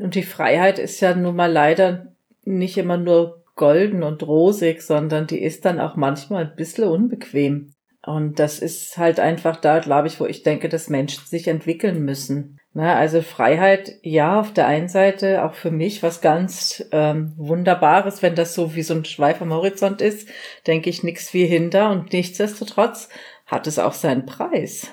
Und 0.00 0.14
die 0.14 0.22
Freiheit 0.22 0.78
ist 0.78 1.00
ja 1.00 1.14
nun 1.14 1.36
mal 1.36 1.52
leider 1.52 2.14
nicht 2.44 2.78
immer 2.78 2.96
nur 2.96 3.44
golden 3.54 4.02
und 4.02 4.26
rosig, 4.26 4.82
sondern 4.82 5.26
die 5.26 5.42
ist 5.42 5.64
dann 5.64 5.80
auch 5.80 5.96
manchmal 5.96 6.44
ein 6.44 6.56
bisschen 6.56 6.84
unbequem. 6.84 7.74
Und 8.04 8.38
das 8.38 8.60
ist 8.60 8.96
halt 8.96 9.20
einfach 9.20 9.56
da, 9.56 9.78
glaube 9.78 10.08
ich, 10.08 10.18
wo 10.18 10.24
ich 10.24 10.42
denke, 10.42 10.70
dass 10.70 10.88
Menschen 10.88 11.26
sich 11.26 11.46
entwickeln 11.46 12.02
müssen. 12.02 12.58
Na, 12.72 12.94
also 12.94 13.20
Freiheit, 13.20 13.98
ja, 14.02 14.40
auf 14.40 14.52
der 14.54 14.66
einen 14.68 14.88
Seite 14.88 15.44
auch 15.44 15.54
für 15.54 15.70
mich 15.70 16.02
was 16.02 16.20
ganz 16.20 16.84
ähm, 16.92 17.34
Wunderbares, 17.36 18.22
wenn 18.22 18.36
das 18.36 18.54
so 18.54 18.74
wie 18.74 18.82
so 18.82 18.94
ein 18.94 19.04
Schweif 19.04 19.42
am 19.42 19.52
Horizont 19.52 20.00
ist, 20.00 20.28
denke 20.66 20.88
ich 20.88 21.02
nichts 21.02 21.34
wie 21.34 21.46
hinter 21.46 21.90
und 21.90 22.12
nichtsdestotrotz 22.12 23.08
hat 23.44 23.66
es 23.66 23.78
auch 23.80 23.92
seinen 23.92 24.24
Preis. 24.24 24.92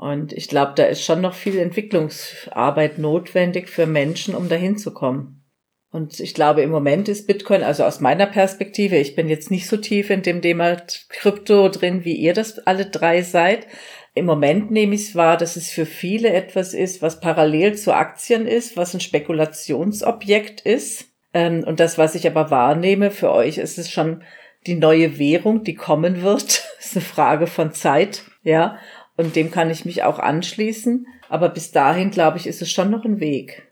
Und 0.00 0.32
ich 0.32 0.48
glaube, 0.48 0.72
da 0.76 0.84
ist 0.84 1.04
schon 1.04 1.20
noch 1.20 1.34
viel 1.34 1.58
Entwicklungsarbeit 1.58 2.96
notwendig 2.96 3.68
für 3.68 3.84
Menschen, 3.84 4.34
um 4.34 4.48
dahin 4.48 4.78
zu 4.78 4.94
kommen. 4.94 5.44
Und 5.92 6.20
ich 6.20 6.32
glaube, 6.32 6.62
im 6.62 6.70
Moment 6.70 7.06
ist 7.10 7.26
Bitcoin, 7.26 7.62
also 7.62 7.84
aus 7.84 8.00
meiner 8.00 8.24
Perspektive, 8.24 8.96
ich 8.96 9.14
bin 9.14 9.28
jetzt 9.28 9.50
nicht 9.50 9.68
so 9.68 9.76
tief 9.76 10.08
in 10.08 10.22
dem 10.22 10.40
Thema 10.40 10.78
Krypto 11.10 11.68
drin, 11.68 12.06
wie 12.06 12.14
ihr 12.14 12.32
das 12.32 12.60
alle 12.60 12.86
drei 12.86 13.20
seid, 13.20 13.66
im 14.14 14.24
Moment 14.24 14.70
nehme 14.70 14.94
ich 14.94 15.10
es 15.10 15.14
wahr, 15.14 15.36
dass 15.36 15.56
es 15.56 15.68
für 15.68 15.84
viele 15.84 16.32
etwas 16.32 16.72
ist, 16.72 17.02
was 17.02 17.20
parallel 17.20 17.76
zu 17.76 17.94
Aktien 17.94 18.46
ist, 18.46 18.78
was 18.78 18.94
ein 18.94 19.00
Spekulationsobjekt 19.00 20.62
ist. 20.62 21.08
Ähm, 21.34 21.62
und 21.64 21.78
das, 21.78 21.98
was 21.98 22.14
ich 22.14 22.26
aber 22.26 22.50
wahrnehme, 22.50 23.10
für 23.10 23.32
euch 23.32 23.58
ist 23.58 23.76
es 23.76 23.90
schon 23.90 24.22
die 24.66 24.76
neue 24.76 25.18
Währung, 25.18 25.62
die 25.62 25.74
kommen 25.74 26.22
wird. 26.22 26.42
das 26.78 26.86
ist 26.86 26.96
eine 26.96 27.04
Frage 27.04 27.46
von 27.46 27.74
Zeit, 27.74 28.24
ja. 28.42 28.78
Und 29.16 29.36
dem 29.36 29.50
kann 29.50 29.70
ich 29.70 29.84
mich 29.84 30.02
auch 30.02 30.18
anschließen. 30.18 31.06
Aber 31.28 31.48
bis 31.48 31.70
dahin, 31.72 32.10
glaube 32.10 32.38
ich, 32.38 32.46
ist 32.46 32.62
es 32.62 32.70
schon 32.70 32.90
noch 32.90 33.04
ein 33.04 33.20
Weg. 33.20 33.70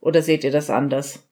Oder 0.00 0.22
seht 0.22 0.44
ihr 0.44 0.50
das 0.50 0.70
anders? 0.70 1.28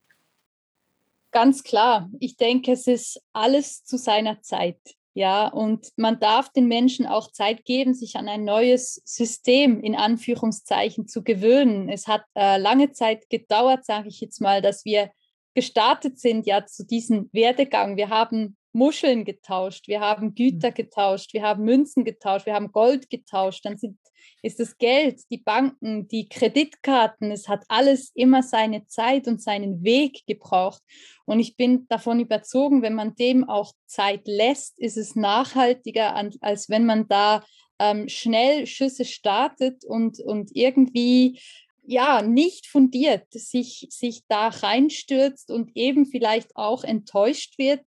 Ganz 1.30 1.62
klar. 1.62 2.08
Ich 2.20 2.36
denke, 2.36 2.72
es 2.72 2.86
ist 2.86 3.20
alles 3.32 3.84
zu 3.84 3.98
seiner 3.98 4.42
Zeit. 4.42 4.78
Ja, 5.14 5.48
und 5.48 5.92
man 5.96 6.20
darf 6.20 6.52
den 6.52 6.66
Menschen 6.66 7.06
auch 7.06 7.32
Zeit 7.32 7.64
geben, 7.64 7.94
sich 7.94 8.16
an 8.16 8.28
ein 8.28 8.44
neues 8.44 9.00
System 9.06 9.80
in 9.80 9.94
Anführungszeichen 9.94 11.08
zu 11.08 11.22
gewöhnen. 11.22 11.88
Es 11.88 12.06
hat 12.06 12.24
äh, 12.34 12.58
lange 12.58 12.92
Zeit 12.92 13.30
gedauert, 13.30 13.86
sage 13.86 14.08
ich 14.08 14.20
jetzt 14.20 14.42
mal, 14.42 14.60
dass 14.60 14.84
wir 14.84 15.10
gestartet 15.54 16.20
sind 16.20 16.46
ja 16.46 16.66
zu 16.66 16.84
diesem 16.84 17.30
Werdegang. 17.32 17.96
Wir 17.96 18.10
haben 18.10 18.58
Muscheln 18.76 19.24
getauscht, 19.24 19.88
wir 19.88 20.00
haben 20.00 20.34
Güter 20.34 20.70
mhm. 20.70 20.74
getauscht, 20.74 21.32
wir 21.32 21.42
haben 21.42 21.64
Münzen 21.64 22.04
getauscht, 22.04 22.44
wir 22.44 22.54
haben 22.54 22.72
Gold 22.72 23.08
getauscht. 23.08 23.64
Dann 23.64 23.78
sind, 23.78 23.98
ist 24.42 24.60
das 24.60 24.76
Geld, 24.76 25.22
die 25.30 25.38
Banken, 25.38 26.08
die 26.08 26.28
Kreditkarten, 26.28 27.30
es 27.30 27.48
hat 27.48 27.64
alles 27.68 28.12
immer 28.14 28.42
seine 28.42 28.86
Zeit 28.86 29.28
und 29.28 29.42
seinen 29.42 29.82
Weg 29.82 30.26
gebraucht. 30.26 30.82
Und 31.24 31.40
ich 31.40 31.56
bin 31.56 31.86
davon 31.88 32.20
überzogen, 32.20 32.82
wenn 32.82 32.94
man 32.94 33.14
dem 33.14 33.48
auch 33.48 33.72
Zeit 33.86 34.26
lässt, 34.26 34.78
ist 34.78 34.98
es 34.98 35.16
nachhaltiger, 35.16 36.14
als 36.40 36.68
wenn 36.68 36.84
man 36.84 37.08
da 37.08 37.42
ähm, 37.78 38.08
schnell 38.08 38.66
Schüsse 38.66 39.06
startet 39.06 39.84
und, 39.84 40.20
und 40.20 40.50
irgendwie 40.54 41.40
ja, 41.86 42.22
nicht 42.22 42.66
fundiert 42.66 43.26
sich, 43.30 43.86
sich 43.90 44.22
da 44.28 44.48
reinstürzt 44.48 45.50
und 45.50 45.70
eben 45.74 46.06
vielleicht 46.06 46.56
auch 46.56 46.84
enttäuscht 46.84 47.58
wird. 47.58 47.84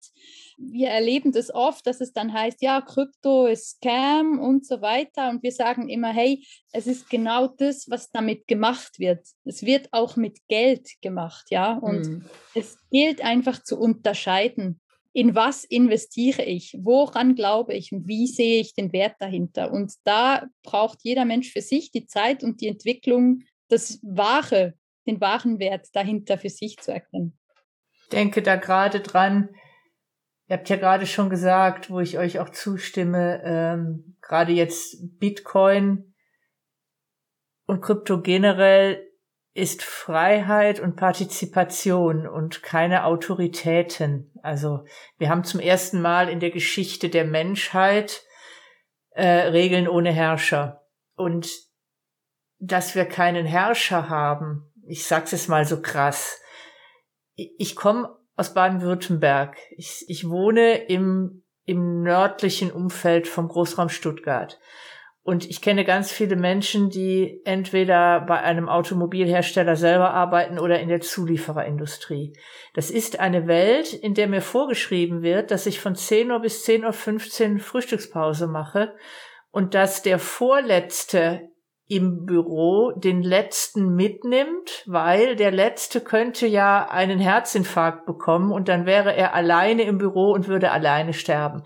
Wir 0.57 0.89
erleben 0.89 1.31
das 1.31 1.53
oft, 1.53 1.85
dass 1.85 2.01
es 2.01 2.13
dann 2.13 2.33
heißt, 2.33 2.61
ja, 2.61 2.81
Krypto 2.81 3.45
ist 3.47 3.77
Scam 3.77 4.39
und 4.39 4.65
so 4.65 4.81
weiter. 4.81 5.29
Und 5.29 5.43
wir 5.43 5.51
sagen 5.51 5.89
immer, 5.89 6.13
hey, 6.13 6.45
es 6.71 6.87
ist 6.87 7.09
genau 7.09 7.47
das, 7.47 7.89
was 7.89 8.09
damit 8.11 8.47
gemacht 8.47 8.99
wird. 8.99 9.25
Es 9.43 9.63
wird 9.63 9.89
auch 9.91 10.15
mit 10.15 10.39
Geld 10.47 10.89
gemacht, 11.01 11.47
ja. 11.49 11.77
Und 11.77 12.07
mhm. 12.07 12.25
es 12.55 12.77
gilt 12.91 13.21
einfach 13.21 13.63
zu 13.63 13.77
unterscheiden. 13.77 14.79
In 15.11 15.33
was 15.35 15.63
investiere 15.63 16.43
ich? 16.43 16.77
Woran 16.79 17.35
glaube 17.35 17.73
ich? 17.73 17.91
Und 17.91 18.07
wie 18.07 18.27
sehe 18.27 18.61
ich 18.61 18.75
den 18.75 18.93
Wert 18.93 19.15
dahinter? 19.19 19.71
Und 19.71 19.93
da 20.03 20.47
braucht 20.63 20.99
jeder 21.03 21.25
Mensch 21.25 21.51
für 21.51 21.61
sich 21.61 21.91
die 21.91 22.05
Zeit 22.05 22.43
und 22.43 22.61
die 22.61 22.67
Entwicklung, 22.67 23.41
das 23.69 23.99
Wahre, 24.03 24.73
den 25.07 25.21
wahren 25.21 25.59
Wert 25.59 25.87
dahinter 25.93 26.37
für 26.37 26.49
sich 26.49 26.77
zu 26.77 26.91
erkennen. 26.91 27.37
Ich 28.03 28.09
denke 28.09 28.41
da 28.41 28.55
gerade 28.55 28.99
dran, 28.99 29.49
ihr 30.47 30.57
habt 30.57 30.69
ja 30.69 30.75
gerade 30.75 31.05
schon 31.05 31.29
gesagt, 31.29 31.89
wo 31.89 31.99
ich 31.99 32.17
euch 32.17 32.39
auch 32.39 32.49
zustimme, 32.49 33.41
ähm, 33.43 34.17
gerade 34.21 34.51
jetzt 34.51 35.19
Bitcoin 35.19 36.13
und 37.65 37.81
Krypto 37.81 38.21
generell 38.21 39.05
ist 39.53 39.83
Freiheit 39.83 40.79
und 40.79 40.95
Partizipation 40.95 42.27
und 42.27 42.63
keine 42.63 43.05
Autoritäten. 43.05 44.31
Also 44.41 44.85
wir 45.17 45.29
haben 45.29 45.43
zum 45.43 45.59
ersten 45.59 46.01
Mal 46.01 46.29
in 46.29 46.39
der 46.39 46.51
Geschichte 46.51 47.09
der 47.09 47.25
Menschheit 47.25 48.23
äh, 49.11 49.27
Regeln 49.27 49.87
ohne 49.87 50.11
Herrscher. 50.11 50.87
Und 51.15 51.49
dass 52.59 52.95
wir 52.95 53.05
keinen 53.05 53.45
Herrscher 53.45 54.09
haben. 54.09 54.71
Ich 54.87 55.05
sag's 55.05 55.31
jetzt 55.31 55.49
mal 55.49 55.65
so 55.65 55.81
krass. 55.81 56.41
Ich 57.35 57.75
komme 57.75 58.15
aus 58.35 58.53
Baden-Württemberg. 58.53 59.57
Ich, 59.77 60.05
ich 60.07 60.29
wohne 60.29 60.75
im, 60.85 61.43
im 61.65 62.03
nördlichen 62.03 62.71
Umfeld 62.71 63.27
vom 63.27 63.47
Großraum 63.47 63.89
Stuttgart. 63.89 64.59
Und 65.21 65.47
ich 65.47 65.61
kenne 65.61 65.85
ganz 65.85 66.11
viele 66.11 66.35
Menschen, 66.35 66.89
die 66.89 67.41
entweder 67.45 68.21
bei 68.21 68.39
einem 68.39 68.67
Automobilhersteller 68.67 69.75
selber 69.75 70.11
arbeiten 70.11 70.57
oder 70.57 70.79
in 70.79 70.89
der 70.89 71.01
Zuliefererindustrie. 71.01 72.33
Das 72.73 72.89
ist 72.89 73.19
eine 73.19 73.45
Welt, 73.45 73.93
in 73.93 74.15
der 74.15 74.27
mir 74.27 74.41
vorgeschrieben 74.41 75.21
wird, 75.21 75.51
dass 75.51 75.65
ich 75.65 75.79
von 75.79 75.95
10 75.95 76.31
Uhr 76.31 76.39
bis 76.39 76.65
10.15 76.65 77.53
Uhr 77.53 77.59
Frühstückspause 77.59 78.47
mache 78.47 78.95
und 79.51 79.75
dass 79.75 80.01
der 80.01 80.17
vorletzte 80.17 81.48
im 81.89 82.25
Büro 82.25 82.91
den 82.95 83.23
letzten 83.23 83.95
mitnimmt, 83.95 84.83
weil 84.85 85.35
der 85.35 85.49
letzte 85.49 86.01
könnte 86.01 86.45
ja 86.45 86.87
einen 86.87 87.19
Herzinfarkt 87.19 88.05
bekommen 88.05 88.51
und 88.51 88.69
dann 88.69 88.85
wäre 88.85 89.15
er 89.15 89.33
alleine 89.33 89.81
im 89.83 89.97
Büro 89.97 90.31
und 90.31 90.47
würde 90.47 90.69
alleine 90.69 91.13
sterben. 91.13 91.63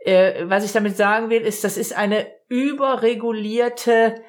Äh, 0.00 0.44
was 0.44 0.66
ich 0.66 0.72
damit 0.72 0.98
sagen 0.98 1.30
will, 1.30 1.40
ist, 1.40 1.64
das 1.64 1.78
ist 1.78 1.96
eine 1.96 2.26
überregulierte 2.48 4.22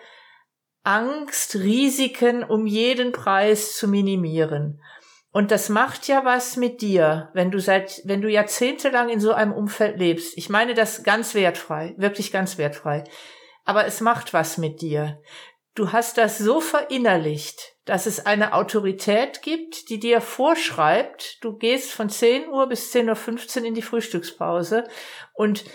Angst, 0.83 1.55
Risiken 1.55 2.41
um 2.45 2.65
jeden 2.65 3.11
Preis 3.11 3.75
zu 3.75 3.89
minimieren. 3.89 4.81
Und 5.31 5.51
das 5.51 5.67
macht 5.67 6.07
ja 6.07 6.23
was 6.23 6.55
mit 6.55 6.81
dir, 6.81 7.29
wenn 7.33 7.51
du 7.51 7.59
seit, 7.59 8.01
wenn 8.05 8.21
du 8.21 8.29
jahrzehntelang 8.29 9.09
in 9.09 9.19
so 9.19 9.33
einem 9.33 9.51
Umfeld 9.51 9.99
lebst. 9.99 10.37
Ich 10.37 10.49
meine 10.49 10.75
das 10.75 11.03
ganz 11.03 11.35
wertfrei, 11.35 11.93
wirklich 11.97 12.31
ganz 12.31 12.57
wertfrei. 12.57 13.03
Aber 13.69 13.85
es 13.85 14.01
macht 14.01 14.33
was 14.33 14.57
mit 14.57 14.81
dir. 14.81 15.21
Du 15.75 15.91
hast 15.91 16.17
das 16.17 16.39
so 16.39 16.59
verinnerlicht, 16.59 17.75
dass 17.85 18.07
es 18.07 18.25
eine 18.25 18.53
Autorität 18.53 19.43
gibt, 19.43 19.89
die 19.89 19.99
dir 19.99 20.21
vorschreibt, 20.21 21.37
du 21.43 21.55
gehst 21.55 21.91
von 21.91 22.09
10 22.09 22.49
Uhr 22.49 22.67
bis 22.67 22.91
10.15 22.91 23.59
Uhr 23.59 23.65
in 23.65 23.75
die 23.75 23.83
Frühstückspause 23.83 24.85
und 25.35 25.65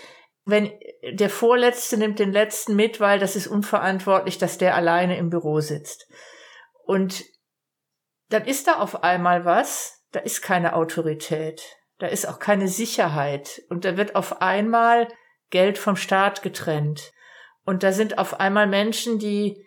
wenn 0.43 0.73
der 1.09 1.29
Vorletzte 1.29 1.95
nimmt 1.95 2.19
den 2.19 2.33
Letzten 2.33 2.75
mit, 2.75 2.99
weil 2.99 3.17
das 3.17 3.37
ist 3.37 3.47
unverantwortlich, 3.47 4.37
dass 4.37 4.57
der 4.57 4.75
alleine 4.75 5.17
im 5.17 5.29
Büro 5.29 5.61
sitzt. 5.61 6.11
Und 6.83 7.23
dann 8.27 8.43
ist 8.43 8.67
da 8.67 8.79
auf 8.79 9.05
einmal 9.05 9.45
was, 9.45 10.03
da 10.11 10.19
ist 10.19 10.41
keine 10.41 10.75
Autorität, 10.75 11.63
da 11.99 12.07
ist 12.07 12.27
auch 12.27 12.39
keine 12.39 12.67
Sicherheit 12.67 13.61
und 13.69 13.85
da 13.85 13.95
wird 13.95 14.17
auf 14.17 14.41
einmal 14.41 15.07
Geld 15.49 15.77
vom 15.77 15.95
Staat 15.95 16.41
getrennt. 16.41 17.13
Und 17.65 17.83
da 17.83 17.91
sind 17.91 18.17
auf 18.17 18.39
einmal 18.39 18.67
Menschen, 18.67 19.19
die 19.19 19.65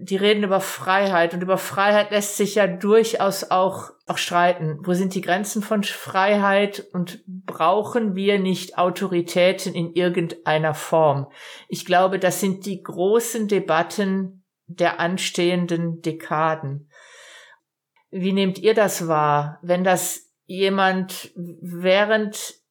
die 0.00 0.16
reden 0.16 0.44
über 0.44 0.60
Freiheit 0.60 1.34
und 1.34 1.42
über 1.42 1.58
Freiheit 1.58 2.10
lässt 2.10 2.36
sich 2.36 2.54
ja 2.54 2.66
durchaus 2.66 3.50
auch, 3.50 3.90
auch 4.06 4.16
streiten. 4.16 4.78
Wo 4.82 4.94
sind 4.94 5.14
die 5.14 5.20
Grenzen 5.20 5.62
von 5.62 5.82
Freiheit 5.82 6.86
und 6.92 7.22
brauchen 7.26 8.14
wir 8.14 8.38
nicht 8.38 8.78
Autoritäten 8.78 9.74
in 9.74 9.92
irgendeiner 9.92 10.74
Form? 10.74 11.30
Ich 11.68 11.84
glaube, 11.84 12.18
das 12.18 12.40
sind 12.40 12.64
die 12.64 12.82
großen 12.82 13.48
Debatten 13.48 14.44
der 14.66 14.98
anstehenden 14.98 16.00
Dekaden. 16.00 16.90
Wie 18.10 18.32
nehmt 18.32 18.58
ihr 18.58 18.74
das 18.74 19.08
wahr, 19.08 19.58
wenn 19.62 19.84
das 19.84 20.32
jemand 20.46 21.32
während 21.34 22.61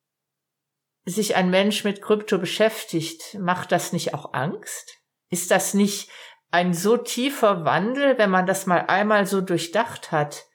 sich 1.06 1.36
ein 1.36 1.50
Mensch 1.50 1.84
mit 1.84 2.02
Krypto 2.02 2.38
beschäftigt, 2.38 3.38
macht 3.40 3.72
das 3.72 3.94
nicht 3.94 4.14
auch 4.14 4.34
Angst? 4.34 4.98
Ist 5.30 5.52
das 5.52 5.74
nicht 5.74 6.10
ein 6.52 6.74
so 6.74 6.98
tiefer 6.98 7.66
Wandel, 7.66 8.18
wenn 8.18 8.30
man 8.30 8.46
das 8.46 8.66
mal 8.66 8.86
einmal 8.88 9.26
so 9.26 9.42
durchdacht 9.42 10.12
hat. 10.12 10.46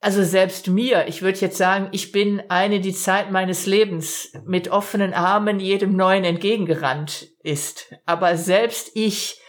Also 0.00 0.22
selbst 0.24 0.68
mir, 0.68 1.08
ich 1.08 1.22
würde 1.22 1.38
jetzt 1.38 1.56
sagen, 1.56 1.88
ich 1.92 2.12
bin 2.12 2.42
eine, 2.48 2.80
die 2.80 2.92
Zeit 2.92 3.30
meines 3.30 3.66
Lebens 3.66 4.32
mit 4.44 4.68
offenen 4.68 5.14
Armen 5.14 5.58
jedem 5.58 5.96
Neuen 5.96 6.24
entgegengerannt 6.24 7.28
ist. 7.42 7.94
Aber 8.04 8.36
selbst 8.36 8.90
ich 8.94 9.40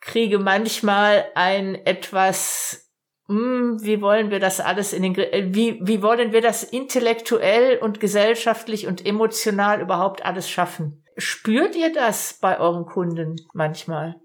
kriege 0.00 0.38
manchmal 0.38 1.26
ein 1.34 1.74
etwas, 1.74 2.91
hm, 3.28 3.78
wie 3.82 4.00
wollen 4.00 4.30
wir 4.30 4.40
das 4.40 4.60
alles 4.60 4.92
in 4.92 5.02
den, 5.02 5.16
wie, 5.16 5.80
wie 5.82 6.02
wollen 6.02 6.32
wir 6.32 6.40
das 6.40 6.64
intellektuell 6.64 7.78
und 7.78 8.00
gesellschaftlich 8.00 8.86
und 8.86 9.06
emotional 9.06 9.80
überhaupt 9.80 10.24
alles 10.24 10.50
schaffen? 10.50 11.04
Spürt 11.16 11.76
ihr 11.76 11.92
das 11.92 12.38
bei 12.40 12.58
euren 12.58 12.86
Kunden 12.86 13.36
manchmal? 13.54 14.16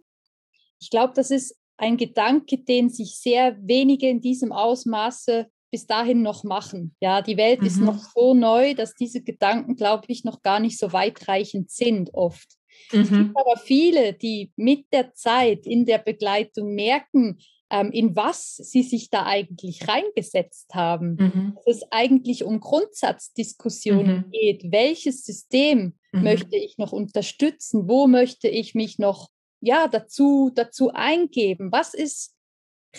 Ich 0.80 0.89
glaube, 0.89 1.14
das 1.16 1.32
ist 1.32 1.58
ein 1.78 1.98
Gedanke, 1.98 2.58
den 2.58 2.89
sich 2.89 3.20
sehr 3.20 3.58
wenige 3.62 4.10
in 4.10 4.22
diesem 4.22 4.52
Ausmaße 4.52 5.48
bis 5.70 5.86
dahin 5.86 6.22
noch 6.22 6.43
machen. 6.43 6.95
Ja, 7.00 7.22
die 7.22 7.38
Welt 7.38 7.62
mhm. 7.62 7.68
ist 7.68 7.78
noch 7.78 8.00
so 8.16 8.34
neu, 8.34 8.74
dass 8.74 8.95
diese 8.95 9.22
Gedanken, 9.22 9.76
glaube 9.76 10.06
ich, 10.08 10.24
noch 10.24 10.41
gar 10.41 10.60
nicht 10.60 10.80
so 10.80 10.93
weitreichend 10.93 11.70
sind 11.70 12.14
oft. 12.14 12.48
Mhm. 12.91 13.02
Es 13.02 13.10
gibt 13.10 13.38
aber 13.38 13.58
viele, 13.58 14.14
die 14.14 14.52
mit 14.56 14.86
der 14.91 15.14
Zeit 15.14 15.66
in 15.66 15.86
der 15.86 16.00
Begleitung 16.00 16.74
merken, 16.74 17.38
ähm, 17.70 17.91
in 17.91 18.15
was 18.15 18.55
sie 18.55 18.84
sich 18.84 19.09
da 19.09 19.26
eigentlich 19.26 19.88
reingesetzt 19.88 20.74
haben. 20.74 21.15
Mhm. 21.15 21.53
Dass 21.55 21.78
es 21.78 21.84
eigentlich 21.91 22.43
um 22.43 22.59
Grundsatzdiskussionen 22.59 24.26
mhm. 24.28 24.32
geht. 24.32 24.72
Welches 24.72 25.26
System 25.26 25.93
mhm. 26.11 26.24
möchte 26.24 26.55
ich 26.55 26.78
noch 26.78 26.91
unterstützen? 26.91 27.88
Wo 27.88 28.07
möchte 28.07 28.47
ich 28.47 28.76
mich 28.76 28.99
noch 28.99 29.30
ja, 29.59 29.88
dazu, 29.88 30.51
dazu 30.53 30.91
eingeben, 30.93 31.72
was 31.72 31.93
ist 31.93 32.36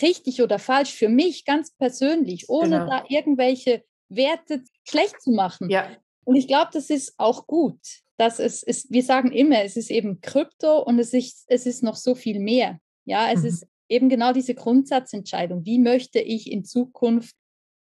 richtig 0.01 0.41
oder 0.41 0.59
falsch 0.59 0.93
für 0.93 1.09
mich 1.09 1.45
ganz 1.45 1.71
persönlich, 1.75 2.49
ohne 2.49 2.79
genau. 2.79 2.89
da 2.89 3.05
irgendwelche 3.07 3.83
Werte 4.09 4.63
schlecht 4.87 5.21
zu 5.21 5.31
machen. 5.31 5.69
Ja. 5.69 5.87
Und 6.25 6.35
ich 6.35 6.47
glaube, 6.47 6.69
das 6.73 6.89
ist 6.89 7.13
auch 7.17 7.47
gut. 7.47 7.79
Dass 8.17 8.39
es 8.39 8.63
ist, 8.63 8.91
wir 8.91 9.03
sagen 9.03 9.31
immer, 9.31 9.63
es 9.63 9.77
ist 9.77 9.89
eben 9.89 10.19
Krypto 10.19 10.79
und 10.79 10.99
es 10.99 11.13
ist, 11.13 11.45
es 11.47 11.65
ist 11.65 11.83
noch 11.83 11.95
so 11.95 12.15
viel 12.15 12.39
mehr. 12.39 12.79
Ja, 13.05 13.31
es 13.31 13.41
mhm. 13.41 13.47
ist 13.47 13.67
eben 13.89 14.07
genau 14.07 14.31
diese 14.31 14.55
Grundsatzentscheidung. 14.55 15.65
Wie 15.65 15.79
möchte 15.79 16.19
ich 16.19 16.51
in 16.51 16.63
Zukunft 16.63 17.35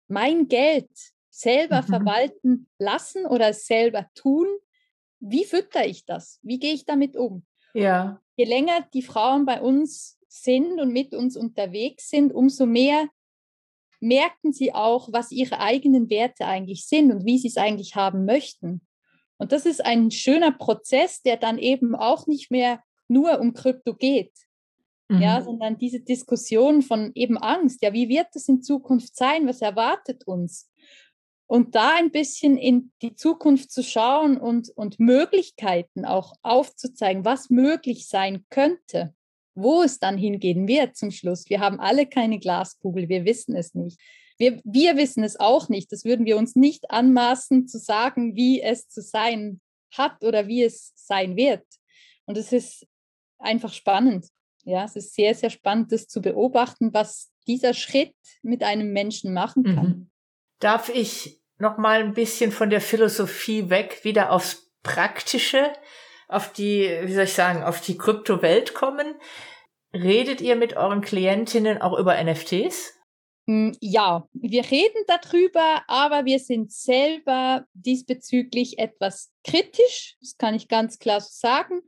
mein 0.08 0.48
Geld 0.48 0.90
selber 1.30 1.82
mhm. 1.82 1.86
verwalten 1.86 2.68
lassen 2.78 3.24
oder 3.24 3.52
selber 3.54 4.06
tun? 4.14 4.46
Wie 5.20 5.44
fütter 5.44 5.86
ich 5.86 6.04
das? 6.04 6.38
Wie 6.42 6.58
gehe 6.58 6.74
ich 6.74 6.84
damit 6.84 7.16
um? 7.16 7.46
Ja 7.72 8.20
je 8.36 8.44
länger 8.44 8.86
die 8.92 9.02
Frauen 9.02 9.44
bei 9.44 9.60
uns 9.60 10.18
sind 10.28 10.80
und 10.80 10.92
mit 10.92 11.14
uns 11.14 11.36
unterwegs 11.36 12.08
sind, 12.08 12.32
umso 12.32 12.66
mehr 12.66 13.08
merken 14.00 14.52
sie 14.52 14.74
auch, 14.74 15.12
was 15.12 15.30
ihre 15.30 15.60
eigenen 15.60 16.10
Werte 16.10 16.46
eigentlich 16.46 16.86
sind 16.86 17.12
und 17.12 17.24
wie 17.24 17.38
sie 17.38 17.48
es 17.48 17.56
eigentlich 17.56 17.94
haben 17.94 18.24
möchten. 18.24 18.80
Und 19.38 19.52
das 19.52 19.66
ist 19.66 19.84
ein 19.84 20.10
schöner 20.10 20.52
Prozess, 20.52 21.22
der 21.22 21.36
dann 21.36 21.58
eben 21.58 21.94
auch 21.94 22.26
nicht 22.26 22.50
mehr 22.50 22.82
nur 23.08 23.38
um 23.40 23.52
Krypto 23.52 23.94
geht, 23.94 24.32
mhm. 25.12 25.22
ja, 25.22 25.42
sondern 25.42 25.78
diese 25.78 26.00
Diskussion 26.00 26.82
von 26.82 27.12
eben 27.14 27.38
Angst, 27.38 27.82
ja, 27.82 27.92
wie 27.92 28.08
wird 28.08 28.28
es 28.34 28.48
in 28.48 28.62
Zukunft 28.62 29.16
sein, 29.16 29.46
was 29.46 29.62
erwartet 29.62 30.26
uns? 30.26 30.70
Und 31.46 31.74
da 31.74 31.96
ein 31.96 32.10
bisschen 32.10 32.56
in 32.56 32.92
die 33.02 33.14
Zukunft 33.14 33.70
zu 33.70 33.82
schauen 33.82 34.38
und, 34.38 34.70
und 34.70 34.98
Möglichkeiten 34.98 36.04
auch 36.06 36.34
aufzuzeigen, 36.42 37.24
was 37.24 37.50
möglich 37.50 38.08
sein 38.08 38.46
könnte, 38.48 39.14
wo 39.54 39.82
es 39.82 39.98
dann 39.98 40.16
hingehen 40.16 40.66
wird 40.66 40.96
zum 40.96 41.10
Schluss. 41.10 41.50
Wir 41.50 41.60
haben 41.60 41.78
alle 41.78 42.06
keine 42.06 42.38
Glaskugel, 42.38 43.08
wir 43.08 43.26
wissen 43.26 43.54
es 43.54 43.74
nicht. 43.74 44.00
Wir, 44.38 44.60
wir 44.64 44.96
wissen 44.96 45.24
es 45.24 45.38
auch 45.38 45.68
nicht. 45.68 45.92
Das 45.92 46.04
würden 46.04 46.24
wir 46.24 46.38
uns 46.38 46.56
nicht 46.56 46.90
anmaßen 46.90 47.68
zu 47.68 47.78
sagen, 47.78 48.34
wie 48.34 48.62
es 48.62 48.88
zu 48.88 49.02
sein 49.02 49.60
hat 49.92 50.24
oder 50.24 50.48
wie 50.48 50.62
es 50.62 50.92
sein 50.94 51.36
wird. 51.36 51.64
Und 52.24 52.38
es 52.38 52.52
ist 52.52 52.86
einfach 53.38 53.72
spannend. 53.72 54.26
Ja, 54.64 54.84
es 54.84 54.96
ist 54.96 55.14
sehr, 55.14 55.34
sehr 55.34 55.50
spannend, 55.50 55.92
das 55.92 56.06
zu 56.06 56.20
beobachten, 56.20 56.94
was 56.94 57.30
dieser 57.46 57.74
Schritt 57.74 58.14
mit 58.42 58.62
einem 58.62 58.92
Menschen 58.92 59.32
machen 59.32 59.64
kann. 59.64 59.86
Mhm. 59.86 60.10
Darf 60.60 60.88
ich 60.88 61.40
noch 61.58 61.78
mal 61.78 62.00
ein 62.00 62.14
bisschen 62.14 62.52
von 62.52 62.70
der 62.70 62.80
Philosophie 62.80 63.70
weg, 63.70 64.00
wieder 64.02 64.30
aufs 64.30 64.70
Praktische, 64.82 65.72
auf 66.28 66.52
die, 66.52 66.88
wie 67.02 67.14
soll 67.14 67.24
ich 67.24 67.34
sagen, 67.34 67.62
auf 67.62 67.80
die 67.80 67.98
Kryptowelt 67.98 68.74
kommen. 68.74 69.14
Redet 69.92 70.40
ihr 70.40 70.56
mit 70.56 70.76
euren 70.76 71.02
Klientinnen 71.02 71.80
auch 71.80 71.98
über 71.98 72.22
NFTs? 72.22 72.94
Hm, 73.46 73.76
ja, 73.80 74.28
wir 74.32 74.70
reden 74.70 75.04
darüber, 75.06 75.82
aber 75.88 76.24
wir 76.24 76.38
sind 76.38 76.72
selber 76.72 77.66
diesbezüglich 77.74 78.78
etwas 78.78 79.32
kritisch. 79.44 80.16
Das 80.20 80.36
kann 80.36 80.54
ich 80.54 80.68
ganz 80.68 80.98
klar 80.98 81.20
so 81.20 81.28
sagen. 81.30 81.82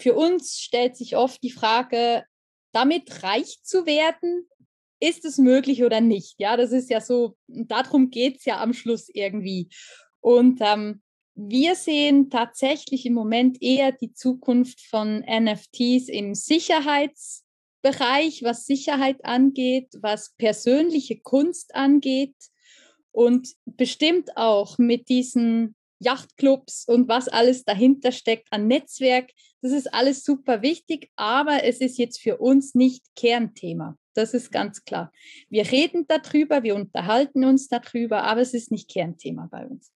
Für 0.00 0.14
uns 0.14 0.60
stellt 0.60 0.96
sich 0.96 1.16
oft 1.16 1.42
die 1.42 1.50
Frage, 1.50 2.24
damit 2.72 3.22
reich 3.22 3.58
zu 3.62 3.86
werden, 3.86 4.48
ist 5.00 5.24
es 5.24 5.38
möglich 5.38 5.84
oder 5.84 6.00
nicht? 6.00 6.34
Ja, 6.38 6.56
das 6.56 6.72
ist 6.72 6.90
ja 6.90 7.00
so, 7.00 7.36
darum 7.46 8.10
geht 8.10 8.38
es 8.38 8.44
ja 8.44 8.60
am 8.60 8.72
Schluss 8.72 9.08
irgendwie. 9.12 9.68
Und 10.20 10.58
ähm, 10.60 11.02
wir 11.34 11.76
sehen 11.76 12.30
tatsächlich 12.30 13.06
im 13.06 13.14
Moment 13.14 13.62
eher 13.62 13.92
die 13.92 14.12
Zukunft 14.12 14.80
von 14.80 15.20
NFTs 15.20 16.08
im 16.08 16.34
Sicherheitsbereich, 16.34 18.42
was 18.42 18.66
Sicherheit 18.66 19.24
angeht, 19.24 19.90
was 20.00 20.34
persönliche 20.36 21.20
Kunst 21.20 21.76
angeht 21.76 22.34
und 23.12 23.54
bestimmt 23.66 24.36
auch 24.36 24.78
mit 24.78 25.08
diesen 25.08 25.76
Yachtclubs 26.00 26.84
und 26.86 27.08
was 27.08 27.28
alles 27.28 27.64
dahinter 27.64 28.12
steckt 28.12 28.48
an 28.50 28.66
Netzwerk. 28.66 29.30
Das 29.62 29.72
ist 29.72 29.92
alles 29.92 30.24
super 30.24 30.62
wichtig, 30.62 31.10
aber 31.16 31.64
es 31.64 31.80
ist 31.80 31.98
jetzt 31.98 32.20
für 32.20 32.38
uns 32.38 32.74
nicht 32.74 33.04
Kernthema. 33.16 33.96
Das 34.14 34.34
ist 34.34 34.50
ganz 34.50 34.84
klar. 34.84 35.12
Wir 35.48 35.70
reden 35.70 36.06
darüber, 36.08 36.62
wir 36.62 36.74
unterhalten 36.74 37.44
uns 37.44 37.68
darüber, 37.68 38.24
aber 38.24 38.40
es 38.40 38.54
ist 38.54 38.70
nicht 38.70 38.90
Kernthema 38.90 39.48
bei 39.50 39.66
uns. 39.66 39.92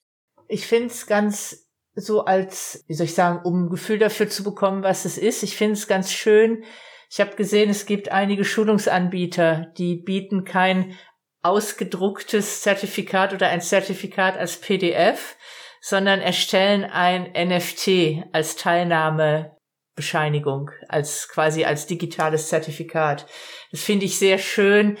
Ich 0.48 0.66
finde 0.66 0.86
es 0.86 1.06
ganz 1.06 1.68
so 1.94 2.24
als, 2.24 2.84
wie 2.86 2.94
soll 2.94 3.06
ich 3.06 3.14
sagen, 3.14 3.44
um 3.44 3.64
ein 3.64 3.70
Gefühl 3.70 3.98
dafür 3.98 4.28
zu 4.28 4.42
bekommen, 4.44 4.82
was 4.82 5.04
es 5.04 5.18
ist. 5.18 5.42
Ich 5.42 5.56
finde 5.56 5.74
es 5.74 5.86
ganz 5.86 6.10
schön. 6.10 6.64
Ich 7.10 7.20
habe 7.20 7.36
gesehen, 7.36 7.68
es 7.68 7.84
gibt 7.84 8.10
einige 8.10 8.44
Schulungsanbieter, 8.44 9.72
die 9.76 9.96
bieten 9.96 10.44
kein 10.44 10.96
ausgedrucktes 11.42 12.62
Zertifikat 12.62 13.34
oder 13.34 13.48
ein 13.48 13.60
Zertifikat 13.60 14.38
als 14.38 14.56
PDF, 14.56 15.36
sondern 15.82 16.20
erstellen 16.20 16.84
ein 16.84 17.32
NFT 17.32 18.22
als 18.32 18.54
Teilnahmebescheinigung, 18.54 20.70
als 20.88 21.28
quasi 21.28 21.64
als 21.64 21.88
digitales 21.88 22.46
Zertifikat. 22.48 23.26
Das 23.72 23.82
finde 23.82 24.06
ich 24.06 24.16
sehr 24.16 24.38
schön. 24.38 24.96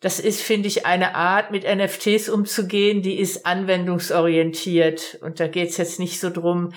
Das 0.00 0.18
ist, 0.18 0.40
finde 0.40 0.68
ich, 0.68 0.86
eine 0.86 1.14
Art, 1.14 1.50
mit 1.50 1.64
NFTs 1.64 2.30
umzugehen, 2.30 3.02
die 3.02 3.18
ist 3.18 3.44
anwendungsorientiert. 3.44 5.18
Und 5.20 5.38
da 5.38 5.48
geht 5.48 5.68
es 5.68 5.76
jetzt 5.76 6.00
nicht 6.00 6.18
so 6.18 6.30
drum, 6.30 6.72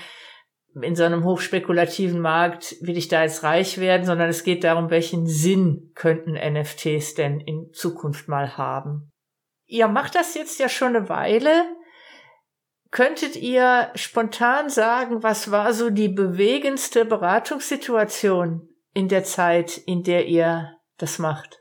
in 0.82 0.96
so 0.96 1.04
einem 1.04 1.24
hochspekulativen 1.24 2.20
Markt 2.20 2.76
will 2.82 2.98
ich 2.98 3.08
da 3.08 3.24
jetzt 3.24 3.44
reich 3.44 3.80
werden, 3.80 4.06
sondern 4.06 4.28
es 4.30 4.44
geht 4.44 4.66
darum, 4.66 4.90
welchen 4.90 5.28
Sinn 5.28 5.92
könnten 5.96 6.34
NFTs 6.34 7.14
denn 7.16 7.40
in 7.40 7.72
Zukunft 7.72 8.28
mal 8.28 8.58
haben. 8.58 9.12
Ihr 9.66 9.88
macht 9.88 10.16
das 10.16 10.36
jetzt 10.36 10.60
ja 10.60 10.68
schon 10.68 10.96
eine 10.96 11.08
Weile. 11.10 11.79
Könntet 12.92 13.36
ihr 13.36 13.92
spontan 13.96 14.70
sagen, 14.70 15.22
was 15.22 15.52
war 15.52 15.74
so 15.74 15.90
die 15.90 16.10
bewegendste 16.10 17.06
Beratungssituation 17.06 18.68
in 18.94 19.08
der 19.08 19.24
Zeit, 19.24 19.78
in 19.78 20.04
der 20.04 20.26
ihr 20.26 20.76
das 20.98 21.20
macht? 21.20 21.59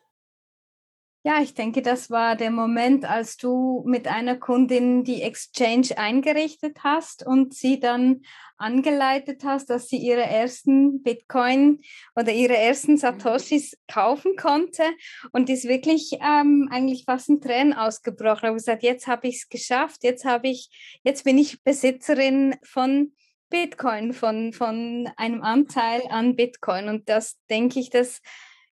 Ja, 1.28 1.42
ich 1.42 1.52
denke, 1.52 1.82
das 1.82 2.08
war 2.08 2.36
der 2.36 2.50
Moment, 2.50 3.04
als 3.04 3.36
du 3.36 3.84
mit 3.86 4.08
einer 4.08 4.36
Kundin 4.36 5.04
die 5.04 5.20
Exchange 5.20 5.88
eingerichtet 5.98 6.78
hast 6.82 7.22
und 7.22 7.52
sie 7.52 7.78
dann 7.78 8.22
angeleitet 8.56 9.44
hast, 9.44 9.68
dass 9.68 9.88
sie 9.88 9.98
ihre 9.98 10.22
ersten 10.22 11.02
Bitcoin 11.02 11.82
oder 12.16 12.32
ihre 12.32 12.56
ersten 12.56 12.96
Satoshis 12.96 13.76
kaufen 13.92 14.36
konnte 14.36 14.84
und 15.30 15.50
ist 15.50 15.68
wirklich 15.68 16.12
ähm, 16.12 16.66
eigentlich 16.72 17.04
fast 17.04 17.28
ein 17.28 17.42
Tränen 17.42 17.74
ausgebrochen. 17.74 18.46
Habe 18.46 18.54
gesagt, 18.54 18.82
jetzt 18.82 19.06
habe 19.06 19.28
ich 19.28 19.42
es 19.42 19.48
geschafft, 19.50 20.04
jetzt 20.04 20.24
habe 20.24 20.48
ich, 20.48 20.70
jetzt 21.02 21.24
bin 21.24 21.36
ich 21.36 21.62
Besitzerin 21.62 22.56
von 22.62 23.12
Bitcoin, 23.50 24.14
von, 24.14 24.54
von 24.54 25.10
einem 25.18 25.42
Anteil 25.42 26.00
an 26.08 26.36
Bitcoin. 26.36 26.88
Und 26.88 27.10
das 27.10 27.36
denke 27.50 27.80
ich, 27.80 27.90
dass, 27.90 28.22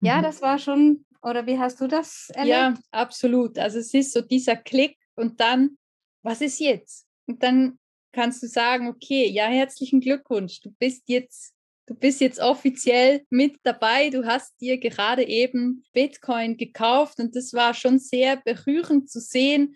ja, 0.01 0.17
mhm. 0.17 0.23
das 0.23 0.41
war 0.41 0.57
schon 0.57 1.05
oder 1.21 1.45
wie 1.45 1.57
hast 1.57 1.81
du 1.81 1.87
das 1.87 2.29
erlebt? 2.33 2.49
Ja, 2.49 2.73
absolut. 2.91 3.57
Also 3.57 3.79
es 3.79 3.93
ist 3.93 4.13
so 4.13 4.21
dieser 4.21 4.55
Klick 4.55 4.97
und 5.15 5.39
dann, 5.39 5.77
was 6.23 6.41
ist 6.41 6.59
jetzt? 6.59 7.05
Und 7.27 7.43
dann 7.43 7.77
kannst 8.11 8.41
du 8.41 8.47
sagen, 8.47 8.87
okay, 8.87 9.29
ja, 9.29 9.45
herzlichen 9.45 10.01
Glückwunsch, 10.01 10.61
du 10.61 10.71
bist 10.79 11.03
jetzt, 11.07 11.53
du 11.87 11.93
bist 11.93 12.21
jetzt 12.21 12.39
offiziell 12.39 13.25
mit 13.29 13.57
dabei, 13.63 14.09
du 14.09 14.25
hast 14.25 14.59
dir 14.61 14.79
gerade 14.79 15.27
eben 15.27 15.83
Bitcoin 15.93 16.57
gekauft 16.57 17.19
und 17.19 17.35
das 17.35 17.53
war 17.53 17.73
schon 17.73 17.99
sehr 17.99 18.37
berührend 18.37 19.09
zu 19.09 19.19
sehen, 19.19 19.75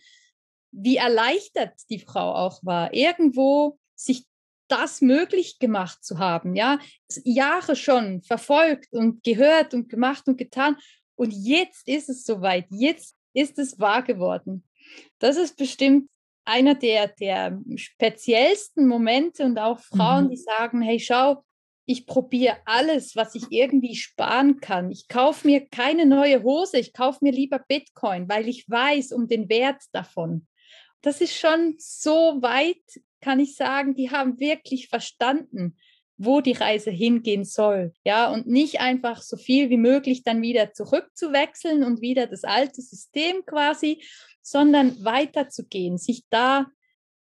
wie 0.71 0.97
erleichtert 0.97 1.73
die 1.89 1.99
Frau 1.99 2.33
auch 2.33 2.63
war, 2.63 2.93
irgendwo 2.93 3.77
sich 3.95 4.25
das 4.67 5.01
möglich 5.01 5.59
gemacht 5.59 6.03
zu 6.03 6.17
haben, 6.17 6.55
ja, 6.55 6.79
Jahre 7.23 7.75
schon 7.75 8.23
verfolgt 8.23 8.91
und 8.91 9.23
gehört 9.23 9.73
und 9.73 9.89
gemacht 9.89 10.27
und 10.27 10.37
getan 10.37 10.77
und 11.15 11.31
jetzt 11.31 11.87
ist 11.87 12.09
es 12.09 12.23
soweit, 12.25 12.65
jetzt 12.69 13.15
ist 13.33 13.59
es 13.59 13.79
wahr 13.79 14.03
geworden. 14.03 14.63
Das 15.19 15.37
ist 15.37 15.57
bestimmt 15.57 16.09
einer 16.45 16.75
der, 16.75 17.07
der 17.07 17.59
speziellsten 17.75 18.87
Momente 18.87 19.43
und 19.43 19.57
auch 19.57 19.79
Frauen, 19.79 20.25
mhm. 20.25 20.29
die 20.31 20.37
sagen, 20.37 20.81
hey, 20.81 20.99
schau, 20.99 21.43
ich 21.85 22.05
probiere 22.05 22.57
alles, 22.65 23.15
was 23.15 23.35
ich 23.35 23.45
irgendwie 23.49 23.95
sparen 23.95 24.59
kann. 24.59 24.91
Ich 24.91 25.07
kaufe 25.07 25.47
mir 25.47 25.67
keine 25.67 26.05
neue 26.05 26.43
Hose, 26.43 26.77
ich 26.77 26.93
kaufe 26.93 27.19
mir 27.21 27.31
lieber 27.31 27.59
Bitcoin, 27.59 28.29
weil 28.29 28.47
ich 28.47 28.69
weiß 28.69 29.11
um 29.11 29.27
den 29.27 29.49
Wert 29.49 29.81
davon. 29.91 30.47
Das 31.01 31.19
ist 31.19 31.35
schon 31.35 31.75
so 31.77 32.41
weit, 32.41 33.01
kann 33.19 33.39
ich 33.39 33.55
sagen, 33.55 33.95
die 33.95 34.11
haben 34.11 34.39
wirklich 34.39 34.87
verstanden, 34.87 35.77
wo 36.25 36.41
die 36.41 36.53
Reise 36.53 36.91
hingehen 36.91 37.45
soll. 37.45 37.93
Ja, 38.03 38.31
und 38.31 38.47
nicht 38.47 38.79
einfach 38.79 39.21
so 39.21 39.37
viel 39.37 39.69
wie 39.69 39.77
möglich 39.77 40.23
dann 40.23 40.41
wieder 40.41 40.73
zurückzuwechseln 40.73 41.83
und 41.83 42.01
wieder 42.01 42.27
das 42.27 42.43
alte 42.43 42.81
System 42.81 43.45
quasi, 43.45 44.01
sondern 44.41 45.03
weiterzugehen, 45.03 45.97
sich 45.97 46.23
da 46.29 46.67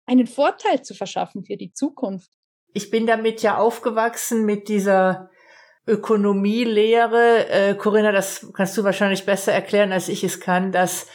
einen 0.05 0.27
Vorteil 0.27 0.81
zu 0.83 0.93
verschaffen 0.93 1.43
für 1.43 1.57
die 1.57 1.73
Zukunft. 1.73 2.29
Ich 2.73 2.91
bin 2.91 3.07
damit 3.07 3.41
ja 3.41 3.57
aufgewachsen 3.57 4.45
mit 4.45 4.67
dieser 4.67 5.29
Ökonomielehre. 5.87 7.47
Äh, 7.49 7.75
Corinna, 7.75 8.11
das 8.11 8.51
kannst 8.53 8.77
du 8.77 8.83
wahrscheinlich 8.83 9.25
besser 9.25 9.53
erklären, 9.53 9.91
als 9.91 10.09
ich 10.09 10.23
es 10.23 10.39
kann, 10.39 10.71
dass 10.71 11.07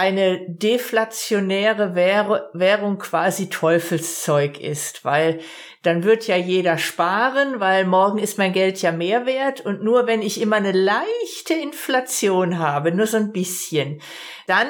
eine 0.00 0.40
deflationäre 0.48 1.94
Währung 1.94 2.98
quasi 2.98 3.50
Teufelszeug 3.50 4.58
ist, 4.58 5.04
weil 5.04 5.40
dann 5.82 6.04
wird 6.04 6.26
ja 6.26 6.36
jeder 6.36 6.78
sparen, 6.78 7.60
weil 7.60 7.84
morgen 7.84 8.18
ist 8.18 8.38
mein 8.38 8.54
Geld 8.54 8.80
ja 8.80 8.92
mehr 8.92 9.26
wert 9.26 9.60
und 9.60 9.82
nur 9.82 10.06
wenn 10.06 10.22
ich 10.22 10.40
immer 10.40 10.56
eine 10.56 10.72
leichte 10.72 11.52
Inflation 11.52 12.58
habe, 12.58 12.92
nur 12.92 13.06
so 13.06 13.18
ein 13.18 13.32
bisschen, 13.32 14.00
dann 14.46 14.68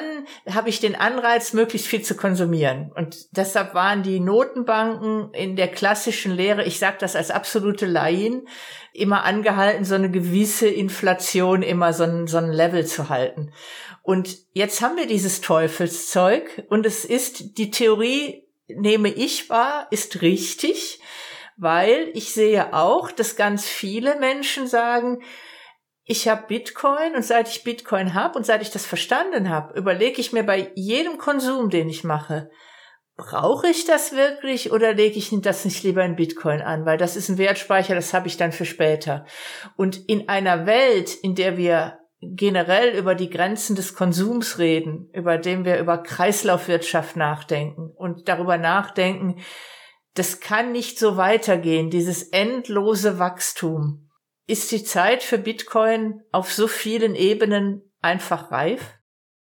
habe 0.49 0.67
ich 0.67 0.81
den 0.81 0.95
Anreiz, 0.95 1.53
möglichst 1.53 1.87
viel 1.87 2.01
zu 2.01 2.15
konsumieren. 2.15 2.91
Und 2.93 3.35
deshalb 3.35 3.73
waren 3.73 4.03
die 4.03 4.19
Notenbanken 4.19 5.33
in 5.33 5.55
der 5.55 5.69
klassischen 5.69 6.33
Lehre, 6.33 6.65
ich 6.65 6.77
sage 6.77 6.97
das 6.99 7.15
als 7.15 7.31
absolute 7.31 7.85
Laien, 7.85 8.47
immer 8.93 9.23
angehalten, 9.23 9.85
so 9.85 9.95
eine 9.95 10.11
gewisse 10.11 10.67
Inflation 10.67 11.61
immer 11.63 11.93
so 11.93 12.03
ein, 12.03 12.27
so 12.27 12.37
ein 12.37 12.51
Level 12.51 12.85
zu 12.85 13.07
halten. 13.07 13.53
Und 14.01 14.37
jetzt 14.53 14.81
haben 14.81 14.97
wir 14.97 15.05
dieses 15.05 15.41
Teufelszeug 15.41 16.65
und 16.69 16.85
es 16.85 17.05
ist, 17.05 17.57
die 17.57 17.69
Theorie 17.69 18.47
nehme 18.67 19.09
ich 19.09 19.49
wahr, 19.49 19.87
ist 19.91 20.21
richtig, 20.21 20.99
weil 21.57 22.09
ich 22.13 22.33
sehe 22.33 22.73
auch, 22.73 23.11
dass 23.11 23.35
ganz 23.35 23.67
viele 23.67 24.17
Menschen 24.19 24.67
sagen, 24.67 25.21
ich 26.03 26.27
habe 26.27 26.47
Bitcoin 26.47 27.15
und 27.15 27.23
seit 27.23 27.47
ich 27.47 27.63
Bitcoin 27.63 28.13
habe 28.15 28.37
und 28.37 28.45
seit 28.45 28.61
ich 28.61 28.71
das 28.71 28.85
verstanden 28.85 29.49
habe, 29.49 29.77
überlege 29.77 30.19
ich 30.19 30.33
mir 30.33 30.43
bei 30.43 30.71
jedem 30.75 31.17
Konsum, 31.19 31.69
den 31.69 31.87
ich 31.87 32.03
mache, 32.03 32.49
brauche 33.15 33.67
ich 33.67 33.85
das 33.85 34.13
wirklich 34.13 34.71
oder 34.71 34.93
lege 34.93 35.19
ich 35.19 35.29
das 35.41 35.63
nicht 35.63 35.83
lieber 35.83 36.03
in 36.03 36.15
Bitcoin 36.15 36.61
an, 36.61 36.85
weil 36.85 36.97
das 36.97 37.15
ist 37.15 37.29
ein 37.29 37.37
Wertspeicher, 37.37 37.93
das 37.93 38.13
habe 38.15 38.27
ich 38.27 38.37
dann 38.37 38.51
für 38.51 38.65
später. 38.65 39.25
Und 39.77 40.09
in 40.09 40.27
einer 40.27 40.65
Welt, 40.65 41.13
in 41.13 41.35
der 41.35 41.55
wir 41.55 42.00
generell 42.21 42.95
über 42.97 43.15
die 43.15 43.29
Grenzen 43.29 43.75
des 43.75 43.95
Konsums 43.95 44.59
reden, 44.59 45.09
über 45.13 45.37
dem 45.37 45.65
wir 45.65 45.79
über 45.79 45.97
Kreislaufwirtschaft 45.97 47.15
nachdenken 47.15 47.91
und 47.95 48.27
darüber 48.29 48.57
nachdenken, 48.57 49.41
das 50.13 50.39
kann 50.39 50.71
nicht 50.71 50.99
so 50.99 51.17
weitergehen, 51.17 51.89
dieses 51.89 52.23
endlose 52.23 53.17
Wachstum. 53.17 54.09
Ist 54.45 54.71
die 54.71 54.83
Zeit 54.83 55.23
für 55.23 55.37
Bitcoin 55.37 56.21
auf 56.31 56.51
so 56.51 56.67
vielen 56.67 57.15
Ebenen 57.15 57.93
einfach 58.01 58.51
reif? 58.51 58.93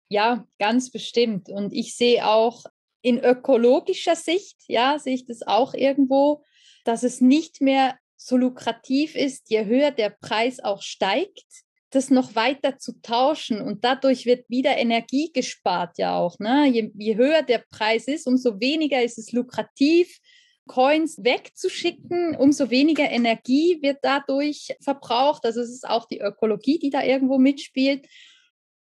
Ja, 0.09 0.47
ganz 0.59 0.91
bestimmt. 0.91 1.49
Und 1.49 1.73
ich 1.73 1.97
sehe 1.97 2.27
auch 2.27 2.65
in 3.01 3.19
ökologischer 3.23 4.17
Sicht, 4.17 4.61
ja, 4.67 4.99
sehe 4.99 5.15
ich 5.15 5.27
das 5.27 5.43
auch 5.47 5.75
irgendwo, 5.75 6.43
dass 6.85 7.03
es 7.03 7.21
nicht 7.21 7.61
mehr 7.61 7.97
so 8.17 8.37
lukrativ 8.37 9.15
ist, 9.15 9.49
je 9.51 9.65
höher 9.65 9.93
der 9.93 10.11
Preis 10.11 10.59
auch 10.59 10.83
steigt, 10.83 11.47
das 11.91 12.11
noch 12.11 12.35
weiter 12.35 12.79
zu 12.79 13.01
tauschen 13.01 13.61
und 13.61 13.85
dadurch 13.85 14.27
wird 14.27 14.49
wieder 14.51 14.77
Energie 14.77 15.31
gespart 15.33 15.97
ja 15.99 16.17
auch. 16.17 16.39
Ne? 16.39 16.67
Je, 16.69 16.91
je 16.95 17.17
höher 17.17 17.43
der 17.43 17.65
Preis 17.71 18.07
ist, 18.09 18.27
umso 18.27 18.61
weniger 18.61 19.03
ist 19.03 19.19
es 19.19 19.33
lukrativ, 19.33 20.19
Coins 20.67 21.19
wegzuschicken, 21.25 22.37
umso 22.37 22.71
weniger 22.71 23.11
Energie 23.11 23.79
wird 23.81 23.99
dadurch 24.03 24.77
verbraucht. 24.83 25.45
Also 25.45 25.63
es 25.63 25.71
ist 25.71 25.89
auch 25.89 26.07
die 26.07 26.21
Ökologie, 26.21 26.79
die 26.79 26.91
da 26.91 27.03
irgendwo 27.03 27.39
mitspielt. 27.39 28.07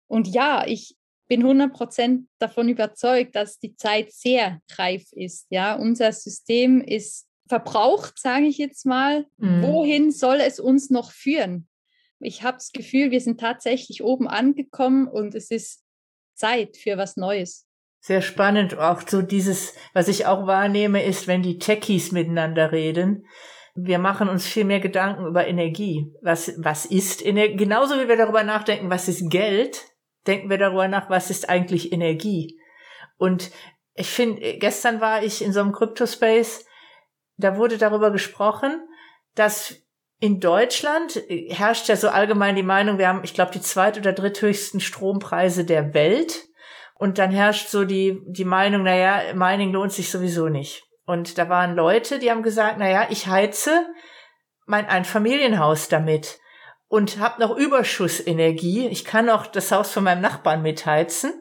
Und 0.07 0.27
ja, 0.27 0.65
ich 0.67 0.95
bin 1.27 1.43
100% 1.43 2.25
davon 2.39 2.69
überzeugt, 2.69 3.35
dass 3.35 3.59
die 3.59 3.75
Zeit 3.75 4.11
sehr 4.11 4.61
reif 4.73 5.11
ist. 5.13 5.47
Ja, 5.49 5.75
unser 5.75 6.11
System 6.11 6.81
ist 6.81 7.25
verbraucht, 7.47 8.19
sage 8.19 8.45
ich 8.45 8.57
jetzt 8.57 8.85
mal. 8.85 9.25
Mhm. 9.37 9.63
Wohin 9.63 10.11
soll 10.11 10.37
es 10.41 10.59
uns 10.59 10.89
noch 10.89 11.11
führen? 11.11 11.67
Ich 12.19 12.43
habe 12.43 12.57
das 12.57 12.71
Gefühl, 12.71 13.11
wir 13.11 13.21
sind 13.21 13.39
tatsächlich 13.39 14.03
oben 14.03 14.27
angekommen 14.27 15.07
und 15.07 15.35
es 15.35 15.51
ist 15.51 15.83
Zeit 16.35 16.77
für 16.77 16.97
was 16.97 17.17
Neues. 17.17 17.67
Sehr 17.99 18.21
spannend. 18.21 18.77
Auch 18.77 19.01
so 19.07 19.21
dieses, 19.21 19.73
was 19.93 20.07
ich 20.07 20.25
auch 20.25 20.47
wahrnehme, 20.47 21.03
ist, 21.03 21.27
wenn 21.27 21.41
die 21.41 21.57
Techies 21.57 22.11
miteinander 22.11 22.71
reden. 22.71 23.25
Wir 23.75 23.99
machen 23.99 24.29
uns 24.29 24.47
viel 24.47 24.63
mehr 24.63 24.79
Gedanken 24.79 25.25
über 25.25 25.47
Energie. 25.47 26.11
Was, 26.21 26.53
was 26.57 26.85
ist 26.85 27.23
Energie? 27.25 27.57
Genauso 27.57 27.99
wie 27.99 28.07
wir 28.07 28.17
darüber 28.17 28.43
nachdenken, 28.43 28.89
was 28.89 29.07
ist 29.07 29.29
Geld, 29.29 29.83
denken 30.25 30.49
wir 30.49 30.57
darüber 30.57 30.87
nach, 30.87 31.09
was 31.09 31.29
ist 31.29 31.49
eigentlich 31.49 31.91
Energie. 31.91 32.59
Und 33.17 33.51
ich 33.93 34.09
finde, 34.09 34.57
gestern 34.57 35.01
war 35.01 35.23
ich 35.23 35.43
in 35.43 35.53
so 35.53 35.59
einem 35.59 35.71
Crypto-Space, 35.71 36.65
da 37.37 37.57
wurde 37.57 37.77
darüber 37.77 38.11
gesprochen, 38.11 38.81
dass 39.35 39.75
in 40.19 40.39
Deutschland 40.39 41.15
äh, 41.29 41.53
herrscht 41.53 41.87
ja 41.89 41.95
so 41.95 42.09
allgemein 42.09 42.55
die 42.55 42.63
Meinung, 42.63 42.97
wir 42.97 43.07
haben, 43.07 43.23
ich 43.23 43.33
glaube, 43.33 43.51
die 43.51 43.61
zweit- 43.61 43.97
oder 43.97 44.13
dritthöchsten 44.13 44.79
Strompreise 44.79 45.65
der 45.65 45.93
Welt. 45.93 46.45
Und 46.95 47.19
dann 47.19 47.29
herrscht 47.29 47.67
so 47.67 47.85
die, 47.85 48.21
die 48.25 48.45
Meinung, 48.45 48.83
naja, 48.83 49.33
Mining 49.35 49.71
lohnt 49.71 49.93
sich 49.93 50.09
sowieso 50.09 50.49
nicht. 50.49 50.83
Und 51.05 51.37
da 51.37 51.47
waren 51.47 51.75
Leute, 51.75 52.17
die 52.19 52.31
haben 52.31 52.41
gesagt, 52.41 52.77
na 52.79 52.89
ja, 52.89 53.07
ich 53.09 53.27
heize 53.27 53.85
mein 54.65 54.87
Einfamilienhaus 54.87 55.89
damit 55.89 56.39
und 56.87 57.19
habe 57.19 57.39
noch 57.39 57.55
Überschussenergie. 57.55 58.87
Ich 58.87 59.05
kann 59.05 59.29
auch 59.29 59.45
das 59.45 59.71
Haus 59.71 59.91
von 59.91 60.03
meinem 60.03 60.21
Nachbarn 60.21 60.63
mitheizen, 60.63 61.31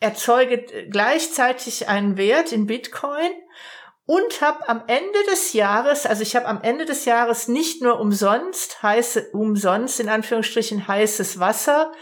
erzeuge 0.00 0.64
gleichzeitig 0.90 1.88
einen 1.88 2.16
Wert 2.16 2.50
in 2.50 2.66
Bitcoin 2.66 3.30
und 4.08 4.40
habe 4.40 4.66
am 4.70 4.84
Ende 4.86 5.22
des 5.30 5.52
Jahres, 5.52 6.06
also 6.06 6.22
ich 6.22 6.34
habe 6.34 6.46
am 6.46 6.62
Ende 6.62 6.86
des 6.86 7.04
Jahres 7.04 7.46
nicht 7.46 7.82
nur 7.82 8.00
umsonst 8.00 8.82
heiße 8.82 9.32
umsonst 9.34 10.00
in 10.00 10.08
Anführungsstrichen 10.08 10.88
heißes 10.88 11.40
Wasser 11.40 11.92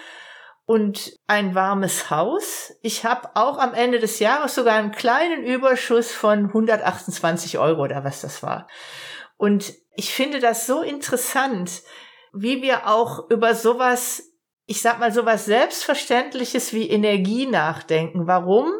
und 0.67 1.19
ein 1.27 1.57
warmes 1.57 2.09
Haus. 2.09 2.75
Ich 2.81 3.05
habe 3.05 3.31
auch 3.35 3.59
am 3.59 3.75
Ende 3.75 3.99
des 3.99 4.21
Jahres 4.21 4.55
sogar 4.55 4.77
einen 4.77 4.93
kleinen 4.93 5.43
Überschuss 5.43 6.13
von 6.13 6.47
128 6.47 7.59
Euro 7.59 7.83
oder 7.83 8.05
was 8.05 8.21
das 8.21 8.41
war. 8.41 8.69
Und 9.37 9.75
ich 9.97 10.15
finde 10.15 10.39
das 10.39 10.65
so 10.65 10.83
interessant, 10.83 11.83
wie 12.33 12.63
wir 12.63 12.87
auch 12.87 13.29
über 13.31 13.57
sowas, 13.57 14.23
ich 14.67 14.81
sag 14.81 15.01
mal 15.01 15.11
sowas 15.11 15.45
Selbstverständliches 15.47 16.73
wie 16.73 16.89
Energie 16.89 17.49
nachdenken. 17.49 18.29
Warum? 18.29 18.71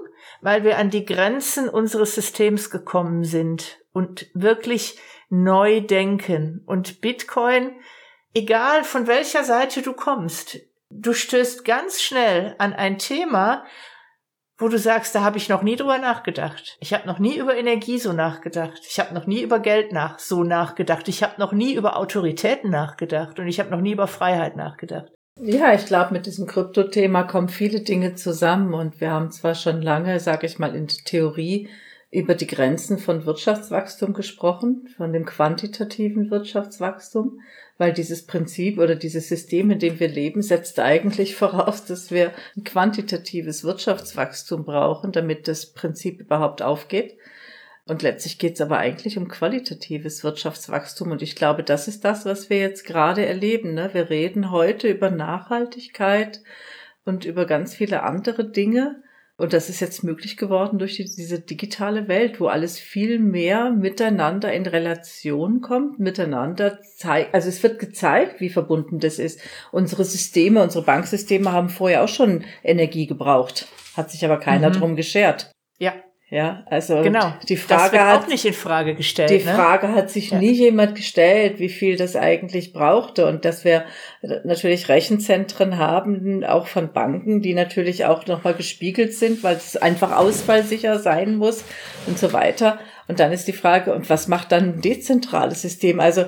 Weil 0.41 0.65
wir 0.65 0.79
an 0.79 0.91
die 0.91 1.05
Grenzen 1.05 1.69
unseres 1.69 2.15
Systems 2.15 2.71
gekommen 2.71 3.25
sind 3.25 3.79
und 3.93 4.27
wirklich 4.35 4.99
neu 5.29 5.81
denken. 5.81 6.63
Und 6.67 7.01
Bitcoin, 7.01 7.73
egal 8.35 8.85
von 8.85 9.07
welcher 9.07 9.45
Seite 9.45 9.83
du 9.83 9.93
kommst, 9.93 10.59
du 10.91 11.13
stößt 11.13 11.65
ganz 11.65 12.01
schnell 12.01 12.55
an 12.59 12.73
ein 12.73 12.99
Thema, 12.99 13.65
wo 14.59 14.69
du 14.69 14.79
sagst, 14.79 15.15
da 15.15 15.23
habe 15.23 15.37
ich 15.37 15.49
noch 15.49 15.63
nie 15.63 15.77
drüber 15.77 15.99
nachgedacht. 15.99 16.79
Ich 16.81 16.95
habe 16.95 17.07
noch 17.07 17.19
nie 17.19 17.37
über 17.37 17.57
Energie 17.57 17.99
so 17.99 18.13
nachgedacht. 18.13 18.81
Ich 18.89 18.99
habe 18.99 19.15
noch 19.15 19.27
nie 19.27 19.43
über 19.43 19.59
Geld 19.59 19.93
nach 19.93 20.19
so 20.19 20.45
nachgedacht. 20.45 21.09
Ich 21.09 21.23
habe 21.23 21.39
noch 21.39 21.53
nie 21.53 21.75
über 21.75 21.97
Autoritäten 21.97 22.71
nachgedacht 22.71 23.39
und 23.39 23.49
ich 23.49 23.61
habe 23.61 23.71
noch 23.71 23.83
nie 23.83 23.93
über 23.93 24.07
Freiheit 24.07 24.57
nachgedacht. 24.57 25.13
Ja, 25.39 25.75
ich 25.75 25.85
glaube, 25.85 26.15
mit 26.15 26.25
diesem 26.25 26.47
Kryptothema 26.47 27.23
kommen 27.25 27.51
viele 27.51 27.83
Dinge 27.83 28.15
zusammen 28.15 28.73
und 28.73 29.03
wir 29.03 29.11
haben 29.11 29.31
zwar 29.31 29.55
schon 29.55 29.83
lange, 29.83 30.19
sage 30.19 30.47
ich 30.47 30.59
mal, 30.59 30.75
in 30.75 30.87
der 30.87 31.05
Theorie 31.05 31.69
über 32.11 32.35
die 32.35 32.47
Grenzen 32.47 32.97
von 32.97 33.27
Wirtschaftswachstum 33.27 34.15
gesprochen, 34.15 34.89
von 34.97 35.13
dem 35.13 35.27
quantitativen 35.27 36.31
Wirtschaftswachstum, 36.31 37.41
weil 37.77 37.93
dieses 37.93 38.25
Prinzip 38.25 38.79
oder 38.79 38.95
dieses 38.95 39.29
System, 39.29 39.71
in 39.71 39.79
dem 39.79 40.01
wir 40.01 40.09
leben, 40.09 40.41
setzt 40.41 40.81
eigentlich 40.81 41.37
voraus, 41.37 41.85
dass 41.85 42.11
wir 42.11 42.33
ein 42.57 42.65
quantitatives 42.65 43.63
Wirtschaftswachstum 43.63 44.65
brauchen, 44.65 45.13
damit 45.13 45.49
das 45.49 45.67
Prinzip 45.67 46.21
überhaupt 46.21 46.63
aufgeht. 46.63 47.15
Und 47.89 48.03
letztlich 48.03 48.39
geht 48.39 48.55
es 48.55 48.61
aber 48.61 48.79
eigentlich 48.79 49.17
um 49.17 49.29
qualitatives 49.29 50.25
Wirtschaftswachstum. 50.25 51.13
Und 51.13 51.23
ich 51.23 51.37
glaube, 51.37 51.63
das 51.63 51.87
ist 51.87 52.05
das, 52.05 52.25
was 52.25 52.51
wir 52.51 52.59
jetzt 52.59 52.85
gerade 52.85 53.25
erleben. 53.25 53.75
Ne? 53.75 53.91
Wir 53.93 54.11
reden 54.11 54.51
heute 54.51 54.89
über 54.89 55.11
Nachhaltigkeit 55.11 56.43
und 57.05 57.25
über 57.25 57.47
ganz 57.47 57.77
viele 57.77 58.03
andere 58.03 58.45
Dinge. 58.51 59.03
Und 59.39 59.53
das 59.53 59.69
ist 59.69 59.81
jetzt 59.81 60.03
möglich 60.03 60.37
geworden 60.37 60.79
durch 60.79 60.97
die, 60.97 61.05
diese 61.05 61.39
digitale 61.39 62.09
Welt, 62.09 62.41
wo 62.41 62.47
alles 62.47 62.79
viel 62.79 63.21
mehr 63.21 63.71
miteinander 63.71 64.53
in 64.53 64.67
Relation 64.67 65.61
kommt, 65.61 66.01
miteinander 66.01 66.81
zeigt. 66.83 67.35
Also 67.35 67.49
es 67.51 67.63
wird 67.63 67.79
gezeigt, 67.79 68.41
wie 68.41 68.49
verbunden 68.49 68.99
das 68.99 69.19
ist. 69.19 69.41
Unsere 69.71 70.05
Systeme, 70.05 70.63
unsere 70.63 70.85
Banksysteme 70.85 71.53
haben 71.53 71.69
vorher 71.69 72.03
auch 72.03 72.09
schon 72.09 72.45
Energie 72.65 73.07
gebraucht, 73.07 73.69
hat 73.95 74.11
sich 74.11 74.25
aber 74.25 74.39
keiner 74.41 74.71
mhm. 74.71 74.75
drum 74.75 74.97
geschert. 74.97 75.53
Ja. 75.79 75.93
Ja, 76.29 76.65
also 76.67 77.03
genau. 77.03 77.35
die 77.49 77.57
Frage 77.57 78.05
hat 78.05 78.25
auch 78.25 78.27
nicht 78.27 78.45
in 78.45 78.53
Frage 78.53 78.97
gestellt. 78.97 79.31
Die 79.31 79.45
ne? 79.45 79.55
Frage 79.55 79.93
hat 79.93 80.11
sich 80.11 80.31
ja. 80.31 80.39
nie 80.39 80.51
jemand 80.51 80.97
gestellt, 80.97 81.61
wie 81.61 81.69
viel 81.69 81.97
das 81.97 82.17
eigentlich 82.17 82.73
brauchte 82.73 83.27
und 83.27 83.45
dass 83.45 83.65
wir 83.65 83.85
natürlich 84.43 84.89
Rechenzentren 84.89 85.79
haben, 85.79 86.43
auch 86.43 86.67
von 86.67 86.93
Banken, 86.93 87.43
die 87.43 87.55
natürlich 87.55 88.07
auch 88.07 88.27
nochmal 88.27 88.55
gespiegelt 88.55 89.15
sind, 89.15 89.45
weil 89.45 89.55
es 89.55 89.77
einfach 89.77 90.17
ausfallsicher 90.17 90.99
sein 90.99 91.37
muss 91.37 91.63
und 92.09 92.19
so 92.19 92.33
weiter. 92.33 92.81
Und 93.07 93.21
dann 93.21 93.31
ist 93.31 93.47
die 93.47 93.53
Frage, 93.53 93.95
und 93.95 94.11
was 94.11 94.27
macht 94.27 94.51
dann 94.51 94.65
ein 94.65 94.81
dezentrales 94.81 95.63
System? 95.63 96.01
Also 96.01 96.25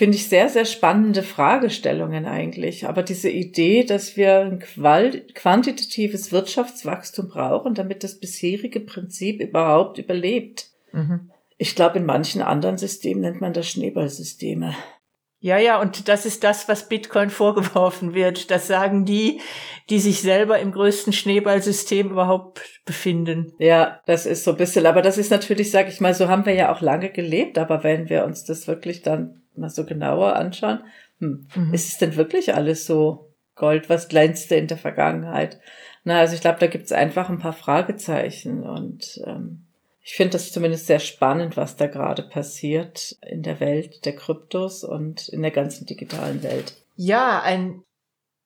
finde 0.00 0.16
ich 0.16 0.30
sehr, 0.30 0.48
sehr 0.48 0.64
spannende 0.64 1.22
Fragestellungen 1.22 2.24
eigentlich. 2.24 2.88
Aber 2.88 3.02
diese 3.02 3.28
Idee, 3.28 3.84
dass 3.84 4.16
wir 4.16 4.38
ein 4.40 4.58
quantitatives 4.58 6.32
Wirtschaftswachstum 6.32 7.28
brauchen, 7.28 7.74
damit 7.74 8.02
das 8.02 8.18
bisherige 8.18 8.80
Prinzip 8.80 9.42
überhaupt 9.42 9.98
überlebt. 9.98 10.70
Mhm. 10.92 11.30
Ich 11.58 11.74
glaube, 11.74 11.98
in 11.98 12.06
manchen 12.06 12.40
anderen 12.40 12.78
Systemen 12.78 13.20
nennt 13.20 13.42
man 13.42 13.52
das 13.52 13.68
Schneeballsysteme. 13.68 14.74
Ja, 15.42 15.56
ja, 15.56 15.80
und 15.80 16.08
das 16.08 16.26
ist 16.26 16.44
das, 16.44 16.68
was 16.68 16.88
Bitcoin 16.88 17.30
vorgeworfen 17.30 18.12
wird. 18.12 18.50
Das 18.50 18.66
sagen 18.66 19.06
die, 19.06 19.40
die 19.88 19.98
sich 19.98 20.20
selber 20.20 20.58
im 20.58 20.70
größten 20.70 21.14
Schneeballsystem 21.14 22.10
überhaupt 22.10 22.60
befinden. 22.84 23.54
Ja, 23.58 24.02
das 24.04 24.26
ist 24.26 24.44
so 24.44 24.52
ein 24.52 24.58
bisschen, 24.58 24.84
aber 24.84 25.00
das 25.00 25.16
ist 25.16 25.30
natürlich, 25.30 25.70
sag 25.70 25.88
ich 25.88 26.00
mal, 26.00 26.12
so 26.12 26.28
haben 26.28 26.44
wir 26.44 26.52
ja 26.52 26.72
auch 26.72 26.82
lange 26.82 27.10
gelebt, 27.10 27.56
aber 27.56 27.82
wenn 27.82 28.10
wir 28.10 28.24
uns 28.24 28.44
das 28.44 28.68
wirklich 28.68 29.00
dann 29.00 29.42
mal 29.56 29.70
so 29.70 29.86
genauer 29.86 30.36
anschauen, 30.36 30.80
hm, 31.18 31.48
mhm. 31.54 31.74
ist 31.74 31.88
es 31.88 31.98
denn 31.98 32.16
wirklich 32.16 32.54
alles 32.54 32.84
so 32.84 33.34
Gold, 33.54 33.88
was 33.88 34.08
glänzte 34.08 34.56
in 34.56 34.66
der 34.66 34.78
Vergangenheit? 34.78 35.58
Na, 36.04 36.18
also 36.18 36.34
ich 36.34 36.40
glaube, 36.40 36.58
da 36.60 36.66
gibt 36.66 36.84
es 36.84 36.92
einfach 36.92 37.30
ein 37.30 37.38
paar 37.38 37.52
Fragezeichen 37.52 38.62
und 38.62 39.20
ähm, 39.26 39.66
ich 40.10 40.16
finde 40.16 40.32
das 40.32 40.50
zumindest 40.50 40.88
sehr 40.88 40.98
spannend, 40.98 41.56
was 41.56 41.76
da 41.76 41.86
gerade 41.86 42.24
passiert 42.24 43.16
in 43.22 43.44
der 43.44 43.60
Welt 43.60 44.04
der 44.04 44.16
Kryptos 44.16 44.82
und 44.82 45.28
in 45.28 45.40
der 45.40 45.52
ganzen 45.52 45.86
digitalen 45.86 46.42
Welt. 46.42 46.74
Ja, 46.96 47.40
ein 47.40 47.84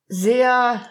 sehr 0.07 0.87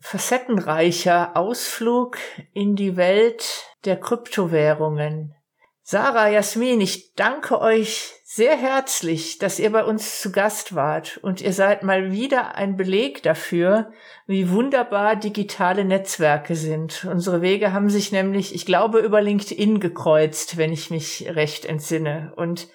facettenreicher 0.00 1.36
Ausflug 1.36 2.18
in 2.52 2.76
die 2.76 2.96
Welt 2.96 3.64
der 3.84 3.98
Kryptowährungen. 3.98 5.34
Sarah, 5.82 6.28
Jasmin, 6.28 6.80
ich 6.80 7.14
danke 7.14 7.60
euch 7.60 8.12
sehr 8.34 8.56
herzlich, 8.56 9.38
dass 9.38 9.60
ihr 9.60 9.70
bei 9.70 9.84
uns 9.84 10.20
zu 10.20 10.32
Gast 10.32 10.74
wart 10.74 11.18
und 11.18 11.40
ihr 11.40 11.52
seid 11.52 11.84
mal 11.84 12.10
wieder 12.10 12.56
ein 12.56 12.76
Beleg 12.76 13.22
dafür, 13.22 13.92
wie 14.26 14.50
wunderbar 14.50 15.14
digitale 15.14 15.84
Netzwerke 15.84 16.56
sind. 16.56 17.04
Unsere 17.04 17.42
Wege 17.42 17.72
haben 17.72 17.88
sich 17.90 18.10
nämlich, 18.10 18.52
ich 18.52 18.66
glaube, 18.66 18.98
über 18.98 19.22
LinkedIn 19.22 19.78
gekreuzt, 19.78 20.56
wenn 20.56 20.72
ich 20.72 20.90
mich 20.90 21.26
recht 21.28 21.64
entsinne. 21.64 22.32
Und 22.34 22.66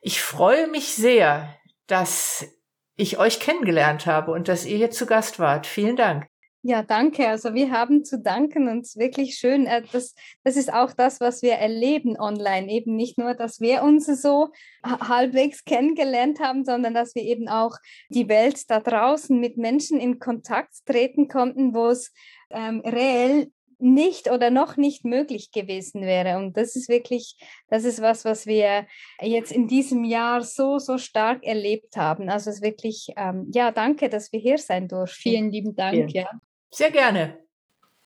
ich 0.00 0.22
freue 0.22 0.68
mich 0.68 0.94
sehr, 0.94 1.56
dass 1.88 2.46
ich 2.94 3.18
euch 3.18 3.40
kennengelernt 3.40 4.06
habe 4.06 4.30
und 4.30 4.46
dass 4.46 4.64
ihr 4.64 4.76
hier 4.76 4.92
zu 4.92 5.06
Gast 5.06 5.40
wart. 5.40 5.66
Vielen 5.66 5.96
Dank. 5.96 6.28
Ja, 6.68 6.82
danke. 6.82 7.26
Also 7.26 7.54
wir 7.54 7.70
haben 7.70 8.04
zu 8.04 8.18
danken 8.18 8.68
und 8.68 8.80
es 8.80 8.88
ist 8.88 8.98
wirklich 8.98 9.36
schön. 9.36 9.64
Äh, 9.64 9.84
das, 9.90 10.14
das 10.44 10.54
ist 10.54 10.70
auch 10.70 10.92
das, 10.92 11.18
was 11.18 11.40
wir 11.40 11.54
erleben 11.54 12.18
online. 12.18 12.70
Eben 12.70 12.94
nicht 12.94 13.16
nur, 13.16 13.32
dass 13.32 13.62
wir 13.62 13.82
uns 13.82 14.04
so 14.20 14.50
halbwegs 14.84 15.64
kennengelernt 15.64 16.40
haben, 16.40 16.66
sondern 16.66 16.92
dass 16.92 17.14
wir 17.14 17.22
eben 17.22 17.48
auch 17.48 17.74
die 18.10 18.28
Welt 18.28 18.68
da 18.68 18.80
draußen 18.80 19.40
mit 19.40 19.56
Menschen 19.56 19.98
in 19.98 20.18
Kontakt 20.18 20.84
treten 20.84 21.26
konnten, 21.26 21.74
wo 21.74 21.86
es 21.86 22.12
ähm, 22.50 22.82
reell 22.84 23.50
nicht 23.78 24.30
oder 24.30 24.50
noch 24.50 24.76
nicht 24.76 25.06
möglich 25.06 25.52
gewesen 25.52 26.02
wäre. 26.02 26.36
Und 26.36 26.58
das 26.58 26.76
ist 26.76 26.90
wirklich, 26.90 27.36
das 27.68 27.84
ist 27.84 28.02
was, 28.02 28.26
was 28.26 28.44
wir 28.44 28.86
jetzt 29.22 29.52
in 29.52 29.68
diesem 29.68 30.04
Jahr 30.04 30.42
so, 30.42 30.78
so 30.78 30.98
stark 30.98 31.44
erlebt 31.44 31.96
haben. 31.96 32.28
Also 32.28 32.50
es 32.50 32.56
ist 32.56 32.62
wirklich, 32.62 33.08
ähm, 33.16 33.50
ja, 33.54 33.70
danke, 33.70 34.10
dass 34.10 34.34
wir 34.34 34.40
hier 34.40 34.58
sein 34.58 34.86
durften. 34.86 35.16
Vielen 35.18 35.50
lieben 35.50 35.74
Dank, 35.74 35.94
Vielen. 35.94 36.08
ja. 36.10 36.28
Sehr 36.70 36.90
gerne. 36.90 37.38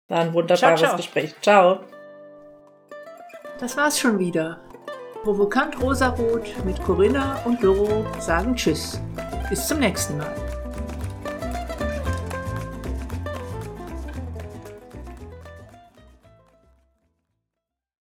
War 0.07 0.21
ein 0.21 0.33
wunderbares 0.33 0.59
ciao, 0.59 0.75
ciao. 0.75 0.97
Gespräch. 0.97 1.35
Ciao. 1.41 1.79
Das 3.59 3.77
war's 3.77 3.99
schon 3.99 4.19
wieder. 4.19 4.59
Provokant 5.23 5.81
Rosarot 5.81 6.65
mit 6.65 6.81
Corinna 6.83 7.41
und 7.45 7.63
Doro 7.63 8.05
sagen 8.19 8.55
Tschüss. 8.55 8.99
Bis 9.49 9.67
zum 9.67 9.79
nächsten 9.79 10.17
Mal. 10.17 10.52